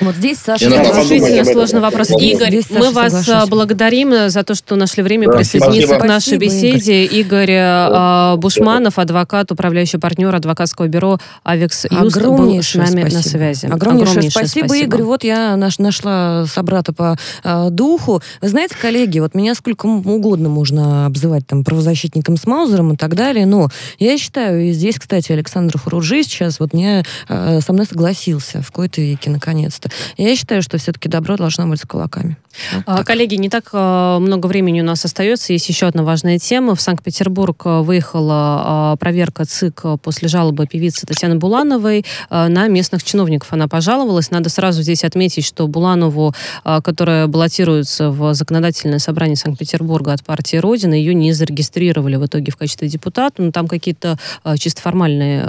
Вот 0.01 0.15
здесь 0.15 0.37
Саша... 0.39 0.69
Действительно 0.69 1.45
сложный 1.45 1.79
вопрос. 1.81 2.09
Ладно. 2.09 2.25
Игорь, 2.25 2.49
Здесь 2.51 2.69
мы 2.69 2.81
Саша 2.81 2.91
вас 2.93 3.11
соглашусь. 3.11 3.33
а, 3.33 3.45
благодарим 3.47 4.29
за 4.29 4.43
то, 4.43 4.55
что 4.55 4.75
нашли 4.75 5.03
время 5.03 5.27
Да, 5.27 5.37
присоединиться 5.37 5.87
спасибо. 5.87 6.03
к 6.05 6.07
нашей 6.07 6.37
Спасибо, 6.37 6.45
беседе. 6.45 7.05
Игорь 7.05 7.51
э, 7.51 8.35
Бушманов, 8.37 8.99
адвокат, 8.99 9.51
управляющий 9.51 9.97
партнер 9.97 10.33
адвокатского 10.35 10.87
бюро 10.87 11.19
«Авекс 11.43 11.85
Юст» 11.85 11.93
был 11.99 12.09
с 12.11 12.17
Огромнейшее 12.17 12.83
нами 12.85 13.03
на 13.03 13.09
спасибо. 13.09 13.29
связи. 13.29 13.65
Огромнейшее, 13.67 14.29
спасибо, 14.31 14.75
Игорь. 14.77 15.03
Вот 15.03 15.23
я 15.23 15.55
наш, 15.55 15.79
нашла 15.79 16.45
собрата 16.45 16.93
по 16.93 17.17
э, 17.43 17.67
духу. 17.69 18.21
Вы 18.41 18.47
знаете, 18.49 18.75
коллеги, 18.79 19.19
вот 19.19 19.33
меня 19.35 19.55
сколько 19.55 19.85
угодно 19.85 20.49
можно 20.49 21.05
обзывать 21.05 21.47
там 21.47 21.63
правозащитником 21.63 22.37
с 22.37 22.45
Маузером 22.45 22.93
и 22.93 22.97
так 22.97 23.15
далее, 23.15 23.45
но 23.45 23.69
я 23.97 24.17
считаю, 24.17 24.61
и 24.61 24.71
здесь, 24.71 24.99
кстати, 24.99 25.31
Александр 25.31 25.77
Хуруджи 25.77 26.23
сейчас 26.23 26.59
вот 26.59 26.73
мне 26.73 27.03
э, 27.27 27.59
со 27.65 27.73
мной 27.73 27.85
согласился 27.85 28.61
в 28.61 28.71
кои-то 28.71 29.01
веке, 29.01 29.29
наконец-то. 29.69 29.89
Я 30.17 30.35
считаю, 30.35 30.61
что 30.61 30.77
все-таки 30.77 31.09
добро 31.09 31.37
должно 31.37 31.67
быть 31.67 31.79
с 31.79 31.85
кулаками. 31.85 32.37
Вот 32.73 32.83
А. 32.85 33.03
Коллеги, 33.03 33.35
не 33.35 33.49
так 33.49 33.69
э, 33.73 34.17
много 34.19 34.47
времени 34.47 34.81
у 34.81 34.83
нас 34.83 35.05
остается. 35.05 35.53
Есть 35.53 35.69
еще 35.69 35.87
одна 35.87 36.03
важная 36.03 36.39
тема. 36.39 36.75
В 36.75 36.81
Санкт-Петербург 36.81 37.61
э, 37.65 37.81
выехала 37.81 38.95
проверка 38.99 39.45
ЦИК 39.45 39.83
после 40.01 40.27
жалобы 40.27 40.65
певицы 40.67 41.05
Татьяны 41.05 41.35
Булановой 41.35 42.05
на 42.29 42.67
местных 42.67 43.03
чиновников. 43.03 43.53
Она 43.53 43.67
пожаловалась. 43.67 44.31
Надо 44.31 44.49
сразу 44.49 44.81
здесь 44.81 45.03
отметить, 45.03 45.45
что 45.45 45.67
Буланову, 45.67 46.33
которая 46.63 47.27
баллотируется 47.27 48.09
в 48.09 48.33
законодательное 48.33 48.99
собрание 48.99 49.35
Санкт-Петербурга 49.35 50.13
от 50.13 50.23
партии 50.23 50.57
Родина, 50.57 50.93
ее 50.93 51.13
не 51.13 51.33
зарегистрировали 51.33 52.15
в 52.15 52.25
итоге 52.25 52.51
в 52.51 52.57
качестве 52.57 52.87
депутата. 52.87 53.41
Но 53.41 53.51
там 53.51 53.67
какие-то 53.67 54.17
чисто 54.57 54.81
формальные, 54.81 55.45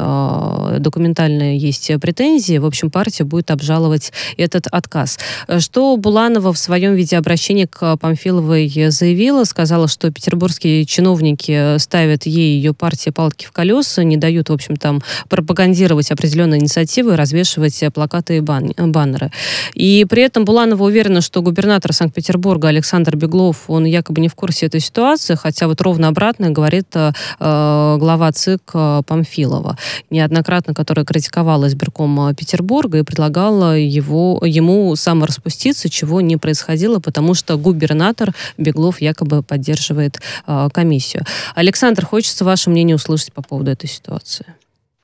документальные 0.78 1.58
есть 1.58 1.90
претензии. 2.00 2.58
В 2.58 2.66
общем, 2.66 2.90
партия 2.90 3.24
будет 3.24 3.50
обжаловать 3.50 4.12
этот 4.36 4.66
отказ. 4.66 5.18
Э, 5.48 5.60
Что 5.60 5.96
Буланова 5.96 6.52
в 6.52 6.58
своем 6.58 6.89
виде 6.94 7.16
обращения 7.16 7.66
к 7.66 7.96
Памфиловой 7.96 8.90
заявила, 8.90 9.44
сказала, 9.44 9.88
что 9.88 10.10
петербургские 10.10 10.84
чиновники 10.84 11.78
ставят 11.78 12.26
ей 12.26 12.40
и 12.40 12.56
ее 12.56 12.74
партии 12.74 13.10
палки 13.10 13.46
в 13.46 13.52
колеса, 13.52 14.02
не 14.02 14.16
дают, 14.16 14.48
в 14.48 14.52
общем, 14.52 14.76
там 14.76 15.02
пропагандировать 15.28 16.10
определенные 16.10 16.60
инициативы, 16.60 17.16
развешивать 17.16 17.82
плакаты 17.94 18.38
и 18.38 18.40
бан- 18.40 18.72
баннеры. 18.76 19.30
И 19.74 20.06
при 20.08 20.22
этом 20.22 20.44
Буланова 20.44 20.84
уверена, 20.84 21.20
что 21.20 21.42
губернатор 21.42 21.92
Санкт-Петербурга 21.92 22.68
Александр 22.68 23.16
Беглов, 23.16 23.64
он 23.68 23.84
якобы 23.84 24.20
не 24.20 24.28
в 24.28 24.34
курсе 24.34 24.66
этой 24.66 24.80
ситуации, 24.80 25.34
хотя 25.34 25.68
вот 25.68 25.80
ровно 25.80 26.08
обратно 26.08 26.50
говорит 26.50 26.86
э, 26.94 27.12
глава 27.38 28.32
ЦИК 28.32 28.62
э, 28.74 29.02
Памфилова, 29.06 29.76
неоднократно, 30.10 30.74
которая 30.74 31.04
критиковала 31.04 31.66
избирком 31.66 32.28
э, 32.28 32.34
Петербурга 32.34 32.98
и 32.98 33.02
предлагала 33.02 33.76
его, 33.78 34.42
ему 34.44 34.94
самораспуститься, 34.96 35.88
чего 35.88 36.20
не 36.20 36.36
происходило, 36.36 36.79
потому 37.00 37.34
что 37.34 37.56
губернатор 37.58 38.34
Беглов 38.56 39.00
якобы 39.00 39.42
поддерживает 39.42 40.20
э, 40.46 40.68
комиссию. 40.72 41.24
Александр, 41.54 42.06
хочется 42.06 42.44
ваше 42.44 42.70
мнение 42.70 42.96
услышать 42.96 43.32
по 43.32 43.42
поводу 43.42 43.70
этой 43.70 43.88
ситуации. 43.88 44.46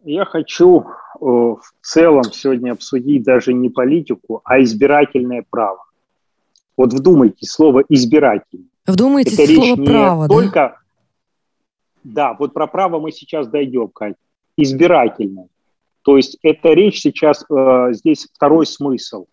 Я 0.05 0.25
хочу 0.25 0.81
э, 0.81 0.87
в 1.21 1.61
целом 1.83 2.25
сегодня 2.33 2.73
обсудить 2.73 3.25
даже 3.25 3.53
не 3.53 3.69
политику, 3.69 4.41
а 4.45 4.63
избирательное 4.63 5.45
право. 5.49 5.85
Вот 6.77 6.93
вдумайтесь, 6.93 7.51
слово 7.51 7.83
«избирательный». 7.89 8.69
Вдумайтесь 8.87 9.35
Это 9.35 9.43
в 9.43 9.49
речь 9.49 9.57
слово 9.59 9.81
не 9.81 9.87
право, 9.87 10.29
да? 10.29 10.35
только... 10.35 10.81
Да, 12.05 12.37
вот 12.39 12.55
про 12.55 12.69
право 12.69 13.01
мы 13.01 13.11
сейчас 13.11 13.49
дойдем, 13.49 13.89
Кать. 13.89 14.15
Избирательное. 14.57 15.49
То 16.03 16.17
есть 16.17 16.39
это 16.43 16.69
речь 16.69 17.01
сейчас, 17.01 17.45
э, 17.51 17.89
здесь 17.91 18.29
второй 18.33 18.65
смысл. 18.65 19.27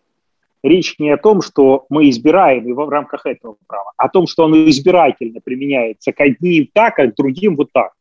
Речь 0.64 0.98
не 0.98 1.10
о 1.10 1.18
том, 1.18 1.42
что 1.42 1.84
мы 1.90 2.08
избираем 2.08 2.66
и 2.66 2.72
в 2.72 2.88
рамках 2.88 3.26
этого 3.26 3.56
права, 3.66 3.92
а 3.98 4.06
о 4.06 4.08
том, 4.08 4.26
что 4.26 4.44
оно 4.44 4.66
избирательно 4.70 5.40
применяется 5.44 6.10
к 6.14 6.20
одним 6.22 6.70
так, 6.72 6.98
а 6.98 7.06
к 7.06 7.14
другим 7.14 7.54
вот 7.56 7.70
так. 7.70 7.92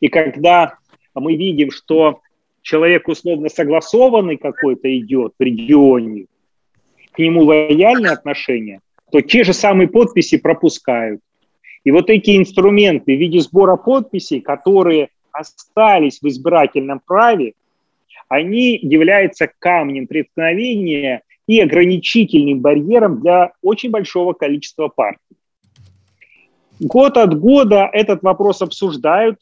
И 0.00 0.08
когда 0.08 0.78
мы 1.14 1.36
видим, 1.36 1.70
что 1.70 2.22
человек 2.62 3.08
условно 3.08 3.50
согласованный 3.50 4.38
какой-то 4.38 4.88
идет 4.98 5.34
в 5.38 5.42
регионе, 5.42 6.28
к 7.12 7.18
нему 7.18 7.42
лояльные 7.42 8.12
отношения, 8.12 8.80
то 9.10 9.20
те 9.20 9.44
же 9.44 9.52
самые 9.52 9.86
подписи 9.86 10.38
пропускают. 10.38 11.20
И 11.84 11.90
вот 11.90 12.08
эти 12.08 12.38
инструменты 12.38 13.14
в 13.14 13.20
виде 13.20 13.38
сбора 13.40 13.76
подписей, 13.76 14.40
которые 14.40 15.10
остались 15.30 16.20
в 16.22 16.26
избирательном 16.26 17.02
праве, 17.04 17.52
они 18.28 18.78
являются 18.80 19.50
камнем 19.58 20.06
преткновения 20.06 21.20
и 21.46 21.60
ограничительным 21.60 22.60
барьером 22.60 23.20
для 23.20 23.52
очень 23.62 23.90
большого 23.90 24.32
количества 24.32 24.88
партий. 24.88 25.36
Год 26.80 27.16
от 27.16 27.38
года 27.38 27.88
этот 27.92 28.22
вопрос 28.22 28.62
обсуждают, 28.62 29.38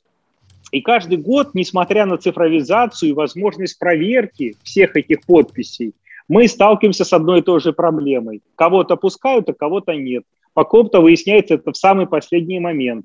и 0.73 0.81
каждый 0.81 1.19
год, 1.19 1.55
несмотря 1.55 2.07
на 2.07 2.17
цифровизацию 2.17 3.11
и 3.11 3.15
возможность 3.15 3.79
проверки 3.79 4.57
всех 4.63 4.97
этих 4.97 5.25
подписей, 5.27 5.95
мы 6.29 6.47
сталкиваемся 6.47 7.05
с 7.05 7.13
одной 7.13 7.41
и 7.41 7.43
той 7.43 7.61
же 7.61 7.73
проблемой. 7.73 8.43
Кого-то 8.55 8.97
пускают, 8.97 9.49
а 9.49 9.53
кого-то 9.53 9.95
нет. 9.95 10.25
По 10.55 10.65
ком-то 10.65 11.01
выясняется 11.01 11.55
это 11.55 11.73
в 11.73 11.77
самый 11.77 12.07
последний 12.07 12.61
момент. 12.61 13.05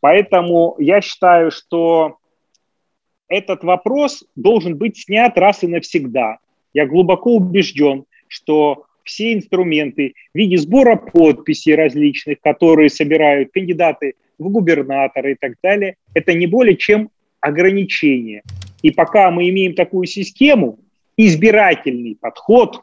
Поэтому 0.00 0.76
я 0.78 1.02
считаю, 1.02 1.50
что 1.50 2.16
этот 3.28 3.64
вопрос 3.64 4.24
должен 4.34 4.76
быть 4.76 4.98
снят 4.98 5.36
раз 5.36 5.62
и 5.62 5.66
навсегда. 5.66 6.38
Я 6.72 6.86
глубоко 6.86 7.36
убежден, 7.36 8.04
что 8.28 8.84
все 9.04 9.34
инструменты 9.34 10.14
в 10.32 10.38
виде 10.38 10.56
сбора 10.56 10.96
подписей 10.96 11.74
различных, 11.74 12.40
которые 12.40 12.90
собирают 12.90 13.50
кандидаты 13.52 14.14
в 14.38 14.48
губернаторы 14.48 15.32
и 15.32 15.34
так 15.34 15.54
далее, 15.62 15.96
это 16.14 16.32
не 16.34 16.46
более 16.46 16.76
чем 16.76 17.10
ограничение. 17.40 18.42
И 18.82 18.90
пока 18.90 19.30
мы 19.30 19.48
имеем 19.48 19.74
такую 19.74 20.06
систему, 20.06 20.78
избирательный 21.16 22.16
подход 22.16 22.80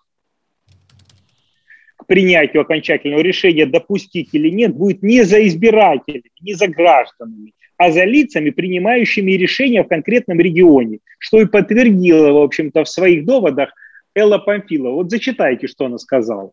к 1.96 2.06
принятию 2.06 2.62
окончательного 2.62 3.22
решения, 3.22 3.66
допустить 3.66 4.30
или 4.34 4.50
нет, 4.50 4.76
будет 4.76 5.02
не 5.02 5.24
за 5.24 5.46
избирателями, 5.48 6.32
не 6.42 6.54
за 6.54 6.68
гражданами, 6.68 7.54
а 7.78 7.92
за 7.92 8.04
лицами, 8.04 8.50
принимающими 8.50 9.32
решения 9.34 9.84
в 9.84 9.88
конкретном 9.88 10.40
регионе, 10.40 11.00
что 11.20 11.40
и 11.40 11.46
подтвердила, 11.46 12.32
в 12.32 12.44
общем-то, 12.44 12.84
в 12.84 12.90
своих 12.90 13.26
доводах 13.26 13.74
Элла 14.16 14.40
Памфилова. 14.40 14.96
Вот 14.96 15.12
зачитайте, 15.12 15.68
что 15.68 15.86
она 15.86 15.98
сказала. 15.98 16.52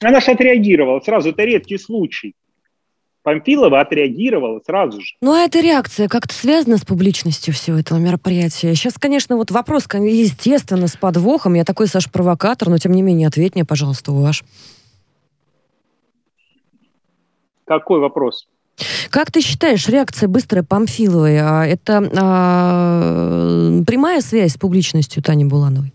Она 0.00 0.20
же 0.20 0.30
отреагировала 0.30 1.00
сразу, 1.00 1.30
это 1.30 1.42
редкий 1.42 1.78
случай. 1.78 2.34
Памфилова 3.22 3.80
отреагировала 3.80 4.60
сразу 4.64 5.00
же. 5.00 5.14
Ну, 5.20 5.32
а 5.32 5.40
эта 5.40 5.60
реакция 5.60 6.08
как-то 6.08 6.32
связана 6.32 6.78
с 6.78 6.84
публичностью 6.84 7.52
всего 7.52 7.78
этого 7.78 7.98
мероприятия? 7.98 8.74
Сейчас, 8.74 8.94
конечно, 8.94 9.36
вот 9.36 9.50
вопрос, 9.50 9.86
естественно, 9.92 10.86
с 10.86 10.96
подвохом. 10.96 11.54
Я 11.54 11.64
такой, 11.64 11.88
Саш, 11.88 12.10
провокатор, 12.10 12.68
но 12.68 12.78
тем 12.78 12.92
не 12.92 13.02
менее, 13.02 13.28
ответь 13.28 13.54
мне, 13.54 13.64
пожалуйста, 13.64 14.12
ваш. 14.12 14.44
Какой 17.64 18.00
вопрос? 18.00 18.48
Как 19.10 19.30
ты 19.30 19.40
считаешь, 19.40 19.88
реакция 19.88 20.28
быстрая 20.28 20.62
Памфиловой, 20.62 21.38
а 21.40 21.64
это 21.64 22.10
а, 22.16 23.82
прямая 23.86 24.20
связь 24.20 24.52
с 24.52 24.58
публичностью 24.58 25.22
Тани 25.22 25.44
Булановой? 25.44 25.92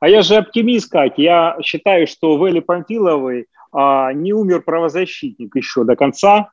А 0.00 0.08
я 0.08 0.22
же 0.22 0.36
оптимист, 0.36 0.90
Кать. 0.90 1.14
Я 1.18 1.56
считаю, 1.62 2.06
что 2.06 2.36
в 2.36 2.44
Эле 2.44 2.62
Памфиловой 2.62 3.46
а, 3.72 4.12
не 4.12 4.32
умер 4.32 4.62
правозащитник 4.62 5.54
еще 5.56 5.84
до 5.84 5.94
конца. 5.94 6.50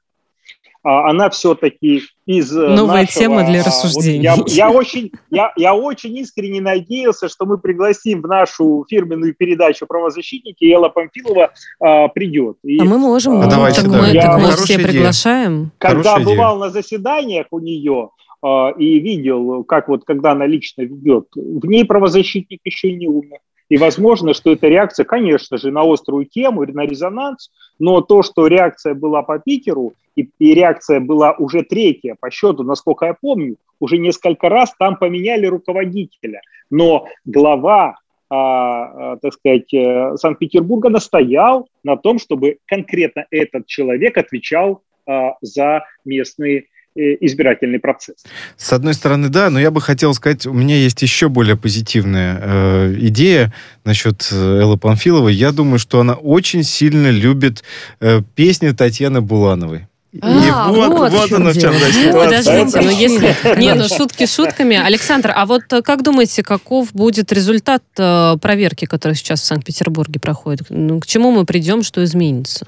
А, 0.88 1.10
она 1.10 1.30
все-таки 1.30 2.02
из 2.26 2.56
э, 2.56 2.68
Новая 2.70 3.02
нашего, 3.02 3.20
тема 3.20 3.44
для 3.46 3.62
рассуждений. 3.62 4.30
Вот 4.38 4.50
я, 4.50 4.68
я, 4.68 4.72
очень, 4.72 5.12
я, 5.30 5.52
я 5.58 5.76
очень 5.76 6.18
искренне 6.18 6.62
надеялся, 6.62 7.28
что 7.28 7.46
мы 7.46 7.58
пригласим 7.58 8.22
в 8.22 8.28
нашу 8.28 8.86
фирменную 8.90 9.36
передачу 9.36 9.86
правозащитники, 9.86 10.64
Элла 10.64 10.88
Памфилова 10.88 11.52
а, 11.82 12.08
придет. 12.08 12.56
И, 12.64 12.80
а 12.80 12.86
мы 12.86 13.00
можем. 13.00 13.42
А, 13.42 13.48
давайте, 13.48 13.82
так 13.82 13.92
да. 13.92 14.02
мы, 14.02 14.08
я, 14.12 14.22
так 14.22 14.42
мы 14.42 14.52
все 14.52 14.76
идея. 14.76 14.88
приглашаем. 14.88 15.72
Когда 15.78 16.14
Хорошая 16.14 16.26
бывал 16.26 16.56
идея. 16.56 16.66
на 16.68 16.72
заседаниях 16.72 17.48
у 17.52 17.60
нее, 17.60 18.12
а, 18.42 18.70
и 18.70 19.00
видел, 19.00 19.66
как 19.66 19.90
вот 19.90 20.06
когда 20.06 20.32
она 20.32 20.46
лично 20.46 20.84
ведет, 20.84 21.26
в 21.36 21.66
ней 21.66 21.84
правозащитник 21.84 22.62
еще 22.64 22.94
не 22.94 23.10
умер. 23.10 23.40
И 23.70 23.78
возможно, 23.78 24.34
что 24.34 24.52
эта 24.52 24.68
реакция, 24.68 25.04
конечно 25.04 25.58
же, 25.58 25.72
на 25.72 25.82
острую 25.82 26.26
тему, 26.26 26.66
на 26.66 26.86
резонанс, 26.86 27.52
но 27.80 28.02
то, 28.02 28.24
что 28.24 28.48
реакция 28.48 28.94
была 28.94 29.24
по 29.24 29.40
Питеру, 29.40 29.94
и, 30.16 30.30
и 30.40 30.54
реакция 30.54 31.00
была 31.00 31.34
уже 31.34 31.64
третья 31.64 32.16
по 32.20 32.32
счету, 32.32 32.64
насколько 32.64 33.06
я 33.06 33.14
помню, 33.14 33.58
уже 33.80 33.98
несколько 33.98 34.50
раз 34.50 34.74
там 34.80 34.96
поменяли 34.96 35.46
руководителя. 35.46 36.42
Но 36.70 37.06
глава 37.26 37.98
а, 38.30 39.14
а, 39.14 39.18
так 39.18 39.34
сказать, 39.34 39.74
э, 39.74 40.18
Санкт-Петербурга 40.18 40.90
настоял 40.90 41.70
на 41.84 41.96
том, 41.96 42.20
чтобы 42.20 42.58
конкретно 42.66 43.26
этот 43.32 43.68
человек 43.68 44.18
отвечал 44.18 44.82
а, 45.06 45.36
за 45.40 45.86
местные 46.04 46.66
избирательный 46.98 47.80
процесс. 47.80 48.18
С 48.58 48.74
одной 48.74 48.94
стороны, 48.94 49.30
да, 49.30 49.50
но 49.50 49.60
я 49.60 49.72
бы 49.72 49.82
хотел 49.82 50.14
сказать, 50.14 50.46
у 50.46 50.54
меня 50.54 50.76
есть 50.76 51.02
еще 51.02 51.30
более 51.30 51.56
позитивная 51.56 52.40
э, 52.42 52.96
идея 53.00 53.54
насчет 53.86 54.28
э, 54.32 54.60
Эллы 54.62 54.78
Панфиловой. 54.78 55.34
Я 55.34 55.52
думаю, 55.52 55.80
что 55.80 56.00
она 56.00 56.14
очень 56.14 56.64
сильно 56.64 57.10
любит 57.10 57.64
э, 58.00 58.22
песни 58.36 58.72
Татьяны 58.72 59.22
Булановой. 59.22 59.88
А, 60.22 60.70
и 60.70 60.72
вот, 60.76 60.90
вот, 60.90 61.12
вот 61.12 61.32
оно 61.34 61.52
в 61.52 61.60
чем 61.60 61.74
да, 61.74 62.14
Подождите, 62.14 62.82
ну 62.82 62.90
если... 62.90 63.60
Не, 63.60 63.76
ну 63.76 63.88
шутки 63.88 64.26
шутками. 64.26 64.76
Александр, 64.76 65.32
а 65.36 65.46
вот 65.46 65.64
э, 65.72 65.82
как 65.82 66.02
думаете, 66.02 66.42
каков 66.44 66.94
будет 66.94 67.32
результат 67.32 67.84
проверки, 67.94 68.86
которая 68.86 69.16
сейчас 69.16 69.42
в 69.42 69.46
Санкт-Петербурге 69.46 70.20
проходит? 70.20 70.68
Ну, 70.70 71.00
к 71.00 71.06
чему 71.06 71.32
мы 71.32 71.46
придем, 71.46 71.84
что 71.84 72.04
изменится? 72.04 72.68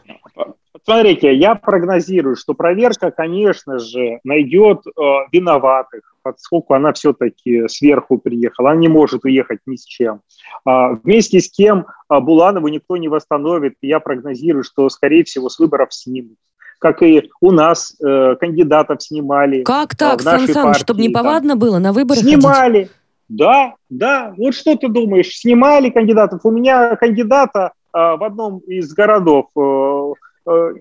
Смотрите, 0.90 1.36
я 1.36 1.54
прогнозирую, 1.54 2.36
что 2.36 2.56
проверка, 2.56 3.12
конечно 3.12 3.78
же, 3.78 4.20
найдет 4.24 4.80
э, 4.88 5.02
виноватых, 5.32 6.16
поскольку 6.24 6.74
она 6.74 6.94
все-таки 6.94 7.68
сверху 7.68 8.18
приехала, 8.18 8.72
она 8.72 8.80
не 8.80 8.88
может 8.88 9.24
уехать 9.24 9.60
ни 9.68 9.76
с 9.76 9.86
чем. 9.86 10.22
А, 10.66 10.94
вместе 10.94 11.42
с 11.42 11.52
кем 11.52 11.86
а, 12.08 12.20
Буланову 12.22 12.70
никто 12.70 12.98
не 12.98 13.08
восстановит. 13.08 13.76
Я 13.84 14.00
прогнозирую, 14.00 14.64
что, 14.64 14.90
скорее 14.90 15.24
всего, 15.24 15.50
с 15.50 15.60
выборов 15.60 15.94
снимут 15.94 16.38
как 16.80 17.04
и 17.04 17.30
у 17.42 17.52
нас 17.52 17.94
э, 18.02 18.38
кандидатов 18.40 19.04
снимали. 19.04 19.64
Как 19.64 19.98
так, 19.98 20.22
Сан 20.22 20.48
Саныч, 20.48 20.78
чтобы 20.78 21.02
неповадно 21.02 21.58
было 21.58 21.78
на 21.78 21.92
выборах 21.92 22.24
Снимали, 22.24 22.84
ходить? 22.84 22.92
да, 23.28 23.76
да. 23.90 24.34
Вот 24.38 24.56
что 24.56 24.78
ты 24.78 24.88
думаешь, 24.88 25.28
снимали 25.28 25.90
кандидатов. 25.90 26.40
У 26.46 26.52
меня 26.52 26.96
кандидата 26.96 27.74
э, 27.94 27.98
в 27.98 28.24
одном 28.24 28.60
из 28.60 28.94
городов 28.94 29.48
э, 29.58 29.60
Э, 29.60 30.29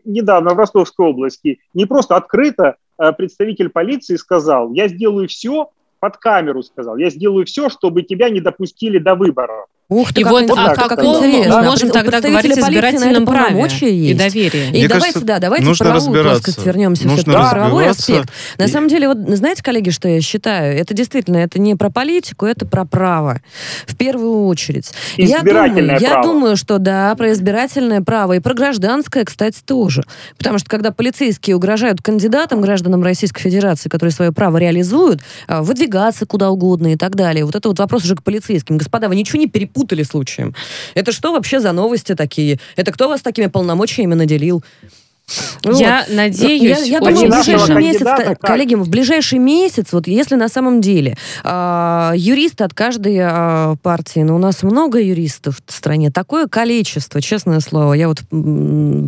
недавно 0.04 0.54
в 0.54 0.58
Ростовской 0.58 1.06
области 1.06 1.60
не 1.74 1.86
просто 1.86 2.16
открыто 2.16 2.76
э, 2.98 3.12
представитель 3.12 3.68
полиции 3.68 4.16
сказал, 4.16 4.72
я 4.72 4.88
сделаю 4.88 5.28
все, 5.28 5.70
под 6.00 6.16
камеру 6.16 6.62
сказал, 6.62 6.96
я 6.96 7.10
сделаю 7.10 7.46
все, 7.46 7.68
чтобы 7.68 8.02
тебя 8.02 8.30
не 8.30 8.40
допустили 8.40 8.98
до 8.98 9.14
выборов. 9.14 9.66
Ух 9.90 10.12
ты, 10.12 10.20
и 10.20 10.24
как 10.24 10.32
вот, 10.32 10.50
а 10.50 10.74
как, 10.74 10.88
как 10.90 11.02
интересно. 11.02 11.60
мы 11.60 11.64
можем 11.64 11.88
тогда 11.88 12.20
говорить 12.20 12.58
о 12.58 12.60
избирательном 12.60 13.24
праве 13.24 13.66
и 13.88 14.12
доверии. 14.12 14.66
И 14.66 14.70
Мне 14.70 14.88
давайте, 14.88 15.14
кажется, 15.14 15.24
да, 15.24 15.38
давайте 15.38 15.64
нужно 15.64 15.86
правовую 15.86 16.24
плоскость 16.24 16.66
вернемся 16.66 17.08
нужно 17.08 17.22
все-таки. 17.22 17.50
Правовой 17.54 17.88
аспект. 17.88 18.28
И... 18.58 18.62
На 18.62 18.68
самом 18.68 18.88
деле, 18.88 19.08
вот 19.08 19.16
знаете, 19.28 19.62
коллеги, 19.62 19.88
что 19.88 20.06
я 20.06 20.20
считаю? 20.20 20.78
Это 20.78 20.92
действительно, 20.92 21.38
это 21.38 21.58
не 21.58 21.74
про 21.74 21.88
политику, 21.88 22.44
это 22.44 22.66
про 22.66 22.84
право. 22.84 23.40
В 23.86 23.96
первую 23.96 24.44
очередь. 24.44 24.92
Я 25.16 25.40
думаю, 25.40 25.98
я 25.98 26.20
думаю, 26.20 26.58
что 26.58 26.76
да, 26.76 27.14
про 27.14 27.32
избирательное 27.32 28.02
право 28.02 28.34
и 28.34 28.40
про 28.40 28.52
гражданское, 28.52 29.24
кстати, 29.24 29.60
тоже. 29.64 30.02
Потому 30.36 30.58
что 30.58 30.68
когда 30.68 30.90
полицейские 30.90 31.56
угрожают 31.56 32.02
кандидатам, 32.02 32.60
гражданам 32.60 33.02
Российской 33.02 33.40
Федерации, 33.40 33.88
которые 33.88 34.12
свое 34.12 34.32
право 34.32 34.58
реализуют, 34.58 35.22
а, 35.46 35.62
выдвигаться 35.62 36.26
куда 36.26 36.50
угодно 36.50 36.92
и 36.92 36.96
так 36.96 37.16
далее. 37.16 37.46
Вот 37.46 37.56
это 37.56 37.70
вот 37.70 37.78
вопрос 37.78 38.04
уже 38.04 38.16
к 38.16 38.22
полицейским. 38.22 38.76
Господа, 38.76 39.08
вы 39.08 39.16
ничего 39.16 39.38
не 39.38 39.46
перепутали 39.46 39.77
перепутали 39.78 40.02
случаем. 40.02 40.54
Это 40.94 41.12
что 41.12 41.32
вообще 41.32 41.60
за 41.60 41.72
новости 41.72 42.14
такие? 42.14 42.58
Это 42.76 42.92
кто 42.92 43.08
вас 43.08 43.22
такими 43.22 43.46
полномочиями 43.46 44.14
наделил? 44.14 44.64
Вот. 45.64 45.78
Я 45.78 46.06
надеюсь, 46.08 46.86
я, 46.86 46.98
я 46.98 47.00
думаю, 47.00 47.30
в 47.30 47.44
ближайший 47.44 47.74
месяц, 47.74 48.02
как? 48.02 48.40
коллеги, 48.40 48.74
в 48.74 48.88
ближайший 48.88 49.38
месяц, 49.38 49.86
вот 49.92 50.06
если 50.06 50.36
на 50.36 50.48
самом 50.48 50.80
деле 50.80 51.16
э, 51.44 52.12
юристы 52.16 52.64
от 52.64 52.74
каждой 52.74 53.16
э, 53.20 53.76
партии, 53.82 54.20
но 54.20 54.28
ну, 54.32 54.36
у 54.36 54.38
нас 54.38 54.62
много 54.62 55.00
юристов 55.00 55.58
в 55.66 55.72
стране, 55.72 56.10
такое 56.10 56.46
количество, 56.46 57.20
честное 57.20 57.60
слово, 57.60 57.92
я 57.94 58.08
вот 58.08 58.22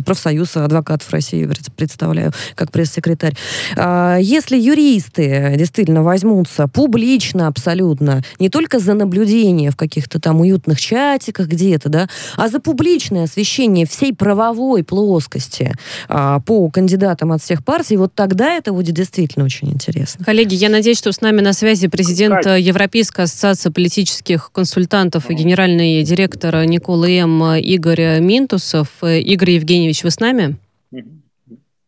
профсоюз 0.05 0.57
адвокатов 0.57 1.09
России 1.11 1.49
представляю 1.75 2.33
как 2.55 2.71
пресс-секретарь. 2.71 3.35
Э, 3.75 4.17
если 4.21 4.57
юристы 4.57 5.55
действительно 5.57 6.03
возьмутся 6.03 6.67
публично 6.67 7.47
абсолютно, 7.47 8.21
не 8.39 8.49
только 8.49 8.79
за 8.79 8.93
наблюдение 8.93 9.71
в 9.71 9.75
каких-то 9.75 10.19
там 10.19 10.41
уютных 10.41 10.79
чатиках 10.79 11.47
где-то, 11.47 11.89
да, 11.89 12.07
а 12.37 12.47
за 12.47 12.59
публичное 12.59 13.23
освещение 13.23 13.87
всей 13.87 14.13
правовой 14.13 14.83
плоскости 14.83 15.73
а, 16.13 16.41
по 16.41 16.69
кандидатам 16.69 17.31
от 17.31 17.41
всех 17.41 17.63
партий, 17.63 17.95
вот 17.95 18.13
тогда 18.13 18.53
это 18.55 18.73
будет 18.73 18.93
действительно 18.93 19.45
очень 19.45 19.71
интересно. 19.71 20.25
Коллеги, 20.25 20.55
я 20.55 20.67
надеюсь, 20.67 20.97
что 20.97 21.13
с 21.13 21.21
нами 21.21 21.39
на 21.39 21.53
связи 21.53 21.87
президент 21.87 22.45
Европейской 22.45 23.21
ассоциации 23.21 23.69
политических 23.69 24.51
консультантов 24.51 25.29
и 25.29 25.33
генеральный 25.33 26.03
директор 26.03 26.65
Никола 26.65 27.09
М. 27.09 27.55
Игорь 27.55 28.19
Минтусов. 28.19 28.89
Игорь 29.01 29.51
Евгеньевич, 29.51 30.03
вы 30.03 30.11
с 30.11 30.19
нами? 30.19 30.57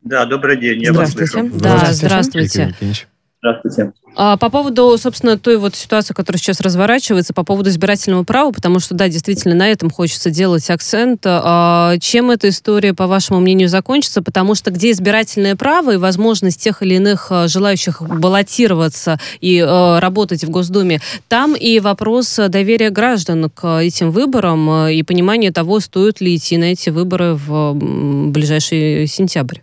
Да, 0.01 0.26
добрый 0.26 0.57
день. 0.59 0.82
Я 0.82 0.93
здравствуйте. 0.93 1.38
Вас 1.38 1.49
слышу. 1.49 1.59
Да, 1.61 1.91
здравствуйте. 1.91 2.49
здравствуйте. 2.49 3.07
Здравствуйте. 3.43 3.91
А, 4.15 4.37
по 4.37 4.49
поводу, 4.49 4.97
собственно, 4.97 5.37
той 5.37 5.57
вот 5.57 5.75
ситуации, 5.75 6.13
которая 6.13 6.39
сейчас 6.39 6.61
разворачивается, 6.61 7.33
по 7.33 7.43
поводу 7.43 7.69
избирательного 7.71 8.23
права, 8.23 8.53
потому 8.53 8.79
что, 8.79 8.95
да, 8.95 9.09
действительно, 9.09 9.53
на 9.53 9.67
этом 9.67 9.89
хочется 9.89 10.29
делать 10.29 10.69
акцент. 10.69 11.23
А, 11.25 11.97
чем 11.99 12.31
эта 12.31 12.47
история, 12.47 12.93
по 12.93 13.05
вашему 13.05 13.41
мнению, 13.41 13.67
закончится? 13.67 14.21
Потому 14.21 14.55
что 14.55 14.71
где 14.71 14.91
избирательное 14.91 15.57
право 15.57 15.91
и 15.91 15.97
возможность 15.97 16.61
тех 16.61 16.81
или 16.83 16.95
иных 16.95 17.27
а, 17.31 17.49
желающих 17.49 18.01
баллотироваться 18.01 19.19
и 19.41 19.61
работать 19.61 20.45
в 20.45 20.49
Госдуме, 20.49 21.01
там 21.27 21.53
и 21.53 21.81
вопрос 21.81 22.39
доверия 22.47 22.91
граждан 22.91 23.49
к 23.49 23.81
этим 23.81 24.11
выборам 24.11 24.87
и 24.87 25.03
понимание 25.03 25.51
того, 25.51 25.81
стоит 25.81 26.21
ли 26.21 26.33
идти 26.37 26.55
на 26.55 26.71
эти 26.71 26.91
выборы 26.91 27.33
в 27.33 27.73
ближайший 27.73 29.05
сентябрь. 29.07 29.59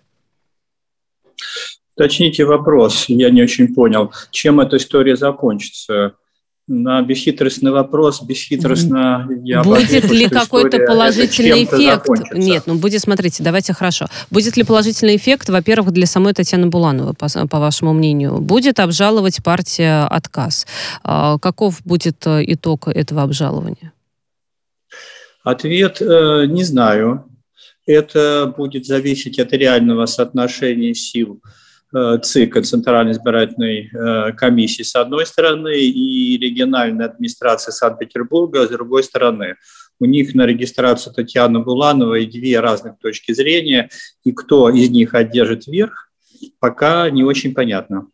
Уточните 1.97 2.45
вопрос, 2.45 3.07
я 3.09 3.31
не 3.31 3.43
очень 3.43 3.75
понял, 3.75 4.13
чем 4.31 4.61
эта 4.61 4.77
история 4.77 5.17
закончится. 5.17 6.15
на 6.67 7.03
бесхитростный 7.03 7.73
вопрос, 7.73 8.23
бесхитростно 8.23 9.29
я 9.43 9.63
Будет 9.63 10.09
ли 10.11 10.29
какой-то 10.29 10.79
положительный 10.87 11.65
эффект? 11.65 12.07
Нет, 12.33 12.63
ну 12.67 12.77
будет, 12.77 13.01
смотрите, 13.01 13.43
давайте 13.43 13.73
хорошо. 13.73 14.07
Будет 14.31 14.57
ли 14.57 14.63
положительный 14.63 15.17
эффект, 15.17 15.49
во-первых, 15.49 15.93
для 15.93 16.07
самой 16.07 16.33
Татьяны 16.33 16.69
Булановой, 16.69 17.15
по, 17.15 17.27
по 17.49 17.59
вашему 17.59 17.93
мнению? 17.93 18.39
Будет 18.39 18.79
обжаловать 18.79 19.43
партия 19.43 20.07
отказ? 20.07 20.67
А, 21.03 21.39
каков 21.39 21.83
будет 21.85 22.25
э, 22.27 22.45
итог 22.47 22.87
этого 22.87 23.23
обжалования? 23.23 23.93
Ответ 25.43 26.01
э, 26.01 26.47
не 26.47 26.63
знаю. 26.63 27.25
Это 27.85 28.55
будет 28.57 28.87
зависеть 28.87 29.41
от 29.41 29.53
реального 29.53 30.07
соотношения 30.07 30.95
сил 30.95 31.41
Э, 31.43 31.60
ЦИК, 31.93 32.63
Центральной 32.63 33.13
избирательной 33.13 33.91
э, 33.93 34.33
комиссии 34.33 34.83
с 34.83 34.95
одной 34.95 35.27
стороны 35.27 35.81
и 35.81 36.39
региональной 36.39 37.05
администрации 37.05 37.73
Санкт-Петербурга 37.73 38.67
с 38.67 38.71
другой 38.71 39.03
стороны. 39.03 39.57
У 39.99 40.05
них 40.05 40.35
на 40.35 40.47
регистрацию 40.47 41.13
Татьяны 41.13 41.61
Булановой 41.61 42.27
две 42.27 42.61
разных 42.61 42.99
точки 42.99 43.33
зрения, 43.33 43.91
и 44.25 44.33
кто 44.33 44.71
из 44.71 44.89
них 44.91 45.15
одержит 45.15 45.67
верх, 45.67 46.11
пока 46.61 47.11
не 47.11 47.25
очень 47.25 47.55
понятно 47.55 48.07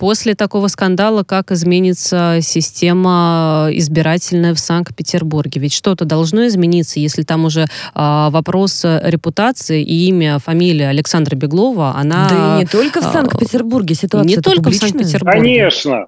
после 0.00 0.34
такого 0.34 0.68
скандала, 0.68 1.24
как 1.24 1.52
изменится 1.52 2.38
система 2.40 3.68
избирательная 3.72 4.54
в 4.54 4.58
Санкт-Петербурге? 4.58 5.60
Ведь 5.60 5.74
что-то 5.74 6.06
должно 6.06 6.46
измениться, 6.46 6.98
если 6.98 7.22
там 7.22 7.44
уже 7.44 7.66
а, 7.94 8.30
вопрос 8.30 8.82
репутации 8.84 9.82
и 9.82 10.08
имя, 10.08 10.38
фамилия 10.38 10.88
Александра 10.88 11.36
Беглова, 11.36 11.94
она... 11.94 12.28
Да 12.30 12.56
и 12.56 12.60
не 12.60 12.66
только 12.66 13.02
в 13.02 13.06
а, 13.06 13.12
Санкт-Петербурге 13.12 13.94
ситуация 13.94 14.36
Не 14.36 14.40
только 14.40 14.70
в 14.70 14.74
Санкт-Петербурге. 14.74 15.38
Конечно. 15.38 16.06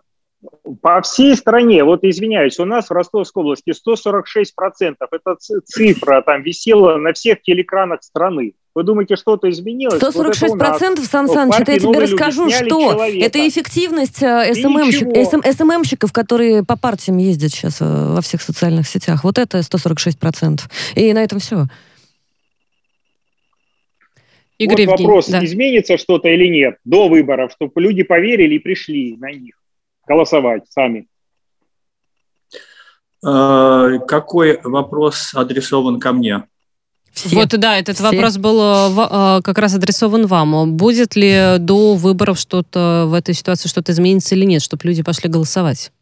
По 0.81 1.03
всей 1.03 1.37
стране, 1.37 1.85
вот 1.85 2.03
извиняюсь, 2.03 2.59
у 2.59 2.65
нас 2.65 2.89
в 2.89 2.93
Ростовской 2.93 3.43
области 3.43 3.73
146%. 3.73 4.95
Эта 5.11 5.37
цифра 5.65 6.23
там 6.23 6.43
висела 6.43 6.97
на 6.97 7.13
всех 7.13 7.43
телекранах 7.43 8.03
страны. 8.03 8.55
Вы 8.75 8.85
думаете, 8.85 9.17
что-то 9.17 9.51
изменилось? 9.51 9.97
146 9.97 10.53
вот 10.53 10.59
процентов, 10.59 11.05
Сан 11.05 11.29
Саныч, 11.29 11.55
это 11.59 11.73
я 11.73 11.79
тебе 11.79 11.99
расскажу, 11.99 12.49
что 12.49 12.95
человека. 12.95 13.27
это 13.27 13.49
эффективность 13.49 14.23
э, 14.23 14.55
СММщик, 14.55 15.09
СМ, 15.29 15.43
СММщиков, 15.43 16.13
которые 16.13 16.65
по 16.65 16.79
партиям 16.79 17.19
ездят 17.19 17.53
сейчас 17.53 17.83
э, 17.83 17.85
во 17.85 18.23
всех 18.23 18.41
социальных 18.41 18.89
сетях. 18.89 19.25
Вот 19.25 19.37
это 19.37 19.63
146 19.63 20.19
процентов. 20.19 20.71
И 20.95 21.13
на 21.13 21.23
этом 21.23 21.39
все. 21.39 21.67
Игорь 24.57 24.87
вот 24.87 25.01
вопрос, 25.01 25.29
да. 25.29 25.45
изменится 25.45 25.99
что-то 25.99 26.29
или 26.29 26.47
нет 26.47 26.77
до 26.85 27.09
выборов, 27.09 27.53
чтобы 27.53 27.79
люди 27.83 28.03
поверили 28.05 28.55
и 28.55 28.59
пришли 28.59 29.17
на 29.19 29.33
них 29.33 29.55
голосовать 30.07 30.65
сами. 30.71 31.07
Э, 33.27 33.99
какой 34.09 34.61
вопрос 34.63 35.35
адресован 35.35 36.01
ко 36.01 36.13
мне? 36.13 36.45
Все. 37.13 37.37
Вот 37.37 37.49
да, 37.51 37.79
этот 37.79 37.97
Все. 37.97 38.05
вопрос 38.05 38.39
был 38.39 38.61
э, 38.61 39.39
э, 39.39 39.43
как 39.43 39.59
раз 39.59 39.75
адресован 39.75 40.27
вам. 40.27 40.77
Будет 40.77 41.15
ли 41.15 41.57
до 41.59 41.95
выборов 41.95 42.39
что-то 42.39 43.05
в 43.07 43.15
этой 43.15 43.35
ситуации 43.35 43.69
что-то 43.69 43.93
изменится 43.93 44.35
или 44.35 44.45
нет, 44.45 44.63
чтобы 44.63 44.83
люди 44.85 45.03
пошли 45.03 45.29
голосовать? 45.29 45.93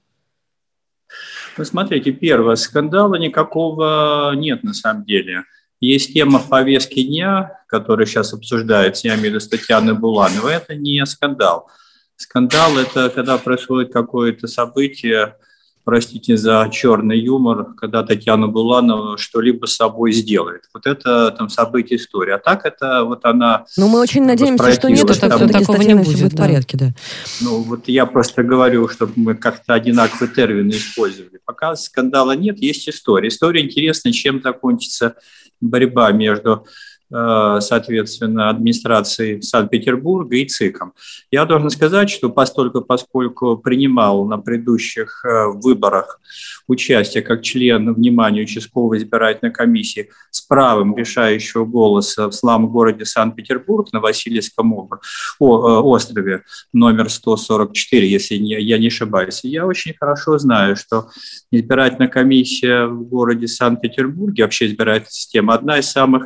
Ну, 1.59 1.65
смотрите, 1.65 2.13
первое, 2.13 2.55
скандала 2.55 3.17
никакого 3.17 4.33
нет 4.37 4.63
на 4.63 4.73
самом 4.73 5.05
деле. 5.05 5.45
Есть 5.81 6.13
тема 6.13 6.39
в 6.39 6.49
повестке 6.49 7.03
дня, 7.03 7.59
которая 7.67 8.07
сейчас 8.07 8.33
обсуждается, 8.33 9.09
я 9.09 9.15
имею 9.15 9.33
в 9.33 9.35
виду 9.35 9.49
Татьяны 9.49 9.95
Булановой, 9.95 10.55
это 10.55 10.75
не 10.75 11.05
скандал. 11.07 11.69
Скандал– 12.17 12.79
это 12.79 13.09
когда 13.09 13.39
происходит 13.39 13.93
какое-то 13.93 14.47
событие, 14.47 15.37
простите 15.85 16.37
за 16.37 16.69
черный 16.71 17.19
юмор, 17.19 17.75
когда 17.75 18.03
Татьяна 18.03 18.49
Буланова 18.49 19.19
что-либо 19.19 19.67
с 19.67 19.77
собой 19.77 20.13
сделает. 20.13 20.65
Вот 20.75 20.87
это 20.87 21.31
там 21.33 21.49
событие 21.49 21.99
истории. 21.99 22.33
А 22.33 22.39
так 22.39 22.65
это 22.65 23.05
вот 23.05 23.25
она... 23.25 23.65
Ну, 23.77 23.89
мы 23.89 24.01
очень 24.01 24.25
надеемся, 24.25 24.73
что 24.73 24.89
нет, 24.89 25.11
что 25.11 25.29
там, 25.29 25.49
такого 25.49 25.83
не 25.83 25.95
будет. 25.95 26.13
будет 26.13 26.33
в 26.33 26.37
порядке, 26.37 26.77
да. 26.77 26.95
Ну, 27.41 27.63
вот 27.63 27.89
я 27.89 28.07
просто 28.07 28.43
говорю, 28.43 28.89
чтобы 28.89 29.13
мы 29.17 29.35
как-то 29.35 29.75
одинаковые 29.75 30.33
термины 30.33 30.71
использовали. 30.71 31.41
Пока 31.45 31.75
скандала 31.77 32.33
нет, 32.33 32.59
есть 32.59 32.89
история. 32.89 33.29
История 33.29 33.63
интересна, 33.63 34.13
чем 34.13 34.43
закончится 34.43 35.15
борьба 35.61 36.11
между 36.13 36.67
соответственно, 37.11 38.51
администрации 38.51 39.41
Санкт-Петербурга 39.41 40.37
и 40.37 40.47
ЦИКом. 40.47 40.93
Я 41.31 41.45
должен 41.45 41.71
сказать, 41.71 42.09
что 42.11 42.31
постольку, 42.31 42.83
поскольку 42.83 43.57
принимал 43.57 44.25
на 44.27 44.39
предыдущих 44.39 45.25
э, 45.25 45.47
выборах 45.55 46.21
участие 46.69 47.23
как 47.23 47.43
член 47.43 47.93
внимания 47.95 48.43
участковой 48.43 48.99
избирательной 48.99 49.53
комиссии 49.53 50.11
с 50.31 50.41
правом 50.41 50.97
решающего 50.97 51.65
голоса 51.65 52.29
в 52.29 52.33
славном 52.33 52.71
городе 52.71 53.05
Санкт-Петербург 53.05 53.93
на 53.93 54.01
Васильевском 54.01 54.73
э, 54.73 55.45
острове 55.45 56.45
номер 56.73 57.11
144, 57.11 58.09
если 58.09 58.37
я 58.37 58.79
не 58.79 58.87
ошибаюсь. 58.87 59.41
Я 59.43 59.67
очень 59.67 59.95
хорошо 59.99 60.39
знаю, 60.39 60.77
что 60.77 61.09
избирательная 61.51 62.09
комиссия 62.09 62.87
в 62.87 63.03
городе 63.03 63.49
Санкт-Петербурге, 63.49 64.45
вообще 64.45 64.67
избирательная 64.67 65.11
система, 65.11 65.55
одна 65.55 65.79
из 65.79 65.91
самых 65.91 66.25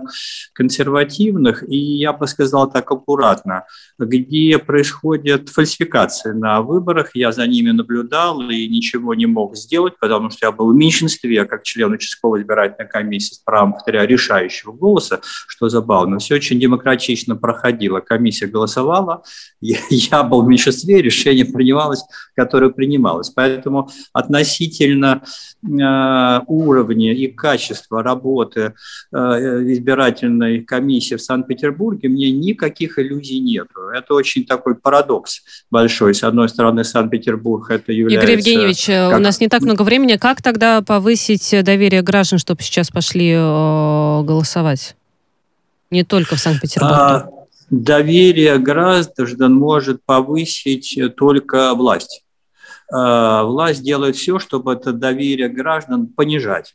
консервативных, 0.74 1.62
и 1.68 1.76
я 1.76 2.12
бы 2.12 2.26
сказал 2.26 2.70
так 2.70 2.90
аккуратно, 2.90 3.64
где 3.98 4.58
происходят 4.58 5.48
фальсификации 5.48 6.32
на 6.32 6.62
выборах. 6.62 7.10
Я 7.14 7.32
за 7.32 7.46
ними 7.46 7.70
наблюдал 7.70 8.40
и 8.50 8.68
ничего 8.68 9.14
не 9.14 9.26
мог 9.26 9.56
сделать, 9.56 9.94
потому 10.00 10.30
что 10.30 10.46
я 10.46 10.52
был 10.52 10.72
в 10.72 10.74
меньшинстве, 10.74 11.44
как 11.44 11.62
член 11.62 11.92
участковой 11.92 12.40
избирательной 12.40 12.88
комиссии 12.88 13.34
с 13.34 13.38
правом, 13.38 13.72
повторяю, 13.74 14.08
решающего 14.08 14.72
голоса, 14.72 15.20
что 15.46 15.68
забавно. 15.68 16.18
Все 16.18 16.34
очень 16.34 16.58
демократично 16.58 17.36
проходило. 17.36 18.00
Комиссия 18.00 18.46
голосовала, 18.46 19.22
я, 19.60 20.22
был 20.22 20.42
в 20.42 20.48
меньшинстве, 20.48 21.02
решение 21.02 21.44
принималось, 21.44 22.02
которое 22.34 22.70
принималось. 22.70 23.30
Поэтому 23.30 23.90
относительно 24.12 25.22
э, 25.62 26.40
уровня 26.46 27.14
и 27.14 27.28
качества 27.28 28.02
работы 28.02 28.74
э, 29.12 29.16
избирательной 29.72 30.63
комиссии 30.64 31.14
в 31.14 31.22
Санкт-Петербурге 31.22 32.08
мне 32.08 32.30
никаких 32.30 32.98
иллюзий 32.98 33.40
нет. 33.40 33.68
Это 33.94 34.14
очень 34.14 34.44
такой 34.44 34.74
парадокс 34.74 35.42
большой. 35.70 36.14
С 36.14 36.24
одной 36.24 36.48
стороны, 36.48 36.84
Санкт-Петербург 36.84 37.70
это 37.70 37.92
является... 37.92 38.26
Игорь 38.26 38.38
Евгеньевич, 38.38 38.88
э, 38.88 39.10
как... 39.10 39.18
у 39.18 39.22
нас 39.22 39.40
не 39.40 39.48
так 39.48 39.62
много 39.62 39.82
времени. 39.82 40.16
Как 40.16 40.42
тогда 40.42 40.82
повысить 40.82 41.54
доверие 41.64 42.02
граждан, 42.02 42.38
чтобы 42.38 42.62
сейчас 42.62 42.90
пошли 42.90 43.32
э, 43.32 43.36
голосовать? 43.36 44.96
Не 45.90 46.04
только 46.04 46.36
в 46.36 46.40
Санкт-Петербурге. 46.40 46.94
А, 46.96 47.30
доверие 47.70 48.58
граждан 48.58 49.54
может 49.54 50.02
повысить 50.04 50.98
только 51.16 51.74
власть. 51.74 52.24
А, 52.92 53.44
власть 53.44 53.82
делает 53.82 54.16
все, 54.16 54.38
чтобы 54.38 54.74
это 54.74 54.92
доверие 54.92 55.48
граждан 55.48 56.06
понижать. 56.06 56.74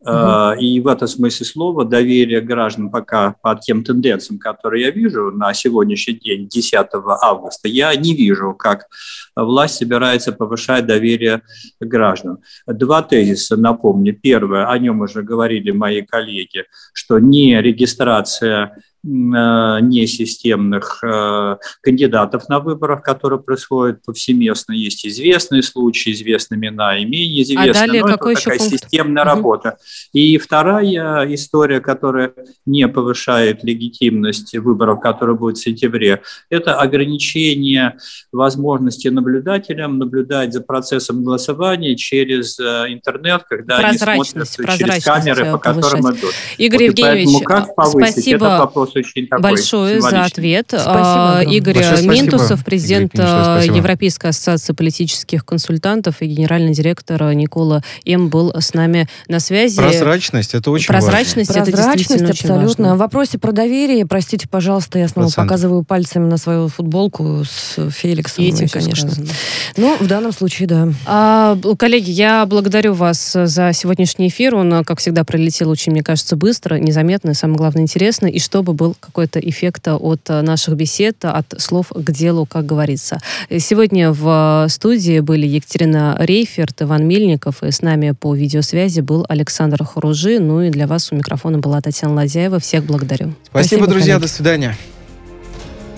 Угу. 0.00 0.60
И 0.60 0.80
в 0.80 0.88
этом 0.88 1.08
смысле 1.08 1.46
слова 1.46 1.84
доверие 1.84 2.40
граждан 2.40 2.90
пока 2.90 3.34
по 3.42 3.54
тем 3.56 3.82
тенденциям, 3.82 4.38
которые 4.38 4.84
я 4.84 4.90
вижу 4.90 5.30
на 5.32 5.52
сегодняшний 5.54 6.14
день, 6.14 6.48
10 6.48 6.74
августа, 7.22 7.68
я 7.68 7.94
не 7.96 8.14
вижу, 8.14 8.54
как 8.54 8.86
власть 9.34 9.76
собирается 9.76 10.32
повышать 10.32 10.86
доверие 10.86 11.42
граждан. 11.80 12.38
Два 12.66 13.02
тезиса, 13.02 13.56
напомню. 13.56 14.14
Первое, 14.14 14.70
о 14.70 14.78
нем 14.78 15.00
уже 15.00 15.22
говорили 15.22 15.70
мои 15.70 16.02
коллеги, 16.02 16.64
что 16.92 17.18
не 17.18 17.60
регистрация 17.60 18.56
Э, 18.66 18.80
несистемных 19.06 20.98
э, 21.04 21.56
кандидатов 21.80 22.48
на 22.48 22.58
выборах, 22.58 23.02
которые 23.02 23.38
происходят 23.38 24.02
повсеместно. 24.04 24.72
Есть 24.72 25.06
известные 25.06 25.62
случаи, 25.62 26.12
известные 26.12 26.58
имена 26.58 26.98
и 26.98 27.04
менее 27.04 27.44
известные. 27.44 27.70
А 27.70 27.74
далее 27.74 28.02
но 28.02 28.08
какой 28.08 28.32
это 28.32 28.42
такая 28.42 28.58
пункт? 28.58 28.72
системная 28.72 29.22
угу. 29.22 29.30
работа. 29.30 29.76
И 30.12 30.38
вторая 30.38 31.32
история, 31.34 31.80
которая 31.80 32.32
не 32.64 32.88
повышает 32.88 33.62
легитимность 33.62 34.56
выборов, 34.56 35.00
которые 35.00 35.36
будут 35.36 35.58
в 35.58 35.62
сентябре, 35.62 36.22
это 36.50 36.74
ограничение 36.74 37.96
возможности 38.32 39.08
наблюдателям 39.08 39.98
наблюдать 39.98 40.52
за 40.52 40.62
процессом 40.62 41.22
голосования 41.22 41.94
через 41.96 42.58
э, 42.58 42.86
интернет, 42.88 43.44
когда 43.48 43.76
они 43.78 43.98
смотрят 43.98 44.48
через 44.76 45.04
камеры, 45.04 45.52
по 45.52 45.58
которым 45.58 46.12
идут. 46.12 46.32
Игорь 46.58 46.88
вот 46.88 46.98
Евгеньевич, 46.98 47.44
как 47.44 47.74
повысить, 47.74 48.12
спасибо. 48.12 48.46
этот 48.46 48.58
вопрос 48.58 48.95
очень 48.96 49.26
такой 49.26 49.42
Большое 49.42 50.00
за 50.00 50.24
ответ. 50.24 50.66
Спасибо, 50.68 51.42
Игорь 51.50 51.74
Большое 51.74 52.08
Минтусов, 52.08 52.46
спасибо. 52.46 52.64
президент 52.64 53.14
Игорь 53.14 53.26
Кинишев, 53.26 53.44
спасибо. 53.44 53.76
Европейской 53.76 54.26
ассоциации 54.28 54.72
политических 54.72 55.44
консультантов 55.44 56.16
и 56.20 56.26
генеральный 56.26 56.72
директор 56.72 57.22
Никола 57.32 57.82
М. 58.06 58.28
был 58.28 58.52
с 58.54 58.74
нами 58.74 59.08
на 59.28 59.40
связи. 59.40 59.78
Прозрачность, 59.78 60.54
это 60.54 60.70
очень 60.70 60.88
Прозрачность, 60.88 61.50
это 61.50 61.64
Прозрачность 61.64 61.98
действительно 61.98 62.30
очень 62.30 62.50
абсолютно. 62.50 62.84
важно. 62.84 62.94
В 62.96 62.98
вопросе 62.98 63.38
про 63.38 63.52
доверие, 63.52 64.06
простите, 64.06 64.48
пожалуйста, 64.48 64.98
я 64.98 65.08
снова 65.08 65.26
Процент. 65.26 65.48
показываю 65.48 65.82
пальцами 65.84 66.26
на 66.28 66.36
свою 66.36 66.68
футболку 66.68 67.42
с 67.44 67.90
Феликсом. 67.90 68.44
И 68.44 68.48
этим 68.48 68.64
ну, 68.64 68.80
конечно. 68.80 69.10
сказано. 69.10 69.28
Ну, 69.76 69.96
в 69.98 70.06
данном 70.06 70.32
случае, 70.32 70.68
да. 70.68 70.88
А, 71.06 71.58
коллеги, 71.78 72.10
я 72.10 72.46
благодарю 72.46 72.94
вас 72.94 73.32
за 73.34 73.72
сегодняшний 73.72 74.28
эфир. 74.28 74.54
Он, 74.54 74.84
как 74.84 74.98
всегда, 75.00 75.24
пролетел 75.24 75.70
очень, 75.70 75.92
мне 75.92 76.02
кажется, 76.02 76.36
быстро, 76.36 76.76
незаметно, 76.76 77.30
и 77.30 77.34
самое 77.34 77.58
главное, 77.58 77.82
интересно. 77.82 78.26
И 78.26 78.38
чтобы 78.38 78.72
был 78.86 78.96
какой-то 79.00 79.40
эффект 79.40 79.88
от 79.88 80.28
наших 80.28 80.74
бесед, 80.74 81.24
от 81.24 81.54
слов 81.58 81.92
к 81.94 82.12
делу, 82.12 82.46
как 82.46 82.66
говорится. 82.66 83.18
Сегодня 83.58 84.12
в 84.12 84.66
студии 84.68 85.20
были 85.20 85.46
Екатерина 85.46 86.16
Рейферт, 86.18 86.82
Иван 86.82 87.06
Мельников, 87.06 87.62
и 87.62 87.70
с 87.70 87.82
нами 87.82 88.12
по 88.12 88.34
видеосвязи 88.34 89.00
был 89.00 89.26
Александр 89.28 89.84
Хоружи. 89.84 90.38
Ну 90.38 90.62
и 90.62 90.70
для 90.70 90.86
вас 90.86 91.10
у 91.12 91.16
микрофона 91.16 91.58
была 91.58 91.80
Татьяна 91.80 92.14
Ладяева. 92.14 92.60
Всех 92.60 92.84
благодарю. 92.84 93.34
Спасибо, 93.44 93.66
Спасибо, 93.66 93.86
друзья, 93.86 94.14
коллеги. 94.14 94.28
до 94.28 94.34
свидания. 94.34 94.76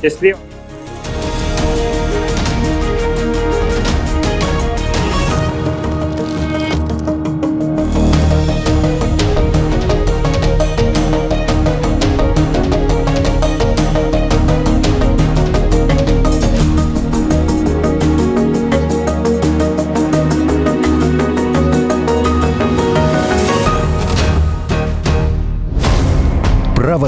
Счастливо. 0.03 0.39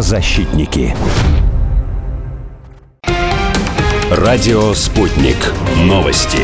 Правозащитники. 0.00 0.96
Радио 4.10 4.72
«Спутник». 4.72 5.36
Новости. 5.76 6.38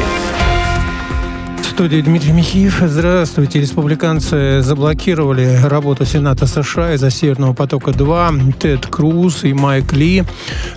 Студии 1.77 2.01
Дмитрий 2.01 2.33
Михеев. 2.33 2.81
Здравствуйте. 2.87 3.61
Республиканцы 3.61 4.63
заблокировали 4.63 5.61
работу 5.63 6.07
Сената 6.07 6.47
США 6.47 6.95
из-за 6.95 7.11
Северного 7.11 7.53
потока-2. 7.53 8.55
Тед 8.55 8.87
Круз 8.87 9.45
и 9.45 9.53
Майк 9.53 9.93
Ли 9.93 10.25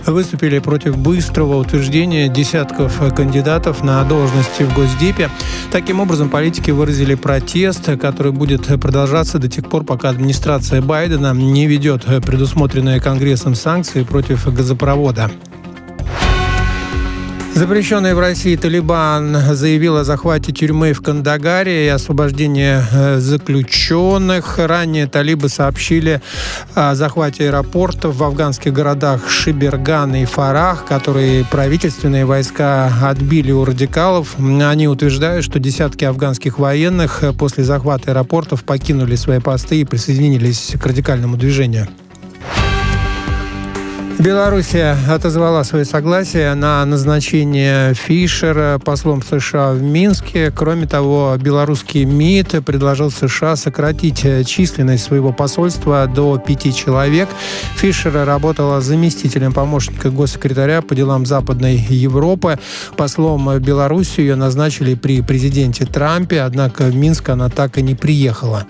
выступили 0.04 0.58
против 0.58 0.98
быстрого 0.98 1.56
утверждения 1.56 2.28
десятков 2.28 3.00
кандидатов 3.16 3.82
на 3.82 4.04
должности 4.04 4.62
в 4.62 4.74
Госдепе. 4.74 5.30
Таким 5.72 6.00
образом, 6.00 6.28
политики 6.28 6.70
выразили 6.70 7.14
протест, 7.14 7.98
который 7.98 8.32
будет 8.32 8.66
продолжаться 8.66 9.38
до 9.38 9.48
тех 9.48 9.70
пор, 9.70 9.84
пока 9.84 10.10
администрация 10.10 10.82
Байдена 10.82 11.32
не 11.32 11.66
ведет 11.66 12.04
предусмотренные 12.04 13.00
Конгрессом 13.00 13.54
санкции 13.54 14.02
против 14.02 14.52
газопровода. 14.52 15.30
Запрещенный 17.60 18.14
в 18.14 18.18
России 18.18 18.56
Талибан 18.56 19.36
заявил 19.52 19.98
о 19.98 20.04
захвате 20.04 20.50
тюрьмы 20.50 20.94
в 20.94 21.02
Кандагаре 21.02 21.84
и 21.84 21.88
освобождении 21.88 22.78
э, 22.90 23.18
заключенных. 23.18 24.56
Ранее 24.56 25.06
талибы 25.06 25.50
сообщили 25.50 26.22
о 26.74 26.94
захвате 26.94 27.48
аэропортов 27.48 28.16
в 28.16 28.24
афганских 28.24 28.72
городах 28.72 29.28
Шиберган 29.28 30.14
и 30.14 30.24
Фарах, 30.24 30.86
которые 30.86 31.44
правительственные 31.44 32.24
войска 32.24 32.90
отбили 33.02 33.52
у 33.52 33.66
радикалов. 33.66 34.36
Они 34.38 34.88
утверждают, 34.88 35.44
что 35.44 35.58
десятки 35.58 36.06
афганских 36.06 36.58
военных 36.58 37.22
после 37.38 37.64
захвата 37.64 38.12
аэропортов 38.12 38.64
покинули 38.64 39.16
свои 39.16 39.38
посты 39.38 39.82
и 39.82 39.84
присоединились 39.84 40.76
к 40.80 40.86
радикальному 40.86 41.36
движению. 41.36 41.88
Белоруссия 44.20 44.98
отозвала 45.08 45.64
свое 45.64 45.86
согласие 45.86 46.54
на 46.54 46.84
назначение 46.84 47.94
Фишера 47.94 48.78
послом 48.78 49.22
США 49.22 49.72
в 49.72 49.80
Минске. 49.80 50.52
Кроме 50.54 50.86
того, 50.86 51.34
белорусский 51.40 52.04
МИД 52.04 52.62
предложил 52.62 53.10
США 53.10 53.56
сократить 53.56 54.26
численность 54.46 55.04
своего 55.04 55.32
посольства 55.32 56.06
до 56.06 56.36
пяти 56.36 56.74
человек. 56.74 57.30
Фишер 57.76 58.12
работала 58.26 58.82
заместителем 58.82 59.54
помощника 59.54 60.10
госсекретаря 60.10 60.82
по 60.82 60.94
делам 60.94 61.24
Западной 61.24 61.76
Европы. 61.76 62.58
Послом 62.98 63.58
Беларуси 63.58 64.20
ее 64.20 64.34
назначили 64.34 64.96
при 64.96 65.22
президенте 65.22 65.86
Трампе, 65.86 66.42
однако 66.42 66.82
в 66.82 66.94
Минск 66.94 67.30
она 67.30 67.48
так 67.48 67.78
и 67.78 67.82
не 67.82 67.94
приехала. 67.94 68.66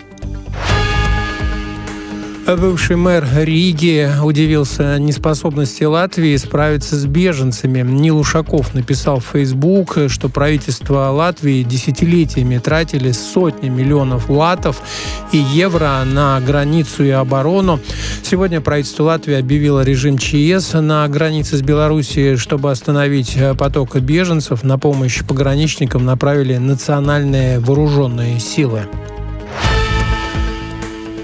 Бывший 2.57 2.97
мэр 2.97 3.25
Риги 3.37 4.11
удивился 4.23 4.99
неспособности 4.99 5.85
Латвии 5.85 6.37
справиться 6.37 6.97
с 6.97 7.07
беженцами. 7.07 7.83
Нил 7.83 8.19
Ушаков 8.19 8.75
написал 8.75 9.21
в 9.21 9.27
Facebook, 9.33 9.97
что 10.09 10.29
правительство 10.29 11.11
Латвии 11.11 11.63
десятилетиями 11.63 12.59
тратили 12.59 13.13
сотни 13.13 13.69
миллионов 13.69 14.29
латов 14.29 14.83
и 15.33 15.37
евро 15.37 16.03
на 16.05 16.41
границу 16.41 17.05
и 17.05 17.11
оборону. 17.11 17.79
Сегодня 18.23 18.61
правительство 18.61 19.05
Латвии 19.05 19.35
объявило 19.35 19.83
режим 19.83 20.19
ЧС 20.19 20.73
на 20.75 21.07
границе 21.09 21.57
с 21.57 21.63
Белоруссией, 21.63 22.37
чтобы 22.37 22.71
остановить 22.71 23.39
поток 23.59 23.97
беженцев. 23.97 24.65
На 24.65 24.79
помощь 24.79 25.23
пограничникам 25.25 26.05
направили 26.05 26.57
национальные 26.57 27.61
вооруженные 27.61 28.41
силы. 28.41 28.83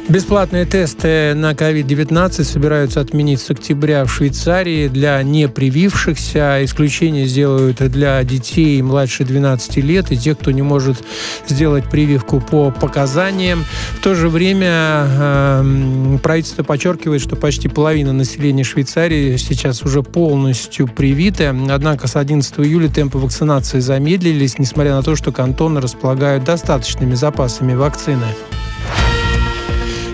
Бесплатные 0.09 0.66
тесты 0.66 1.34
на 1.34 1.50
COVID-19 1.50 2.44
собираются 2.44 3.00
отменить 3.00 3.40
с 3.40 3.50
октября 3.50 4.04
в 4.04 4.12
Швейцарии 4.12 4.86
для 4.86 5.20
непривившихся. 5.24 6.64
Исключение 6.64 7.26
сделают 7.26 7.78
для 7.78 8.22
детей 8.22 8.80
младше 8.82 9.24
12 9.24 9.78
лет 9.78 10.12
и 10.12 10.16
тех, 10.16 10.38
кто 10.38 10.52
не 10.52 10.62
может 10.62 11.02
сделать 11.48 11.90
прививку 11.90 12.40
по 12.40 12.70
показаниям. 12.70 13.64
В 13.98 14.00
то 14.00 14.14
же 14.14 14.28
время 14.28 14.68
э, 14.70 16.18
правительство 16.22 16.62
подчеркивает, 16.62 17.20
что 17.20 17.34
почти 17.34 17.66
половина 17.66 18.12
населения 18.12 18.62
Швейцарии 18.62 19.36
сейчас 19.36 19.82
уже 19.82 20.04
полностью 20.04 20.86
привиты. 20.86 21.52
Однако 21.68 22.07
с 22.07 22.14
11 22.14 22.61
июля 22.61 22.88
темпы 22.88 23.18
вакцинации 23.18 23.80
замедлились, 23.80 24.61
несмотря 24.61 24.94
на 24.94 25.02
то, 25.02 25.16
что 25.16 25.32
кантоны 25.32 25.80
располагают 25.80 26.44
достаточными 26.44 27.16
запасами 27.16 27.74
вакцины. 27.74 28.26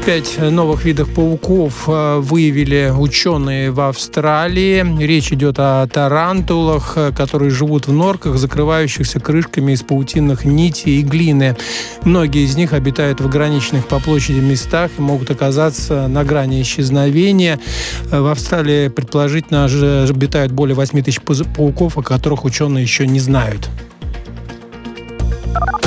Пять 0.05 0.37
новых 0.37 0.85
видов 0.85 1.15
пауков 1.15 1.85
э, 1.87 2.19
выявили 2.19 2.93
ученые 2.93 3.71
в 3.71 3.81
Австралии. 3.81 4.85
Речь 5.01 5.33
идет 5.33 5.61
о 5.61 5.87
тарантулах, 5.87 6.95
э, 6.97 7.13
которые 7.13 7.53
живут 7.53 7.87
в 7.87 7.93
норках, 7.93 8.37
закрывающихся 8.37 9.21
крышками 9.21 9.73
из 9.73 9.83
паутинных 9.83 10.45
нитей 10.45 10.99
и 10.99 11.03
глины. 11.03 11.57
Многие 12.03 12.45
из 12.45 12.57
них 12.57 12.73
обитают 12.73 13.21
в 13.21 13.27
ограниченных 13.27 13.87
по 13.87 14.01
площади 14.01 14.41
местах 14.41 14.91
и 14.99 15.01
могут 15.01 15.31
оказаться 15.31 16.09
на 16.09 16.25
грани 16.25 16.61
исчезновения. 16.63 17.61
Э, 18.11 18.21
В 18.21 18.27
Австралии, 18.27 18.89
предположительно, 18.89 19.67
обитают 19.67 20.51
более 20.51 20.75
8 20.75 21.01
тысяч 21.03 21.21
пауков, 21.21 21.97
о 21.97 22.03
которых 22.03 22.45
ученые 22.45 22.83
еще 22.83 23.07
не 23.07 23.21
знают. 23.21 23.71